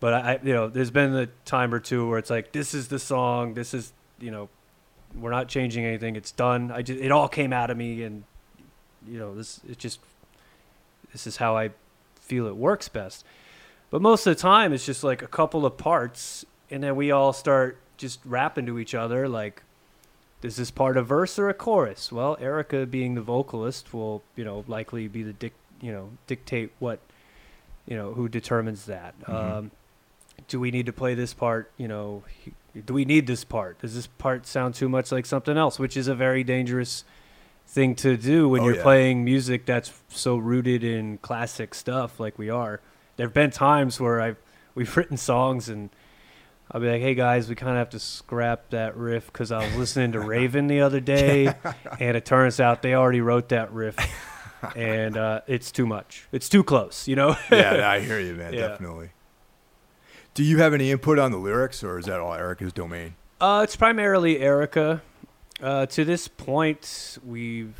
but 0.00 0.14
I, 0.14 0.40
you 0.42 0.52
know, 0.52 0.68
there's 0.68 0.90
been 0.90 1.14
a 1.14 1.26
time 1.44 1.72
or 1.72 1.80
two 1.80 2.08
where 2.08 2.18
it's 2.18 2.30
like, 2.30 2.52
this 2.52 2.74
is 2.74 2.88
the 2.88 2.98
song. 2.98 3.54
This 3.54 3.74
is, 3.74 3.92
you 4.18 4.30
know, 4.30 4.48
we're 5.14 5.30
not 5.30 5.48
changing 5.48 5.84
anything. 5.84 6.16
It's 6.16 6.32
done. 6.32 6.70
I 6.70 6.82
just, 6.82 7.00
it 7.00 7.12
all 7.12 7.28
came 7.28 7.52
out 7.52 7.70
of 7.70 7.76
me, 7.76 8.02
and 8.02 8.24
you 9.06 9.18
know, 9.18 9.34
this, 9.34 9.60
it 9.68 9.78
just, 9.78 10.00
this 11.12 11.26
is 11.26 11.36
how 11.36 11.56
I 11.56 11.70
feel 12.20 12.46
it 12.46 12.56
works 12.56 12.88
best. 12.88 13.24
But 13.90 14.00
most 14.00 14.26
of 14.26 14.34
the 14.34 14.40
time, 14.40 14.72
it's 14.72 14.86
just 14.86 15.04
like 15.04 15.22
a 15.22 15.26
couple 15.26 15.66
of 15.66 15.76
parts, 15.76 16.46
and 16.70 16.82
then 16.82 16.96
we 16.96 17.10
all 17.10 17.32
start 17.32 17.78
just 17.98 18.20
rapping 18.24 18.66
to 18.66 18.78
each 18.78 18.94
other, 18.94 19.28
like, 19.28 19.62
is 20.42 20.56
this 20.56 20.70
part 20.70 20.96
a 20.96 21.02
verse 21.02 21.38
or 21.38 21.48
a 21.48 21.54
chorus? 21.54 22.10
Well, 22.12 22.36
Erica, 22.40 22.86
being 22.86 23.14
the 23.14 23.20
vocalist, 23.22 23.92
will 23.94 24.22
you 24.36 24.44
know 24.44 24.64
likely 24.66 25.08
be 25.08 25.22
the 25.22 25.32
dic- 25.32 25.54
you 25.80 25.92
know 25.92 26.10
dictate 26.26 26.72
what 26.78 26.98
you 27.86 27.96
know 27.96 28.12
who 28.14 28.28
determines 28.28 28.86
that. 28.86 29.14
Mhm. 29.22 29.28
Um, 29.34 29.70
do 30.48 30.58
we 30.60 30.70
need 30.70 30.86
to 30.86 30.92
play 30.92 31.14
this 31.14 31.34
part? 31.34 31.70
You 31.76 31.88
know, 31.88 32.22
do 32.86 32.94
we 32.94 33.04
need 33.04 33.26
this 33.26 33.44
part? 33.44 33.78
Does 33.80 33.94
this 33.94 34.06
part 34.06 34.46
sound 34.46 34.74
too 34.74 34.88
much 34.88 35.12
like 35.12 35.26
something 35.26 35.56
else? 35.56 35.78
Which 35.78 35.96
is 35.96 36.08
a 36.08 36.14
very 36.14 36.42
dangerous 36.44 37.04
thing 37.66 37.94
to 37.96 38.16
do 38.16 38.48
when 38.48 38.62
Oh, 38.62 38.66
you're 38.66 38.76
yeah. 38.76 38.82
playing 38.82 39.24
music 39.24 39.64
that's 39.66 39.92
so 40.08 40.36
rooted 40.36 40.82
in 40.84 41.18
classic 41.18 41.74
stuff 41.74 42.18
like 42.20 42.38
we 42.38 42.50
are. 42.50 42.80
There 43.16 43.26
have 43.26 43.34
been 43.34 43.50
times 43.50 44.00
where 44.00 44.20
I've 44.20 44.36
we've 44.74 44.94
written 44.96 45.16
songs 45.16 45.68
and 45.68 45.90
I'll 46.72 46.80
be 46.80 46.88
like, 46.88 47.02
"Hey 47.02 47.14
guys, 47.14 47.48
we 47.48 47.54
kind 47.54 47.72
of 47.72 47.76
have 47.78 47.90
to 47.90 47.98
scrap 47.98 48.70
that 48.70 48.96
riff 48.96 49.26
because 49.26 49.52
I 49.52 49.64
was 49.66 49.76
listening 49.76 50.12
to 50.12 50.20
Raven 50.20 50.68
the 50.68 50.80
other 50.80 51.00
day, 51.00 51.54
and 52.00 52.16
it 52.16 52.24
turns 52.24 52.60
out 52.60 52.80
they 52.82 52.94
already 52.94 53.20
wrote 53.20 53.50
that 53.50 53.72
riff, 53.72 53.96
and 54.74 55.16
uh, 55.16 55.42
it's 55.46 55.70
too 55.70 55.86
much. 55.86 56.26
It's 56.32 56.48
too 56.48 56.64
close, 56.64 57.06
you 57.06 57.16
know." 57.16 57.36
yeah, 57.50 57.88
I 57.90 58.00
hear 58.00 58.18
you, 58.18 58.34
man. 58.34 58.54
Yeah. 58.54 58.68
Definitely. 58.68 59.10
Do 60.34 60.42
you 60.42 60.58
have 60.58 60.72
any 60.72 60.90
input 60.90 61.18
on 61.18 61.30
the 61.30 61.36
lyrics, 61.36 61.84
or 61.84 61.98
is 61.98 62.06
that 62.06 62.18
all 62.20 62.32
Erica's 62.32 62.72
domain? 62.72 63.16
Uh, 63.38 63.60
it's 63.64 63.76
primarily 63.76 64.40
Erica. 64.40 65.02
Uh, 65.60 65.84
to 65.86 66.04
this 66.06 66.26
point, 66.26 67.18
we've, 67.24 67.74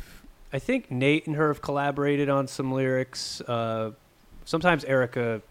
I 0.51 0.59
think 0.59 0.91
Nate 0.91 1.25
and 1.25 1.35
her 1.35 1.47
have 1.47 1.61
collaborated 1.63 2.29
on 2.29 2.47
some 2.47 2.71
lyrics. 2.71 3.41
Uh, 3.41 3.91
sometimes 4.45 4.83
Erica, 4.85 5.41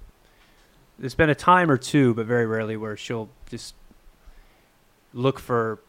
there's 0.99 1.15
been 1.15 1.31
a 1.31 1.35
time 1.35 1.71
or 1.71 1.77
two, 1.77 2.15
but 2.15 2.27
very 2.27 2.47
rarely 2.47 2.77
where 2.77 2.97
she'll 2.97 3.29
just 3.49 3.75
look 5.13 5.39
for 5.39 5.81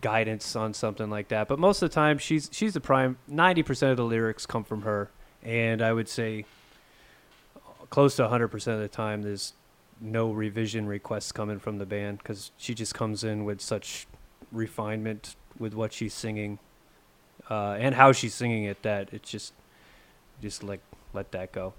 guidance 0.00 0.56
on 0.56 0.74
something 0.74 1.10
like 1.10 1.28
that. 1.28 1.48
But 1.48 1.58
most 1.58 1.82
of 1.82 1.90
the 1.90 1.94
time, 1.94 2.18
she's 2.18 2.48
she's 2.52 2.74
the 2.74 2.80
prime. 2.80 3.18
Ninety 3.28 3.62
percent 3.62 3.90
of 3.90 3.96
the 3.96 4.04
lyrics 4.04 4.46
come 4.46 4.64
from 4.64 4.82
her, 4.82 5.10
and 5.42 5.82
I 5.82 5.92
would 5.92 6.08
say 6.08 6.44
close 7.90 8.16
to 8.16 8.28
hundred 8.28 8.48
percent 8.48 8.76
of 8.76 8.82
the 8.82 8.88
time, 8.88 9.22
there's 9.22 9.54
no 10.00 10.30
revision 10.30 10.86
requests 10.86 11.30
coming 11.32 11.58
from 11.58 11.78
the 11.78 11.86
band 11.86 12.18
because 12.18 12.52
she 12.56 12.74
just 12.74 12.94
comes 12.94 13.22
in 13.22 13.44
with 13.44 13.60
such 13.60 14.06
refinement 14.50 15.36
with 15.58 15.74
what 15.74 15.92
she's 15.92 16.14
singing 16.14 16.58
uh, 17.50 17.76
and 17.78 17.94
how 17.94 18.12
she's 18.12 18.32
singing 18.32 18.64
it 18.64 18.82
that 18.82 19.10
it's 19.12 19.30
just 19.30 19.52
just 20.40 20.62
like 20.62 20.80
let 21.12 21.32
that 21.32 21.52
go. 21.52 21.74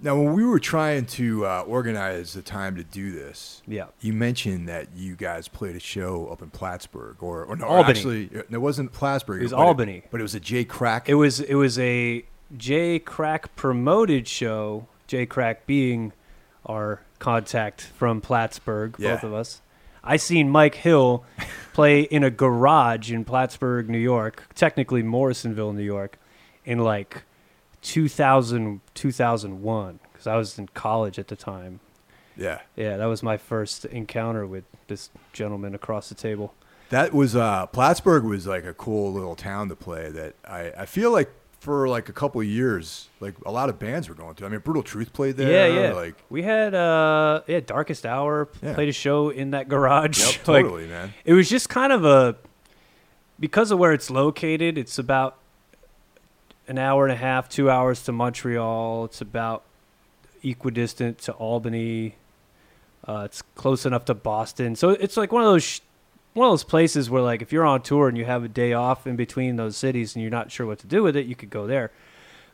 Now, 0.00 0.16
when 0.16 0.32
we 0.32 0.44
were 0.44 0.58
trying 0.58 1.06
to 1.06 1.46
uh, 1.46 1.60
organize 1.66 2.32
the 2.32 2.42
time 2.42 2.74
to 2.76 2.82
do 2.82 3.12
this, 3.12 3.62
Yeah. 3.68 3.86
you 4.00 4.12
mentioned 4.12 4.68
that 4.68 4.88
you 4.96 5.14
guys 5.14 5.46
played 5.46 5.76
a 5.76 5.80
show 5.80 6.26
up 6.26 6.42
in 6.42 6.50
Plattsburgh, 6.50 7.22
or, 7.22 7.44
or 7.44 7.54
no, 7.56 7.66
Albany. 7.66 7.90
actually, 7.98 8.30
it 8.50 8.58
wasn't 8.60 8.92
Plattsburgh. 8.92 9.40
It 9.40 9.44
was 9.44 9.52
but 9.52 9.60
Albany. 9.60 10.02
but 10.10 10.18
it 10.20 10.24
was 10.24 10.34
a 10.34 10.40
J 10.40 10.64
Crack. 10.64 11.08
It 11.08 11.14
was 11.14 11.38
it 11.40 11.54
was 11.54 11.78
a 11.78 12.24
J 12.56 12.98
Crack 12.98 13.54
promoted 13.54 14.26
show. 14.26 14.86
J 15.06 15.24
Crack 15.26 15.66
being 15.66 16.12
our 16.66 17.00
contact 17.20 17.82
from 17.82 18.20
Plattsburgh, 18.20 18.96
Yeah. 18.98 19.14
both 19.14 19.24
of 19.24 19.34
us. 19.34 19.60
I 20.02 20.16
seen 20.16 20.50
Mike 20.50 20.74
Hill 20.74 21.22
play 21.74 22.00
in 22.02 22.24
a 22.24 22.30
garage 22.30 23.12
in 23.12 23.24
Plattsburgh, 23.24 23.88
New 23.88 23.98
York, 23.98 24.48
technically 24.56 25.04
Morrisonville, 25.04 25.72
New 25.72 25.84
York, 25.84 26.18
in 26.64 26.78
like 26.80 27.22
2000 27.82 28.80
2001 28.94 29.98
because 30.12 30.26
I 30.26 30.36
was 30.36 30.58
in 30.58 30.68
college 30.68 31.18
at 31.18 31.28
the 31.28 31.36
time. 31.36 31.80
yeah, 32.36 32.60
Yeah, 32.76 32.96
that 32.96 33.06
was 33.06 33.22
my 33.22 33.36
first 33.36 33.84
encounter 33.86 34.46
with 34.46 34.64
this 34.86 35.10
gentleman 35.32 35.74
across 35.74 36.08
the 36.08 36.14
table. 36.14 36.54
that 36.90 37.12
was 37.12 37.34
uh, 37.36 37.66
Plattsburgh 37.66 38.24
was 38.24 38.46
like 38.46 38.64
a 38.64 38.74
cool 38.74 39.12
little 39.12 39.34
town 39.36 39.68
to 39.68 39.76
play. 39.76 40.10
That 40.10 40.34
I, 40.46 40.72
I 40.78 40.86
feel 40.86 41.10
like 41.12 41.30
for 41.60 41.88
like 41.88 42.08
a 42.08 42.12
couple 42.12 42.40
of 42.40 42.46
years, 42.46 43.08
like 43.20 43.34
a 43.46 43.50
lot 43.52 43.68
of 43.68 43.78
bands 43.78 44.08
were 44.08 44.14
going 44.14 44.34
to. 44.36 44.44
I 44.44 44.48
mean, 44.48 44.60
Brutal 44.60 44.82
Truth 44.82 45.12
played 45.12 45.36
there. 45.36 45.50
yeah, 45.50 45.82
yeah. 45.88 45.92
Like, 45.92 46.14
we 46.30 46.42
had 46.42 46.74
uh, 46.74 47.42
yeah, 47.46 47.60
Darkest 47.60 48.04
Hour 48.06 48.48
Yeah. 48.62 48.74
played 48.74 48.88
a 48.88 48.92
show 48.92 49.28
in 49.30 49.50
that 49.52 49.68
garage. 49.68 50.18
yep, 50.20 50.46
Like, 50.48 50.64
totally, 50.64 50.86
man. 50.88 51.14
it 51.24 51.34
was 51.34 51.48
just 51.48 51.68
kind 51.68 51.92
of 51.92 52.04
a 52.04 52.36
because 53.40 53.70
of 53.70 53.78
where 53.78 53.92
it's 53.92 54.10
located. 54.10 54.76
It's 54.78 54.98
about 54.98 55.36
an 56.72 56.78
hour 56.78 57.04
and 57.04 57.12
a 57.12 57.16
half, 57.16 57.50
two 57.50 57.68
hours 57.70 58.02
to 58.04 58.12
Montreal. 58.12 59.04
It's 59.04 59.20
about 59.20 59.62
equidistant 60.42 61.18
to 61.18 61.32
Albany. 61.32 62.16
Uh, 63.06 63.22
it's 63.26 63.42
close 63.54 63.84
enough 63.84 64.06
to 64.06 64.14
Boston, 64.14 64.74
so 64.74 64.90
it's 64.90 65.16
like 65.16 65.32
one 65.32 65.42
of 65.42 65.48
those 65.48 65.62
sh- 65.64 65.80
one 66.34 66.46
of 66.48 66.52
those 66.52 66.64
places 66.64 67.10
where 67.10 67.20
like 67.22 67.42
if 67.42 67.52
you're 67.52 67.66
on 67.66 67.82
tour 67.82 68.08
and 68.08 68.16
you 68.16 68.24
have 68.24 68.42
a 68.44 68.48
day 68.48 68.72
off 68.72 69.06
in 69.06 69.16
between 69.16 69.56
those 69.56 69.76
cities 69.76 70.14
and 70.14 70.22
you're 70.22 70.30
not 70.30 70.50
sure 70.50 70.66
what 70.66 70.78
to 70.78 70.86
do 70.86 71.02
with 71.02 71.14
it, 71.16 71.26
you 71.26 71.34
could 71.34 71.50
go 71.50 71.66
there. 71.66 71.90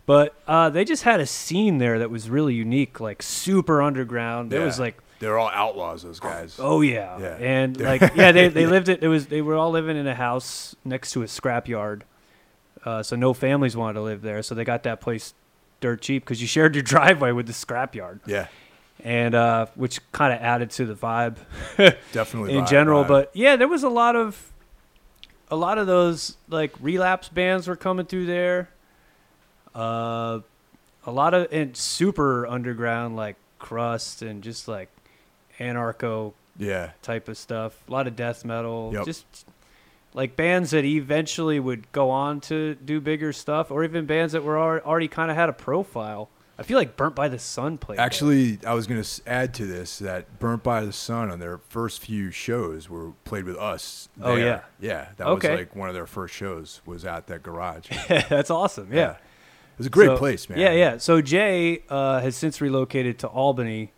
But 0.04 0.34
uh, 0.48 0.70
they 0.70 0.84
just 0.84 1.02
had 1.04 1.20
a 1.20 1.26
scene 1.26 1.78
there 1.78 1.98
that 1.98 2.10
was 2.10 2.28
really 2.30 2.54
unique, 2.54 2.98
like 2.98 3.22
super 3.22 3.80
underground. 3.82 4.50
There 4.50 4.62
was 4.64 4.80
like 4.80 4.96
They're 5.20 5.38
all 5.38 5.50
outlaws, 5.50 6.02
those 6.02 6.18
guys. 6.18 6.56
Oh 6.58 6.80
yeah, 6.80 7.18
Yeah. 7.20 7.36
and 7.38 7.78
like 7.92 8.00
yeah, 8.16 8.32
they 8.32 8.48
they 8.48 8.66
lived 8.66 8.88
it. 8.88 9.02
It 9.02 9.08
was 9.08 9.26
they 9.26 9.42
were 9.42 9.54
all 9.54 9.70
living 9.70 9.96
in 9.98 10.06
a 10.08 10.14
house 10.14 10.74
next 10.84 11.12
to 11.12 11.22
a 11.22 11.26
scrapyard, 11.26 12.02
uh, 12.88 13.02
so 13.02 13.16
no 13.16 13.34
families 13.34 13.76
wanted 13.76 13.94
to 13.94 14.02
live 14.02 14.22
there. 14.22 14.42
So 14.42 14.54
they 14.54 14.64
got 14.64 14.82
that 14.84 15.00
place 15.00 15.34
dirt 15.80 16.00
cheap 16.00 16.24
because 16.24 16.40
you 16.40 16.46
shared 16.46 16.74
your 16.74 16.82
driveway 16.94 17.32
with 17.32 17.46
the 17.46 17.52
scrapyard, 17.52 18.20
Yeah, 18.26 18.46
and 19.04 19.34
uh, 19.34 19.66
which 19.74 20.00
kind 20.12 20.32
of 20.32 20.40
added 20.40 20.70
to 20.72 20.86
the 20.86 20.94
vibe 20.94 21.36
definitely. 22.12 22.56
in 22.56 22.64
vibe, 22.64 22.68
general. 22.70 23.04
vibe. 23.04 23.08
But 23.08 23.30
yeah, 23.34 23.56
there 23.56 23.68
was 23.68 23.82
a 23.82 23.88
lot 23.90 24.16
of 24.16 24.52
a 25.50 25.56
lot 25.56 25.76
of 25.78 25.86
those 25.86 26.36
like 26.48 26.72
relapse 26.80 27.28
bands 27.28 27.68
were 27.68 27.76
coming 27.76 28.06
through 28.06 28.26
there. 28.26 28.70
Uh, 29.74 30.40
a 31.04 31.12
lot 31.12 31.34
of 31.34 31.52
and 31.52 31.76
super 31.76 32.46
underground 32.46 33.16
like 33.16 33.36
crust 33.58 34.22
and 34.22 34.42
just 34.42 34.66
like 34.68 34.88
anarcho 35.58 36.32
yeah, 36.58 36.90
type 37.02 37.28
of 37.28 37.36
stuff. 37.38 37.80
A 37.88 37.92
lot 37.92 38.06
of 38.06 38.16
death 38.16 38.44
metal. 38.44 38.90
Yep. 38.92 39.04
Just 39.04 39.26
like 40.18 40.34
bands 40.34 40.72
that 40.72 40.84
eventually 40.84 41.60
would 41.60 41.90
go 41.92 42.10
on 42.10 42.40
to 42.42 42.74
do 42.74 43.00
bigger 43.00 43.32
stuff, 43.32 43.70
or 43.70 43.84
even 43.84 44.04
bands 44.04 44.32
that 44.32 44.42
were 44.42 44.58
already 44.58 45.06
kind 45.06 45.30
of 45.30 45.36
had 45.36 45.48
a 45.48 45.52
profile. 45.52 46.28
I 46.58 46.64
feel 46.64 46.76
like 46.76 46.96
Burnt 46.96 47.14
by 47.14 47.28
the 47.28 47.38
Sun 47.38 47.78
played. 47.78 47.98
there. 47.98 48.04
Actually, 48.04 48.58
I 48.66 48.74
was 48.74 48.88
going 48.88 49.00
to 49.00 49.22
add 49.28 49.54
to 49.54 49.64
this 49.66 50.00
that 50.00 50.40
Burnt 50.40 50.64
by 50.64 50.84
the 50.84 50.92
Sun 50.92 51.30
on 51.30 51.38
their 51.38 51.58
first 51.68 52.00
few 52.02 52.32
shows 52.32 52.90
were 52.90 53.12
played 53.22 53.44
with 53.44 53.56
us. 53.56 54.08
Oh, 54.20 54.34
there. 54.34 54.44
yeah. 54.44 54.60
yeah. 54.80 55.08
That 55.18 55.28
Okay. 55.28 55.50
was 55.50 55.58
like 55.60 55.76
one 55.76 55.88
of 55.88 55.94
their 55.94 56.08
first 56.08 56.34
shows 56.34 56.80
was 56.84 57.04
at 57.04 57.28
that 57.28 57.44
garage. 57.44 57.86
that's 58.28 58.50
awesome. 58.50 58.92
Yeah. 58.92 59.12
it 59.12 59.18
was 59.78 59.86
a 59.86 59.90
great 59.90 60.06
So- 60.08 60.16
place, 60.18 60.48
man. 60.48 60.58
Yeah, 60.58 60.72
yeah. 60.72 60.96
So 60.98 61.22
Jay 61.22 61.84
uh, 61.88 62.20
has 62.22 62.34
since 62.34 62.60
relocated 62.60 63.20
to 63.20 63.28
Albany, 63.28 63.92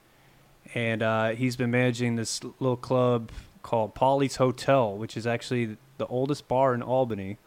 and 0.74 1.02
uh, 1.02 1.28
he's 1.30 1.56
been 1.56 1.70
managing 1.70 2.16
this 2.16 2.42
little 2.44 2.76
club 2.76 3.30
called 3.62 3.94
Pauly's 3.94 4.36
Hotel, 4.36 4.94
which 4.98 5.16
is 5.16 5.26
actually 5.26 5.78
the 6.00 6.06
oldest 6.06 6.48
bar 6.48 6.74
in 6.74 6.82
Albany. 6.82 7.38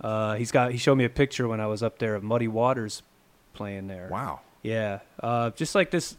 Uh, 0.00 0.34
he's 0.36 0.50
got. 0.50 0.72
He 0.72 0.78
showed 0.78 0.96
me 0.96 1.04
a 1.04 1.10
picture 1.10 1.46
when 1.46 1.60
I 1.60 1.66
was 1.66 1.82
up 1.82 1.98
there 1.98 2.14
of 2.14 2.22
Muddy 2.22 2.48
Waters 2.48 3.02
playing 3.52 3.86
there. 3.88 4.08
Wow. 4.10 4.40
Yeah, 4.62 5.00
uh, 5.22 5.50
just 5.50 5.74
like 5.74 5.90
this 5.90 6.16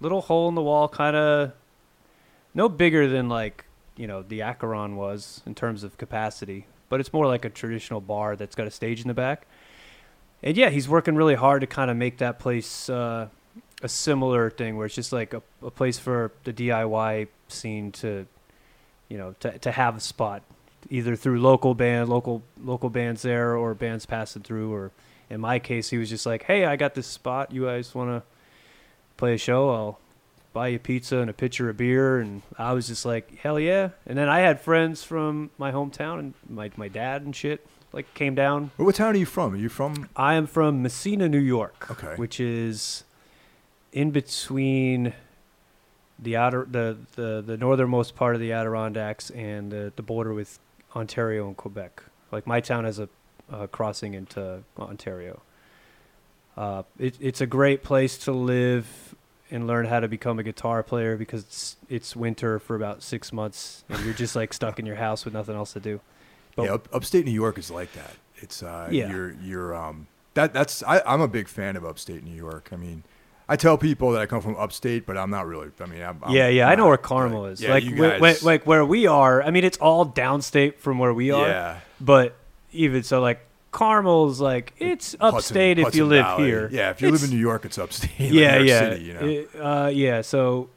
little 0.00 0.20
hole 0.20 0.48
in 0.48 0.54
the 0.54 0.62
wall, 0.62 0.88
kind 0.88 1.16
of 1.16 1.52
no 2.54 2.68
bigger 2.68 3.08
than 3.08 3.28
like 3.28 3.64
you 3.96 4.06
know 4.06 4.22
the 4.22 4.42
Acheron 4.42 4.96
was 4.96 5.42
in 5.44 5.54
terms 5.54 5.82
of 5.82 5.98
capacity, 5.98 6.66
but 6.88 7.00
it's 7.00 7.12
more 7.12 7.26
like 7.26 7.44
a 7.44 7.50
traditional 7.50 8.00
bar 8.00 8.36
that's 8.36 8.54
got 8.54 8.66
a 8.66 8.70
stage 8.70 9.00
in 9.00 9.08
the 9.08 9.14
back. 9.14 9.46
And 10.42 10.56
yeah, 10.56 10.70
he's 10.70 10.88
working 10.88 11.16
really 11.16 11.34
hard 11.34 11.62
to 11.62 11.66
kind 11.66 11.90
of 11.90 11.96
make 11.96 12.18
that 12.18 12.38
place 12.38 12.88
uh, 12.88 13.28
a 13.82 13.88
similar 13.88 14.50
thing, 14.50 14.76
where 14.76 14.86
it's 14.86 14.94
just 14.94 15.12
like 15.12 15.34
a, 15.34 15.42
a 15.62 15.70
place 15.70 15.98
for 15.98 16.32
the 16.44 16.52
DIY 16.52 17.28
scene 17.48 17.92
to, 17.92 18.26
you 19.08 19.18
know, 19.18 19.34
to 19.40 19.58
to 19.58 19.72
have 19.72 19.96
a 19.96 20.00
spot, 20.00 20.42
either 20.90 21.16
through 21.16 21.40
local 21.40 21.74
band, 21.74 22.08
local 22.08 22.42
local 22.62 22.90
bands 22.90 23.22
there, 23.22 23.56
or 23.56 23.74
bands 23.74 24.06
passing 24.06 24.42
through, 24.42 24.72
or 24.72 24.90
in 25.30 25.40
my 25.40 25.58
case, 25.58 25.90
he 25.90 25.98
was 25.98 26.08
just 26.10 26.26
like, 26.26 26.44
"Hey, 26.44 26.64
I 26.64 26.76
got 26.76 26.94
this 26.94 27.06
spot. 27.06 27.52
You 27.52 27.64
guys 27.64 27.94
want 27.94 28.10
to 28.10 28.22
play 29.16 29.34
a 29.34 29.38
show? 29.38 29.70
I'll 29.70 29.98
buy 30.52 30.68
you 30.68 30.78
pizza 30.78 31.18
and 31.18 31.28
a 31.30 31.32
pitcher 31.32 31.68
of 31.70 31.76
beer." 31.76 32.18
And 32.18 32.42
I 32.58 32.72
was 32.72 32.86
just 32.88 33.04
like, 33.04 33.36
"Hell 33.38 33.58
yeah!" 33.58 33.90
And 34.06 34.16
then 34.18 34.28
I 34.28 34.40
had 34.40 34.60
friends 34.60 35.02
from 35.02 35.50
my 35.58 35.72
hometown 35.72 36.18
and 36.18 36.34
my 36.48 36.70
my 36.76 36.88
dad 36.88 37.22
and 37.22 37.34
shit 37.34 37.66
like 37.92 38.12
came 38.14 38.34
down. 38.34 38.70
Well, 38.76 38.86
what 38.86 38.96
town 38.96 39.14
are 39.14 39.18
you 39.18 39.26
from? 39.26 39.54
Are 39.54 39.56
you 39.56 39.68
from? 39.68 40.08
I 40.16 40.34
am 40.34 40.46
from 40.46 40.82
Massena, 40.82 41.28
New 41.28 41.38
York, 41.38 41.86
Okay. 41.92 42.14
which 42.16 42.40
is 42.40 43.04
in 43.92 44.10
between 44.10 45.12
the 46.18 46.36
outer 46.36 46.66
the, 46.70 46.96
the 47.16 47.42
the 47.44 47.56
northernmost 47.56 48.14
part 48.16 48.34
of 48.34 48.40
the 48.40 48.52
Adirondacks 48.52 49.30
and 49.30 49.70
the, 49.72 49.92
the 49.96 50.02
border 50.02 50.32
with 50.34 50.58
Ontario 50.94 51.46
and 51.46 51.56
Quebec. 51.56 52.02
Like 52.32 52.46
my 52.46 52.60
town 52.60 52.84
has 52.84 52.98
a 52.98 53.08
uh, 53.52 53.66
crossing 53.66 54.14
into 54.14 54.62
Ontario. 54.78 55.42
Uh, 56.56 56.82
it, 56.98 57.16
it's 57.20 57.40
a 57.40 57.46
great 57.46 57.82
place 57.82 58.16
to 58.18 58.32
live. 58.32 59.14
and 59.50 59.66
learn 59.66 59.84
how 59.86 60.00
to 60.00 60.08
become 60.08 60.38
a 60.38 60.42
guitar 60.42 60.82
player 60.82 61.16
because 61.16 61.42
it's, 61.42 61.76
it's 61.88 62.16
winter 62.16 62.58
for 62.58 62.74
about 62.74 63.02
six 63.02 63.32
months 63.32 63.84
and 63.90 64.02
you're 64.04 64.14
just 64.14 64.34
like 64.34 64.52
stuck 64.54 64.78
in 64.78 64.86
your 64.86 64.96
house 64.96 65.24
with 65.24 65.34
nothing 65.34 65.54
else 65.54 65.74
to 65.74 65.80
do. 65.80 66.00
But- 66.56 66.64
yeah, 66.64 66.74
up, 66.74 66.88
upstate 66.92 67.24
New 67.26 67.30
York 67.30 67.58
is 67.58 67.70
like 67.70 67.92
that. 67.92 68.14
It's 68.36 68.62
uh, 68.62 68.88
Yeah. 68.90 69.10
you're 69.10 69.32
you're 69.42 69.74
um 69.76 70.06
that 70.32 70.52
that's 70.54 70.82
I, 70.82 71.02
I'm 71.06 71.20
a 71.20 71.28
big 71.28 71.46
fan 71.48 71.76
of 71.76 71.84
upstate 71.84 72.24
New 72.24 72.34
York. 72.34 72.70
I 72.72 72.76
mean, 72.76 73.04
I 73.48 73.56
tell 73.56 73.76
people 73.76 74.12
that 74.12 74.22
I 74.22 74.26
come 74.26 74.40
from 74.40 74.56
upstate, 74.56 75.04
but 75.06 75.18
I'm 75.18 75.28
not 75.30 75.46
really. 75.46 75.70
I 75.80 75.84
mean, 75.86 76.02
I'm, 76.02 76.18
I'm 76.22 76.32
yeah, 76.34 76.48
yeah, 76.48 76.68
I 76.68 76.74
know 76.76 76.86
where 76.86 76.96
Carmel 76.96 77.42
like- 77.42 77.52
is. 77.52 77.60
Yeah, 77.62 77.70
like, 77.72 77.84
you 77.84 77.94
wh- 77.96 78.16
wh- 78.16 78.20
guys, 78.20 78.42
like 78.42 78.66
where 78.66 78.84
we 78.84 79.06
are. 79.06 79.42
I 79.42 79.50
mean, 79.50 79.64
it's 79.64 79.76
all 79.78 80.06
downstate 80.06 80.78
from 80.78 80.98
where 80.98 81.12
we 81.12 81.30
are. 81.30 81.46
yeah, 81.46 81.80
But 82.00 82.34
even 82.72 83.02
so, 83.02 83.20
like 83.20 83.40
Carmel's 83.70 84.40
like 84.40 84.72
it's 84.78 85.12
Hudson- 85.20 85.36
upstate 85.36 85.78
if 85.78 85.94
you 85.94 86.06
live 86.06 86.24
Valley. 86.24 86.44
here. 86.46 86.68
Yeah, 86.72 86.90
if 86.90 87.02
you 87.02 87.08
It's- 87.08 87.20
live 87.20 87.30
in 87.30 87.36
New 87.36 87.40
York, 87.42 87.64
it's 87.66 87.76
upstate. 87.78 88.10
yeah, 88.18 88.58
New 88.58 88.64
York 88.64 88.68
yeah, 88.68 88.80
City, 88.90 89.04
you 89.04 89.12
know. 89.14 89.26
It- 89.26 89.50
uh, 89.60 89.90
yeah. 89.92 90.20
So, 90.22 90.70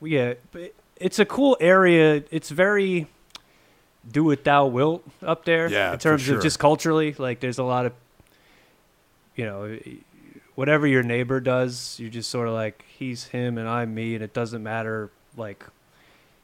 yeah, 0.00 0.34
but 0.52 0.72
it's 0.96 1.18
a 1.18 1.26
cool 1.26 1.56
area. 1.60 2.22
It's 2.30 2.48
very 2.48 3.08
do 4.10 4.24
what 4.24 4.42
thou 4.44 4.64
wilt 4.66 5.04
up 5.22 5.44
there. 5.44 5.68
Yeah, 5.68 5.92
in 5.92 5.98
terms 5.98 6.22
sure. 6.22 6.36
of 6.36 6.42
just 6.42 6.58
culturally, 6.58 7.14
like 7.18 7.40
there's 7.40 7.58
a 7.58 7.64
lot 7.64 7.84
of, 7.86 7.92
you 9.34 9.44
know, 9.44 9.78
whatever 10.56 10.86
your 10.86 11.04
neighbor 11.04 11.38
does, 11.38 11.96
you're 12.00 12.10
just 12.10 12.28
sort 12.28 12.48
of 12.48 12.54
like 12.54 12.84
he's 12.88 13.24
him 13.24 13.56
and 13.56 13.68
I'm 13.68 13.94
me, 13.94 14.14
and 14.16 14.24
it 14.24 14.34
doesn't 14.34 14.62
matter. 14.62 15.10
Like, 15.36 15.64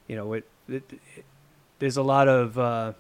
you 0.06 0.14
know, 0.14 0.32
it. 0.34 0.46
it, 0.68 0.84
it 0.92 1.24
there's 1.80 1.96
a 1.96 2.02
lot 2.02 2.28
of 2.28 2.56
uh, 2.56 2.92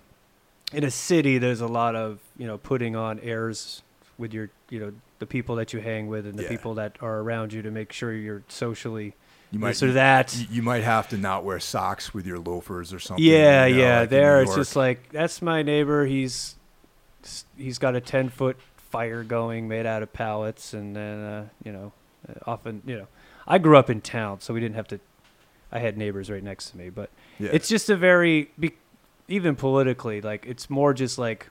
in 0.72 0.82
a 0.82 0.90
city. 0.90 1.38
There's 1.38 1.60
a 1.60 1.68
lot 1.68 1.94
of 1.94 2.18
you 2.36 2.48
know 2.48 2.58
putting 2.58 2.96
on 2.96 3.20
airs 3.20 3.82
with 4.18 4.34
your 4.34 4.50
you 4.70 4.80
know 4.80 4.92
the 5.20 5.26
people 5.26 5.54
that 5.56 5.72
you 5.72 5.78
hang 5.80 6.08
with 6.08 6.26
and 6.26 6.36
the 6.36 6.42
Yeah. 6.42 6.48
people 6.48 6.74
that 6.74 6.96
are 7.00 7.20
around 7.20 7.52
you 7.52 7.62
to 7.62 7.70
make 7.70 7.92
sure 7.92 8.12
you're 8.12 8.42
socially 8.48 9.14
you 9.52 9.60
might 9.60 9.68
this 9.68 9.84
or 9.84 9.92
that. 9.92 10.36
You, 10.36 10.46
you 10.50 10.62
might 10.62 10.82
have 10.82 11.08
to 11.10 11.16
not 11.16 11.44
wear 11.44 11.60
socks 11.60 12.12
with 12.12 12.26
your 12.26 12.40
loafers 12.40 12.92
or 12.92 12.98
something. 12.98 13.24
yeah, 13.24 13.66
you 13.66 13.76
know, 13.76 13.82
yeah. 13.82 14.00
like 14.00 14.10
there, 14.10 14.42
it's 14.42 14.56
just 14.56 14.74
like 14.74 15.10
that's 15.10 15.40
my 15.40 15.62
neighbor. 15.62 16.04
He's 16.06 16.56
he's 17.56 17.78
got 17.78 17.94
a 17.94 18.00
ten 18.00 18.28
foot 18.30 18.56
fire 18.92 19.24
going 19.24 19.66
made 19.66 19.86
out 19.86 20.04
of 20.04 20.12
pallets, 20.12 20.72
and 20.72 20.94
then 20.94 21.18
uh, 21.18 21.48
you 21.64 21.72
know, 21.72 21.92
uh, 22.28 22.34
often 22.46 22.82
you 22.86 22.96
know, 22.96 23.08
I 23.48 23.58
grew 23.58 23.76
up 23.76 23.90
in 23.90 24.00
town, 24.00 24.40
so 24.40 24.54
we 24.54 24.60
didn't 24.60 24.76
have 24.76 24.88
to. 24.88 25.00
I 25.72 25.80
had 25.80 25.96
neighbors 25.96 26.30
right 26.30 26.42
next 26.42 26.70
to 26.70 26.76
me, 26.76 26.90
but 26.90 27.10
yeah. 27.38 27.48
it's 27.52 27.66
just 27.66 27.88
a 27.88 27.96
very 27.96 28.50
be, 28.58 28.72
even 29.28 29.56
politically 29.56 30.20
like 30.20 30.44
it's 30.46 30.68
more 30.68 30.92
just 30.92 31.18
like 31.18 31.48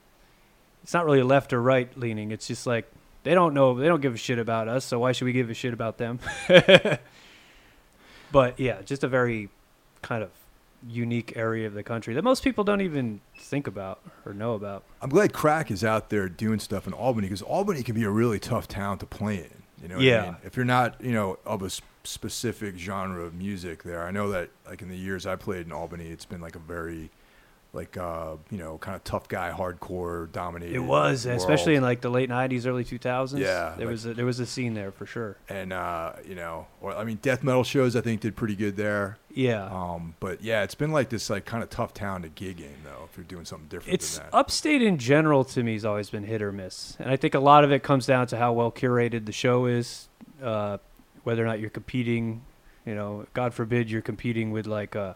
it's 0.84 0.94
not 0.94 1.06
really 1.06 1.24
left 1.24 1.54
or 1.54 1.62
right 1.62 1.98
leaning 1.98 2.32
it's 2.32 2.48
just 2.48 2.68
like 2.68 2.92
they 3.24 3.34
don't 3.34 3.54
know 3.54 3.74
they 3.74 3.88
don't 3.88 4.02
give 4.02 4.14
a 4.14 4.18
shit 4.18 4.40
about 4.40 4.68
us 4.68 4.86
so 4.86 5.00
why 5.00 5.12
should 5.12 5.26
we 5.26 5.32
give 5.32 5.50
a 5.50 5.54
shit 5.54 5.74
about 5.74 5.98
them 5.98 6.20
but 8.32 8.60
yeah 8.60 8.82
just 8.84 9.04
a 9.04 9.08
very 9.08 9.50
kind 10.02 10.24
of 10.24 10.30
unique 10.88 11.34
area 11.36 11.68
of 11.68 11.74
the 11.74 11.84
country 11.84 12.14
that 12.16 12.24
most 12.24 12.44
people 12.44 12.64
don't 12.64 12.82
even 12.82 13.22
think 13.38 13.68
about 13.68 14.00
or 14.26 14.34
know 14.34 14.54
about 14.56 14.84
I'm 15.02 15.10
glad 15.10 15.32
Crack 15.34 15.70
is 15.72 15.84
out 15.84 16.10
there 16.10 16.28
doing 16.28 16.60
stuff 16.60 16.88
in 16.88 16.94
Albany 16.94 17.28
because 17.28 17.42
Albany 17.42 17.84
can 17.84 17.96
be 17.96 18.04
a 18.04 18.10
really 18.10 18.40
tough 18.40 18.68
town 18.68 18.98
to 19.00 19.06
play 19.06 19.38
in. 19.38 19.64
You 19.82 19.88
know, 19.90 19.96
what 19.96 20.04
I 20.04 20.08
Yeah. 20.08 20.22
mean? 20.24 20.36
if 20.44 20.56
you're 20.56 20.66
not, 20.66 21.02
you 21.04 21.12
know, 21.12 21.38
of 21.46 21.62
a 21.64 21.70
specific 22.04 22.78
genre 22.78 23.24
of 23.24 23.34
music, 23.34 23.84
there. 23.84 24.04
I 24.04 24.12
know 24.12 24.30
that, 24.32 24.50
like 24.68 24.82
in 24.82 24.90
the 24.90 24.98
years 24.98 25.26
I 25.26 25.36
played 25.36 25.66
in 25.66 25.72
Albany, 25.72 26.08
it's 26.10 26.26
been 26.26 26.42
like 26.42 26.56
a 26.56 26.60
very, 26.60 27.10
like, 27.74 27.96
uh, 27.98 28.36
you 28.52 28.58
know, 28.60 28.78
kind 28.78 28.96
of 28.96 29.04
tough 29.04 29.28
guy, 29.28 29.52
hardcore 29.56 30.32
dominated. 30.32 30.76
it 30.76 30.80
was 30.84 31.26
especially 31.26 31.76
in 31.76 31.82
like 31.82 32.02
the 32.02 32.10
late 32.10 32.30
90s 32.30 32.66
early 32.68 32.84
2000s 32.84 33.40
Yeah, 33.40 33.74
there 33.78 33.88
like- 33.88 33.92
was 33.94 34.06
a, 34.06 34.14
there 34.14 34.26
was 34.26 34.40
a 34.40 34.46
scene 34.46 34.74
there 34.74 34.92
for 34.92 35.06
sure 35.06 35.38
and 35.50 35.72
uh, 35.74 36.14
you 36.28 36.36
know, 36.36 36.68
or 36.82 36.96
I 36.96 37.04
mean, 37.04 37.18
death 37.22 37.44
metal 37.44 37.64
shows 37.64 37.96
I 37.96 38.02
think 38.02 38.22
did 38.22 38.36
pretty 38.36 38.56
good 38.56 38.76
there. 38.78 39.18
Yeah 39.36 39.66
Um, 39.66 40.16
but 40.20 40.42
yeah, 40.44 40.64
it's 40.64 40.76
been 40.76 40.92
like 40.92 41.10
this 41.10 41.30
like 41.30 41.46
kind 41.46 41.64
of 41.64 41.70
tough 41.70 41.94
town 41.94 42.22
to 42.24 42.30
gig 42.30 42.60
in 42.60 42.76
though 42.84 43.08
if 43.10 43.18
you're 43.18 43.24
doing 43.24 43.46
something 43.46 43.68
different 43.68 43.96
it's 43.96 44.18
than 44.18 44.28
that. 44.32 44.38
upstate 44.38 44.82
in 44.82 44.98
general 44.98 45.44
to 45.46 45.64
me 45.64 45.74
has 45.74 45.86
always 45.86 46.10
been 46.10 46.24
hit 46.24 46.42
or 46.42 46.52
miss 46.52 46.96
and 47.00 47.10
i 47.10 47.16
think 47.16 47.34
a 47.34 47.40
lot 47.40 47.64
of 47.64 47.72
it 47.72 47.84
comes 47.84 48.06
down 48.06 48.28
to 48.28 48.38
how 48.38 48.52
well 48.54 48.72
curated 48.72 49.26
the 49.26 49.32
show 49.32 49.66
is 49.66 50.08
uh, 50.44 50.78
whether 51.24 51.44
or 51.44 51.46
not 51.46 51.60
you're 51.60 51.70
competing 51.70 52.42
you 52.86 52.96
know 52.96 53.26
god 53.34 53.54
forbid 53.54 53.90
you're 53.90 54.02
competing 54.02 54.52
with 54.52 54.68
like 54.68 54.96
a, 54.96 55.16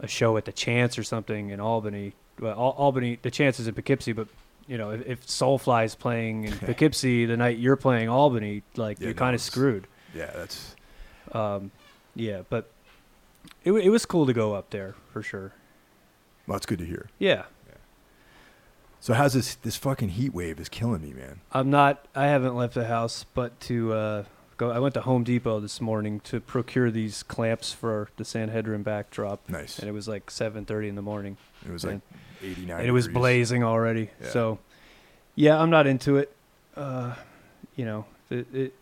a 0.00 0.08
show 0.08 0.36
at 0.36 0.44
the 0.44 0.52
chance 0.52 0.98
or 0.98 1.02
something 1.02 1.50
in 1.50 1.60
albany 1.60 2.12
well 2.40 2.52
Al- 2.52 2.76
albany 2.78 3.18
the 3.22 3.30
chance 3.30 3.60
is 3.60 3.68
in 3.68 3.74
poughkeepsie 3.74 4.12
but 4.12 4.28
you 4.66 4.78
know 4.78 4.90
if, 4.90 5.06
if 5.06 5.84
is 5.84 5.94
playing 5.94 6.44
in 6.44 6.52
poughkeepsie 6.58 7.26
the 7.26 7.36
night 7.36 7.58
you're 7.58 7.76
playing 7.76 8.08
albany 8.08 8.62
like 8.76 8.98
Yeah, 9.00 9.06
you're 9.06 9.14
no, 9.14 9.18
kind 9.18 9.34
of 9.34 9.40
screwed 9.40 9.86
yeah, 10.14 10.30
that's 10.34 10.76
um, 11.32 11.70
yeah 12.14 12.42
but 12.48 12.70
it, 13.64 13.72
it 13.72 13.88
was 13.90 14.04
cool 14.06 14.26
to 14.26 14.32
go 14.32 14.54
up 14.54 14.70
there 14.70 14.94
for 15.12 15.22
sure 15.22 15.52
well, 16.46 16.56
that's 16.56 16.66
good 16.66 16.78
to 16.80 16.84
hear. 16.84 17.08
yeah 17.18 17.44
So 19.00 19.14
how's 19.14 19.32
this 19.34 19.54
this 19.56 19.76
fucking 19.76 20.10
heat 20.10 20.32
wave 20.34 20.60
is 20.60 20.68
killing 20.68 21.02
me, 21.02 21.12
man. 21.12 21.40
I'm 21.52 21.70
not. 21.70 22.06
I 22.14 22.26
haven't 22.26 22.54
left 22.54 22.74
the 22.74 22.86
house, 22.86 23.24
but 23.34 23.58
to 23.62 23.92
uh, 23.92 24.24
go. 24.56 24.70
I 24.70 24.78
went 24.78 24.94
to 24.94 25.00
Home 25.00 25.24
Depot 25.24 25.58
this 25.60 25.80
morning 25.80 26.20
to 26.20 26.40
procure 26.40 26.88
these 26.90 27.22
clamps 27.24 27.72
for 27.72 28.10
the 28.16 28.24
Sanhedrin 28.24 28.82
backdrop, 28.84 29.40
Nice. 29.48 29.78
and 29.80 29.88
it 29.88 29.92
was 29.92 30.06
like 30.06 30.26
7:30 30.30 30.88
in 30.88 30.94
the 30.94 31.02
morning, 31.02 31.36
It 31.66 31.72
was 31.72 31.82
like 31.84 31.94
and, 31.94 32.02
89. 32.42 32.78
and 32.78 32.88
it 32.88 32.92
was 32.92 33.06
degrees. 33.06 33.20
blazing 33.20 33.64
already. 33.64 34.10
Yeah. 34.20 34.28
So, 34.30 34.58
yeah, 35.34 35.60
I'm 35.60 35.70
not 35.70 35.86
into 35.88 36.16
it. 36.18 36.34
Uh, 36.76 37.14
you 37.74 37.84
know, 37.84 38.04
it, 38.30 38.46
it, 38.54 38.74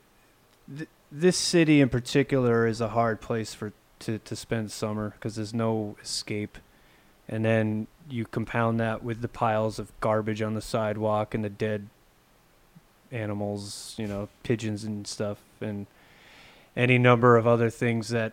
th- 0.76 0.88
this 1.11 1.38
city 1.38 1.80
in 1.80 1.88
particular 1.88 2.66
is 2.66 2.80
a 2.82 2.88
hard 2.88 3.20
place 3.22 3.54
for 3.54 3.72
to 4.01 4.18
to 4.18 4.36
spend 4.36 4.70
summer 4.70 5.11
because 5.11 5.36
there's 5.36 5.55
no 5.55 5.96
escape, 6.03 6.59
and 7.28 7.44
then 7.44 7.86
you 8.09 8.26
compound 8.26 8.80
that 8.80 9.05
with 9.05 9.20
the 9.20 9.28
piles 9.28 9.78
of 9.78 9.92
garbage 10.01 10.42
on 10.42 10.55
the 10.55 10.61
sidewalk 10.61 11.34
and 11.34 11.44
the 11.44 11.51
dead 11.51 11.88
animals, 13.12 13.94
you 13.98 14.07
know, 14.07 14.28
pigeons 14.42 14.84
and 14.84 15.07
stuff, 15.07 15.38
and 15.61 15.86
any 16.76 16.98
number 16.98 17.36
of 17.36 17.46
other 17.46 17.70
things 17.70 18.09
that 18.11 18.32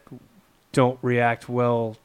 don't 0.71 0.99
react 1.01 1.49
well 1.49 1.97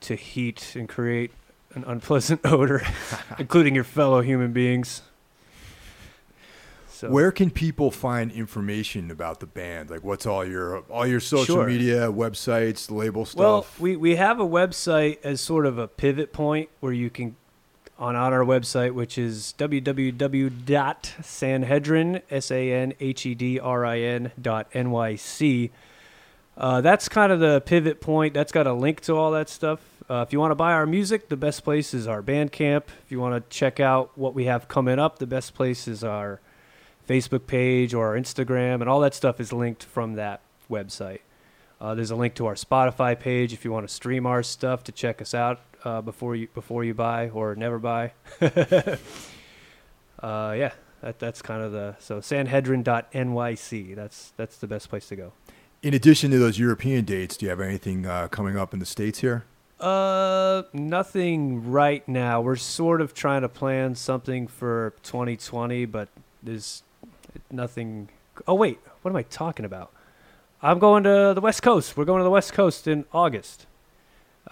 to 0.00 0.14
heat 0.14 0.74
and 0.76 0.88
create 0.88 1.30
an 1.74 1.84
unpleasant 1.86 2.40
odor, 2.44 2.82
including 3.38 3.74
your 3.74 3.84
fellow 3.84 4.20
human 4.20 4.52
beings. 4.52 5.02
So, 7.00 7.08
Where 7.08 7.32
can 7.32 7.50
people 7.50 7.90
find 7.90 8.30
information 8.30 9.10
about 9.10 9.40
the 9.40 9.46
band? 9.46 9.88
Like, 9.88 10.04
what's 10.04 10.26
all 10.26 10.44
your 10.44 10.80
all 10.90 11.06
your 11.06 11.18
social 11.18 11.54
Sure. 11.54 11.66
media, 11.66 12.12
websites, 12.12 12.90
label 12.90 13.24
stuff? 13.24 13.38
Well, 13.38 13.66
we, 13.78 13.96
we 13.96 14.16
have 14.16 14.38
a 14.38 14.44
website 14.44 15.16
as 15.24 15.40
sort 15.40 15.64
of 15.64 15.78
a 15.78 15.88
pivot 15.88 16.34
point 16.34 16.68
where 16.80 16.92
you 16.92 17.08
can, 17.08 17.36
on, 17.98 18.16
on 18.16 18.34
our 18.34 18.44
website, 18.44 18.92
which 18.92 19.16
is 19.16 19.54
www.sanhedrin, 19.56 22.20
S-A-N-H-E-D-R-I-N 22.30 24.32
dot 24.38 24.68
N-Y-C. 24.74 25.70
Uh, 26.58 26.80
that's 26.82 27.08
kind 27.08 27.32
of 27.32 27.40
the 27.40 27.62
pivot 27.62 28.02
point. 28.02 28.34
That's 28.34 28.52
got 28.52 28.66
a 28.66 28.74
link 28.74 29.00
to 29.02 29.14
all 29.14 29.30
that 29.30 29.48
stuff. 29.48 29.80
Uh, 30.10 30.22
if 30.26 30.34
you 30.34 30.38
want 30.38 30.50
to 30.50 30.56
buy 30.56 30.74
our 30.74 30.84
music, 30.84 31.30
the 31.30 31.36
best 31.38 31.64
place 31.64 31.94
is 31.94 32.06
our 32.06 32.22
Bandcamp. 32.22 32.82
If 33.06 33.10
you 33.10 33.20
want 33.20 33.42
to 33.42 33.56
check 33.56 33.80
out 33.80 34.10
what 34.18 34.34
we 34.34 34.44
have 34.44 34.68
coming 34.68 34.98
up, 34.98 35.18
the 35.18 35.26
best 35.26 35.54
place 35.54 35.88
is 35.88 36.04
our 36.04 36.40
Facebook 37.10 37.48
page 37.48 37.92
or 37.92 38.06
our 38.06 38.14
Instagram, 38.16 38.80
and 38.80 38.88
all 38.88 39.00
that 39.00 39.14
stuff 39.14 39.40
is 39.40 39.52
linked 39.52 39.82
from 39.82 40.14
that 40.14 40.40
website. 40.70 41.18
Uh, 41.80 41.92
there's 41.94 42.12
a 42.12 42.16
link 42.16 42.34
to 42.34 42.46
our 42.46 42.54
Spotify 42.54 43.18
page 43.18 43.52
if 43.52 43.64
you 43.64 43.72
want 43.72 43.88
to 43.88 43.92
stream 43.92 44.26
our 44.26 44.44
stuff 44.44 44.84
to 44.84 44.92
check 44.92 45.20
us 45.20 45.34
out 45.34 45.58
uh, 45.82 46.00
before 46.00 46.36
you 46.36 46.46
before 46.54 46.84
you 46.84 46.94
buy 46.94 47.28
or 47.30 47.56
never 47.56 47.80
buy. 47.80 48.12
uh, 48.40 48.96
yeah, 50.22 50.70
that 51.00 51.18
that's 51.18 51.42
kind 51.42 51.62
of 51.62 51.72
the 51.72 51.96
so 51.98 52.20
Sanhedrin.nyc. 52.20 53.96
That's 53.96 54.32
that's 54.36 54.58
the 54.58 54.68
best 54.68 54.88
place 54.88 55.08
to 55.08 55.16
go. 55.16 55.32
in 55.82 55.94
addition 55.94 56.30
to 56.30 56.38
those 56.38 56.60
European 56.60 57.04
dates, 57.04 57.36
do 57.36 57.46
you 57.46 57.50
have 57.50 57.60
anything 57.60 58.06
uh, 58.06 58.28
coming 58.28 58.56
up 58.56 58.72
in 58.72 58.78
the 58.78 58.86
states 58.86 59.18
here? 59.18 59.46
Uh, 59.80 60.62
nothing 60.74 61.70
right 61.70 62.06
now. 62.06 62.40
We're 62.40 62.54
sort 62.54 63.00
of 63.00 63.14
trying 63.14 63.40
to 63.42 63.48
plan 63.48 63.94
something 63.96 64.46
for 64.46 64.94
2020, 65.02 65.86
but 65.86 66.10
there's 66.42 66.82
nothing. 67.50 68.08
Oh 68.46 68.54
wait, 68.54 68.78
what 69.02 69.10
am 69.10 69.16
I 69.16 69.22
talking 69.22 69.64
about? 69.64 69.92
I'm 70.62 70.78
going 70.78 71.04
to 71.04 71.32
the 71.34 71.40
West 71.40 71.62
Coast. 71.62 71.96
We're 71.96 72.04
going 72.04 72.20
to 72.20 72.24
the 72.24 72.30
West 72.30 72.52
Coast 72.52 72.86
in 72.86 73.04
August. 73.12 73.66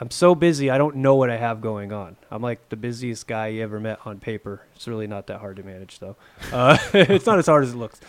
I'm 0.00 0.10
so 0.10 0.34
busy, 0.34 0.70
I 0.70 0.78
don't 0.78 0.96
know 0.96 1.16
what 1.16 1.28
I 1.28 1.36
have 1.36 1.60
going 1.60 1.92
on. 1.92 2.16
I'm 2.30 2.42
like 2.42 2.68
the 2.68 2.76
busiest 2.76 3.26
guy 3.26 3.48
you 3.48 3.62
ever 3.62 3.80
met 3.80 3.98
on 4.04 4.20
paper. 4.20 4.62
It's 4.76 4.86
really 4.86 5.06
not 5.06 5.26
that 5.26 5.40
hard 5.40 5.56
to 5.56 5.62
manage, 5.62 5.98
though. 5.98 6.16
Uh, 6.52 6.78
it's 6.94 7.26
not 7.26 7.38
as 7.38 7.46
hard 7.46 7.64
as 7.64 7.72
it 7.72 7.76
looks. 7.76 8.00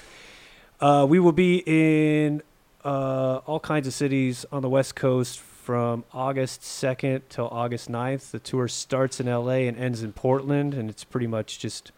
Uh, 0.80 1.06
we 1.10 1.20
will 1.20 1.32
be 1.32 1.64
in 1.66 2.42
uh, 2.86 3.38
all 3.46 3.60
kinds 3.60 3.88
of 3.88 3.94
cities 3.94 4.46
on 4.52 4.62
the 4.62 4.70
West 4.70 4.96
Coast 4.96 5.40
from 5.40 6.04
August 6.14 6.62
2nd 6.62 7.22
till 7.30 7.48
August 7.50 7.92
9th. 7.92 8.32
The 8.32 8.40
tour 8.40 8.68
starts 8.68 9.20
in 9.20 9.28
LA 9.28 9.68
and 9.68 9.78
ends 9.78 10.02
in 10.02 10.14
Portland, 10.14 10.74
and 10.74 10.90
it's 10.90 11.04
pretty 11.04 11.28
much 11.28 11.60
just 11.60 11.92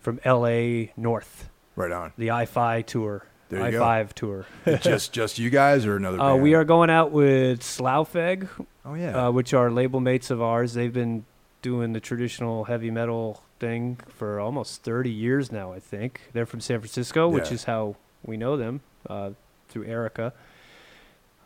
from 0.00 0.20
LA 0.24 0.86
north, 0.96 1.49
Right 1.76 1.92
on. 1.92 2.12
the 2.18 2.30
I 2.32 2.46
Fi 2.46 2.82
tour. 2.82 3.24
There 3.48 3.58
you 3.60 3.64
I 3.66 3.70
go. 3.72 3.80
five 3.80 4.14
tour. 4.14 4.46
just 4.80 5.12
just 5.20 5.38
you 5.40 5.50
guys 5.50 5.84
or 5.84 5.96
another? 5.96 6.20
Uh, 6.20 6.36
we 6.36 6.54
are 6.54 6.62
going 6.64 6.88
out 6.88 7.10
with 7.10 7.62
Slough 7.64 8.12
Feg, 8.12 8.48
Oh 8.84 8.94
yeah. 8.94 9.26
uh, 9.26 9.30
which 9.32 9.52
are 9.54 9.70
label 9.72 9.98
mates 9.98 10.30
of 10.30 10.40
ours. 10.40 10.74
They've 10.74 10.92
been 10.92 11.24
doing 11.62 11.92
the 11.92 11.98
traditional 12.00 12.64
heavy 12.64 12.92
metal 12.92 13.42
thing 13.58 13.98
for 14.08 14.38
almost 14.38 14.82
30 14.84 15.10
years 15.10 15.50
now, 15.50 15.72
I 15.72 15.80
think. 15.80 16.20
They're 16.32 16.46
from 16.46 16.60
San 16.60 16.78
Francisco, 16.78 17.28
which 17.28 17.48
Yeah. 17.48 17.54
is 17.54 17.64
how 17.64 17.96
we 18.24 18.36
know 18.36 18.56
them 18.56 18.82
uh, 19.08 19.30
through 19.68 19.84
Erica, 19.86 20.32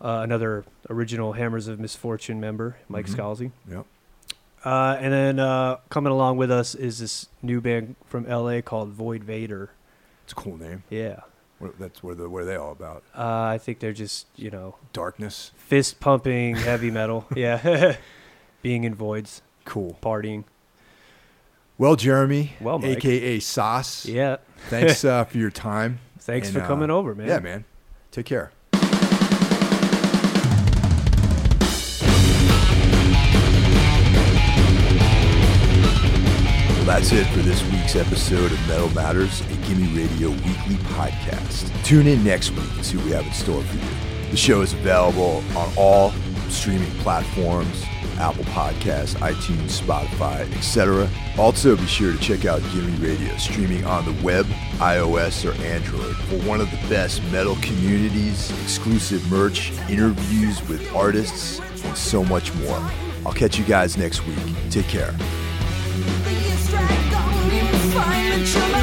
uh, 0.03 0.21
another 0.23 0.65
original 0.91 1.33
Hammers 1.33 1.69
of 1.69 1.81
Misfortune 1.81 2.39
member, 2.39 2.77
Mike 2.89 3.07
Mhm. 3.07 3.17
Scalzi. 3.17 3.51
Yep. 3.71 3.87
Uh, 4.65 4.97
and 5.01 5.13
then 5.13 5.39
uh, 5.39 5.77
coming 5.89 6.13
along 6.13 6.37
with 6.37 6.51
us 6.51 6.75
is 6.75 6.99
this 6.99 7.29
new 7.43 7.61
band 7.63 7.97
from 8.07 8.27
LA 8.27 8.61
called 8.61 8.91
Void 8.91 9.27
Vator. 9.27 9.69
It's 10.25 10.33
a 10.33 10.37
cool 10.37 10.57
name. 10.57 10.83
Yeah. 10.91 11.21
What, 11.59 11.79
that's 11.79 12.03
where 12.03 12.15
the, 12.15 12.29
what 12.29 12.43
are 12.43 12.45
they 12.47 12.57
all 12.57 12.73
about? 12.73 13.05
Uh, 13.17 13.43
I 13.43 13.59
think 13.59 13.79
they're 13.79 13.93
just, 13.93 14.27
you 14.37 14.51
know, 14.51 14.75
Darkness. 14.93 15.53
fist 15.57 16.01
pumping 16.01 16.57
heavy 16.57 16.91
metal. 16.91 17.27
Yeah. 17.37 17.97
Being 18.63 18.85
in 18.85 18.95
voids, 18.95 19.43
Cool. 19.67 19.99
partying. 20.03 20.45
Well, 21.77 21.97
Jeremy, 21.97 22.53
Well, 22.61 22.79
Mike. 22.79 22.99
aka 23.05 23.39
Sauce. 23.41 24.07
Yeah. 24.07 24.37
Thanks 24.69 25.05
uh, 25.05 25.25
for 25.25 25.37
your 25.39 25.51
time. 25.51 26.01
Thanks 26.19 26.49
And, 26.49 26.57
for 26.59 26.67
coming 26.67 26.91
uh, 26.91 26.95
over, 26.95 27.15
man. 27.15 27.29
Yeah, 27.29 27.41
man. 27.41 27.65
Take 28.11 28.27
care. 28.27 28.53
Well, 36.85 37.01
that's 37.01 37.13
it 37.13 37.25
for 37.29 37.39
this 37.39 37.65
week's 37.73 37.97
episode 37.97 38.53
of 38.53 38.69
Metal 38.69 38.91
Matters, 38.91 39.41
a 39.41 39.55
Gimme 39.67 39.97
Radio 39.97 40.29
weekly 40.29 40.75
podcast. 40.93 41.73
Tune 41.83 42.07
in 42.07 42.23
next 42.23 42.51
week 42.51 42.71
and 42.75 42.85
see 42.85 42.99
what 42.99 43.07
we 43.07 43.13
have 43.13 43.25
in 43.25 43.33
store 43.33 43.63
for 43.63 43.77
you. 43.77 44.31
The 44.31 44.37
show 44.37 44.61
is 44.61 44.75
available 44.75 45.43
on 45.57 45.73
all 45.79 46.11
streaming 46.51 46.91
platforms 46.99 47.87
Apple 48.19 48.45
Podcasts, 48.45 49.15
iTunes, 49.21 49.81
Spotify, 49.81 50.41
etc. 50.59 51.09
Also, 51.39 51.75
be 51.75 51.87
sure 51.87 52.13
to 52.13 52.19
check 52.19 52.45
out 52.45 52.61
Gimme 52.75 52.93
Radio 52.99 53.35
streaming 53.39 53.87
on 53.87 54.05
the 54.05 54.23
web, 54.23 54.45
iOS, 54.75 55.49
or 55.49 55.55
Android 55.65 56.15
for 56.17 56.37
one 56.47 56.61
of 56.61 56.71
the 56.71 56.77
best 56.91 57.23
metal 57.33 57.57
communities, 57.63 58.51
exclusive 58.63 59.27
merch, 59.31 59.73
interviews 59.89 60.63
with 60.69 60.95
artists, 60.95 61.61
and 61.83 61.97
so 61.97 62.23
much 62.23 62.55
more. 62.57 62.91
I'll 63.25 63.33
catch 63.33 63.59
you 63.59 63.65
guys 63.65 63.97
next 63.97 64.27
week. 64.27 64.37
Take 64.69 64.87
care. 64.87 65.15
The 68.35 68.74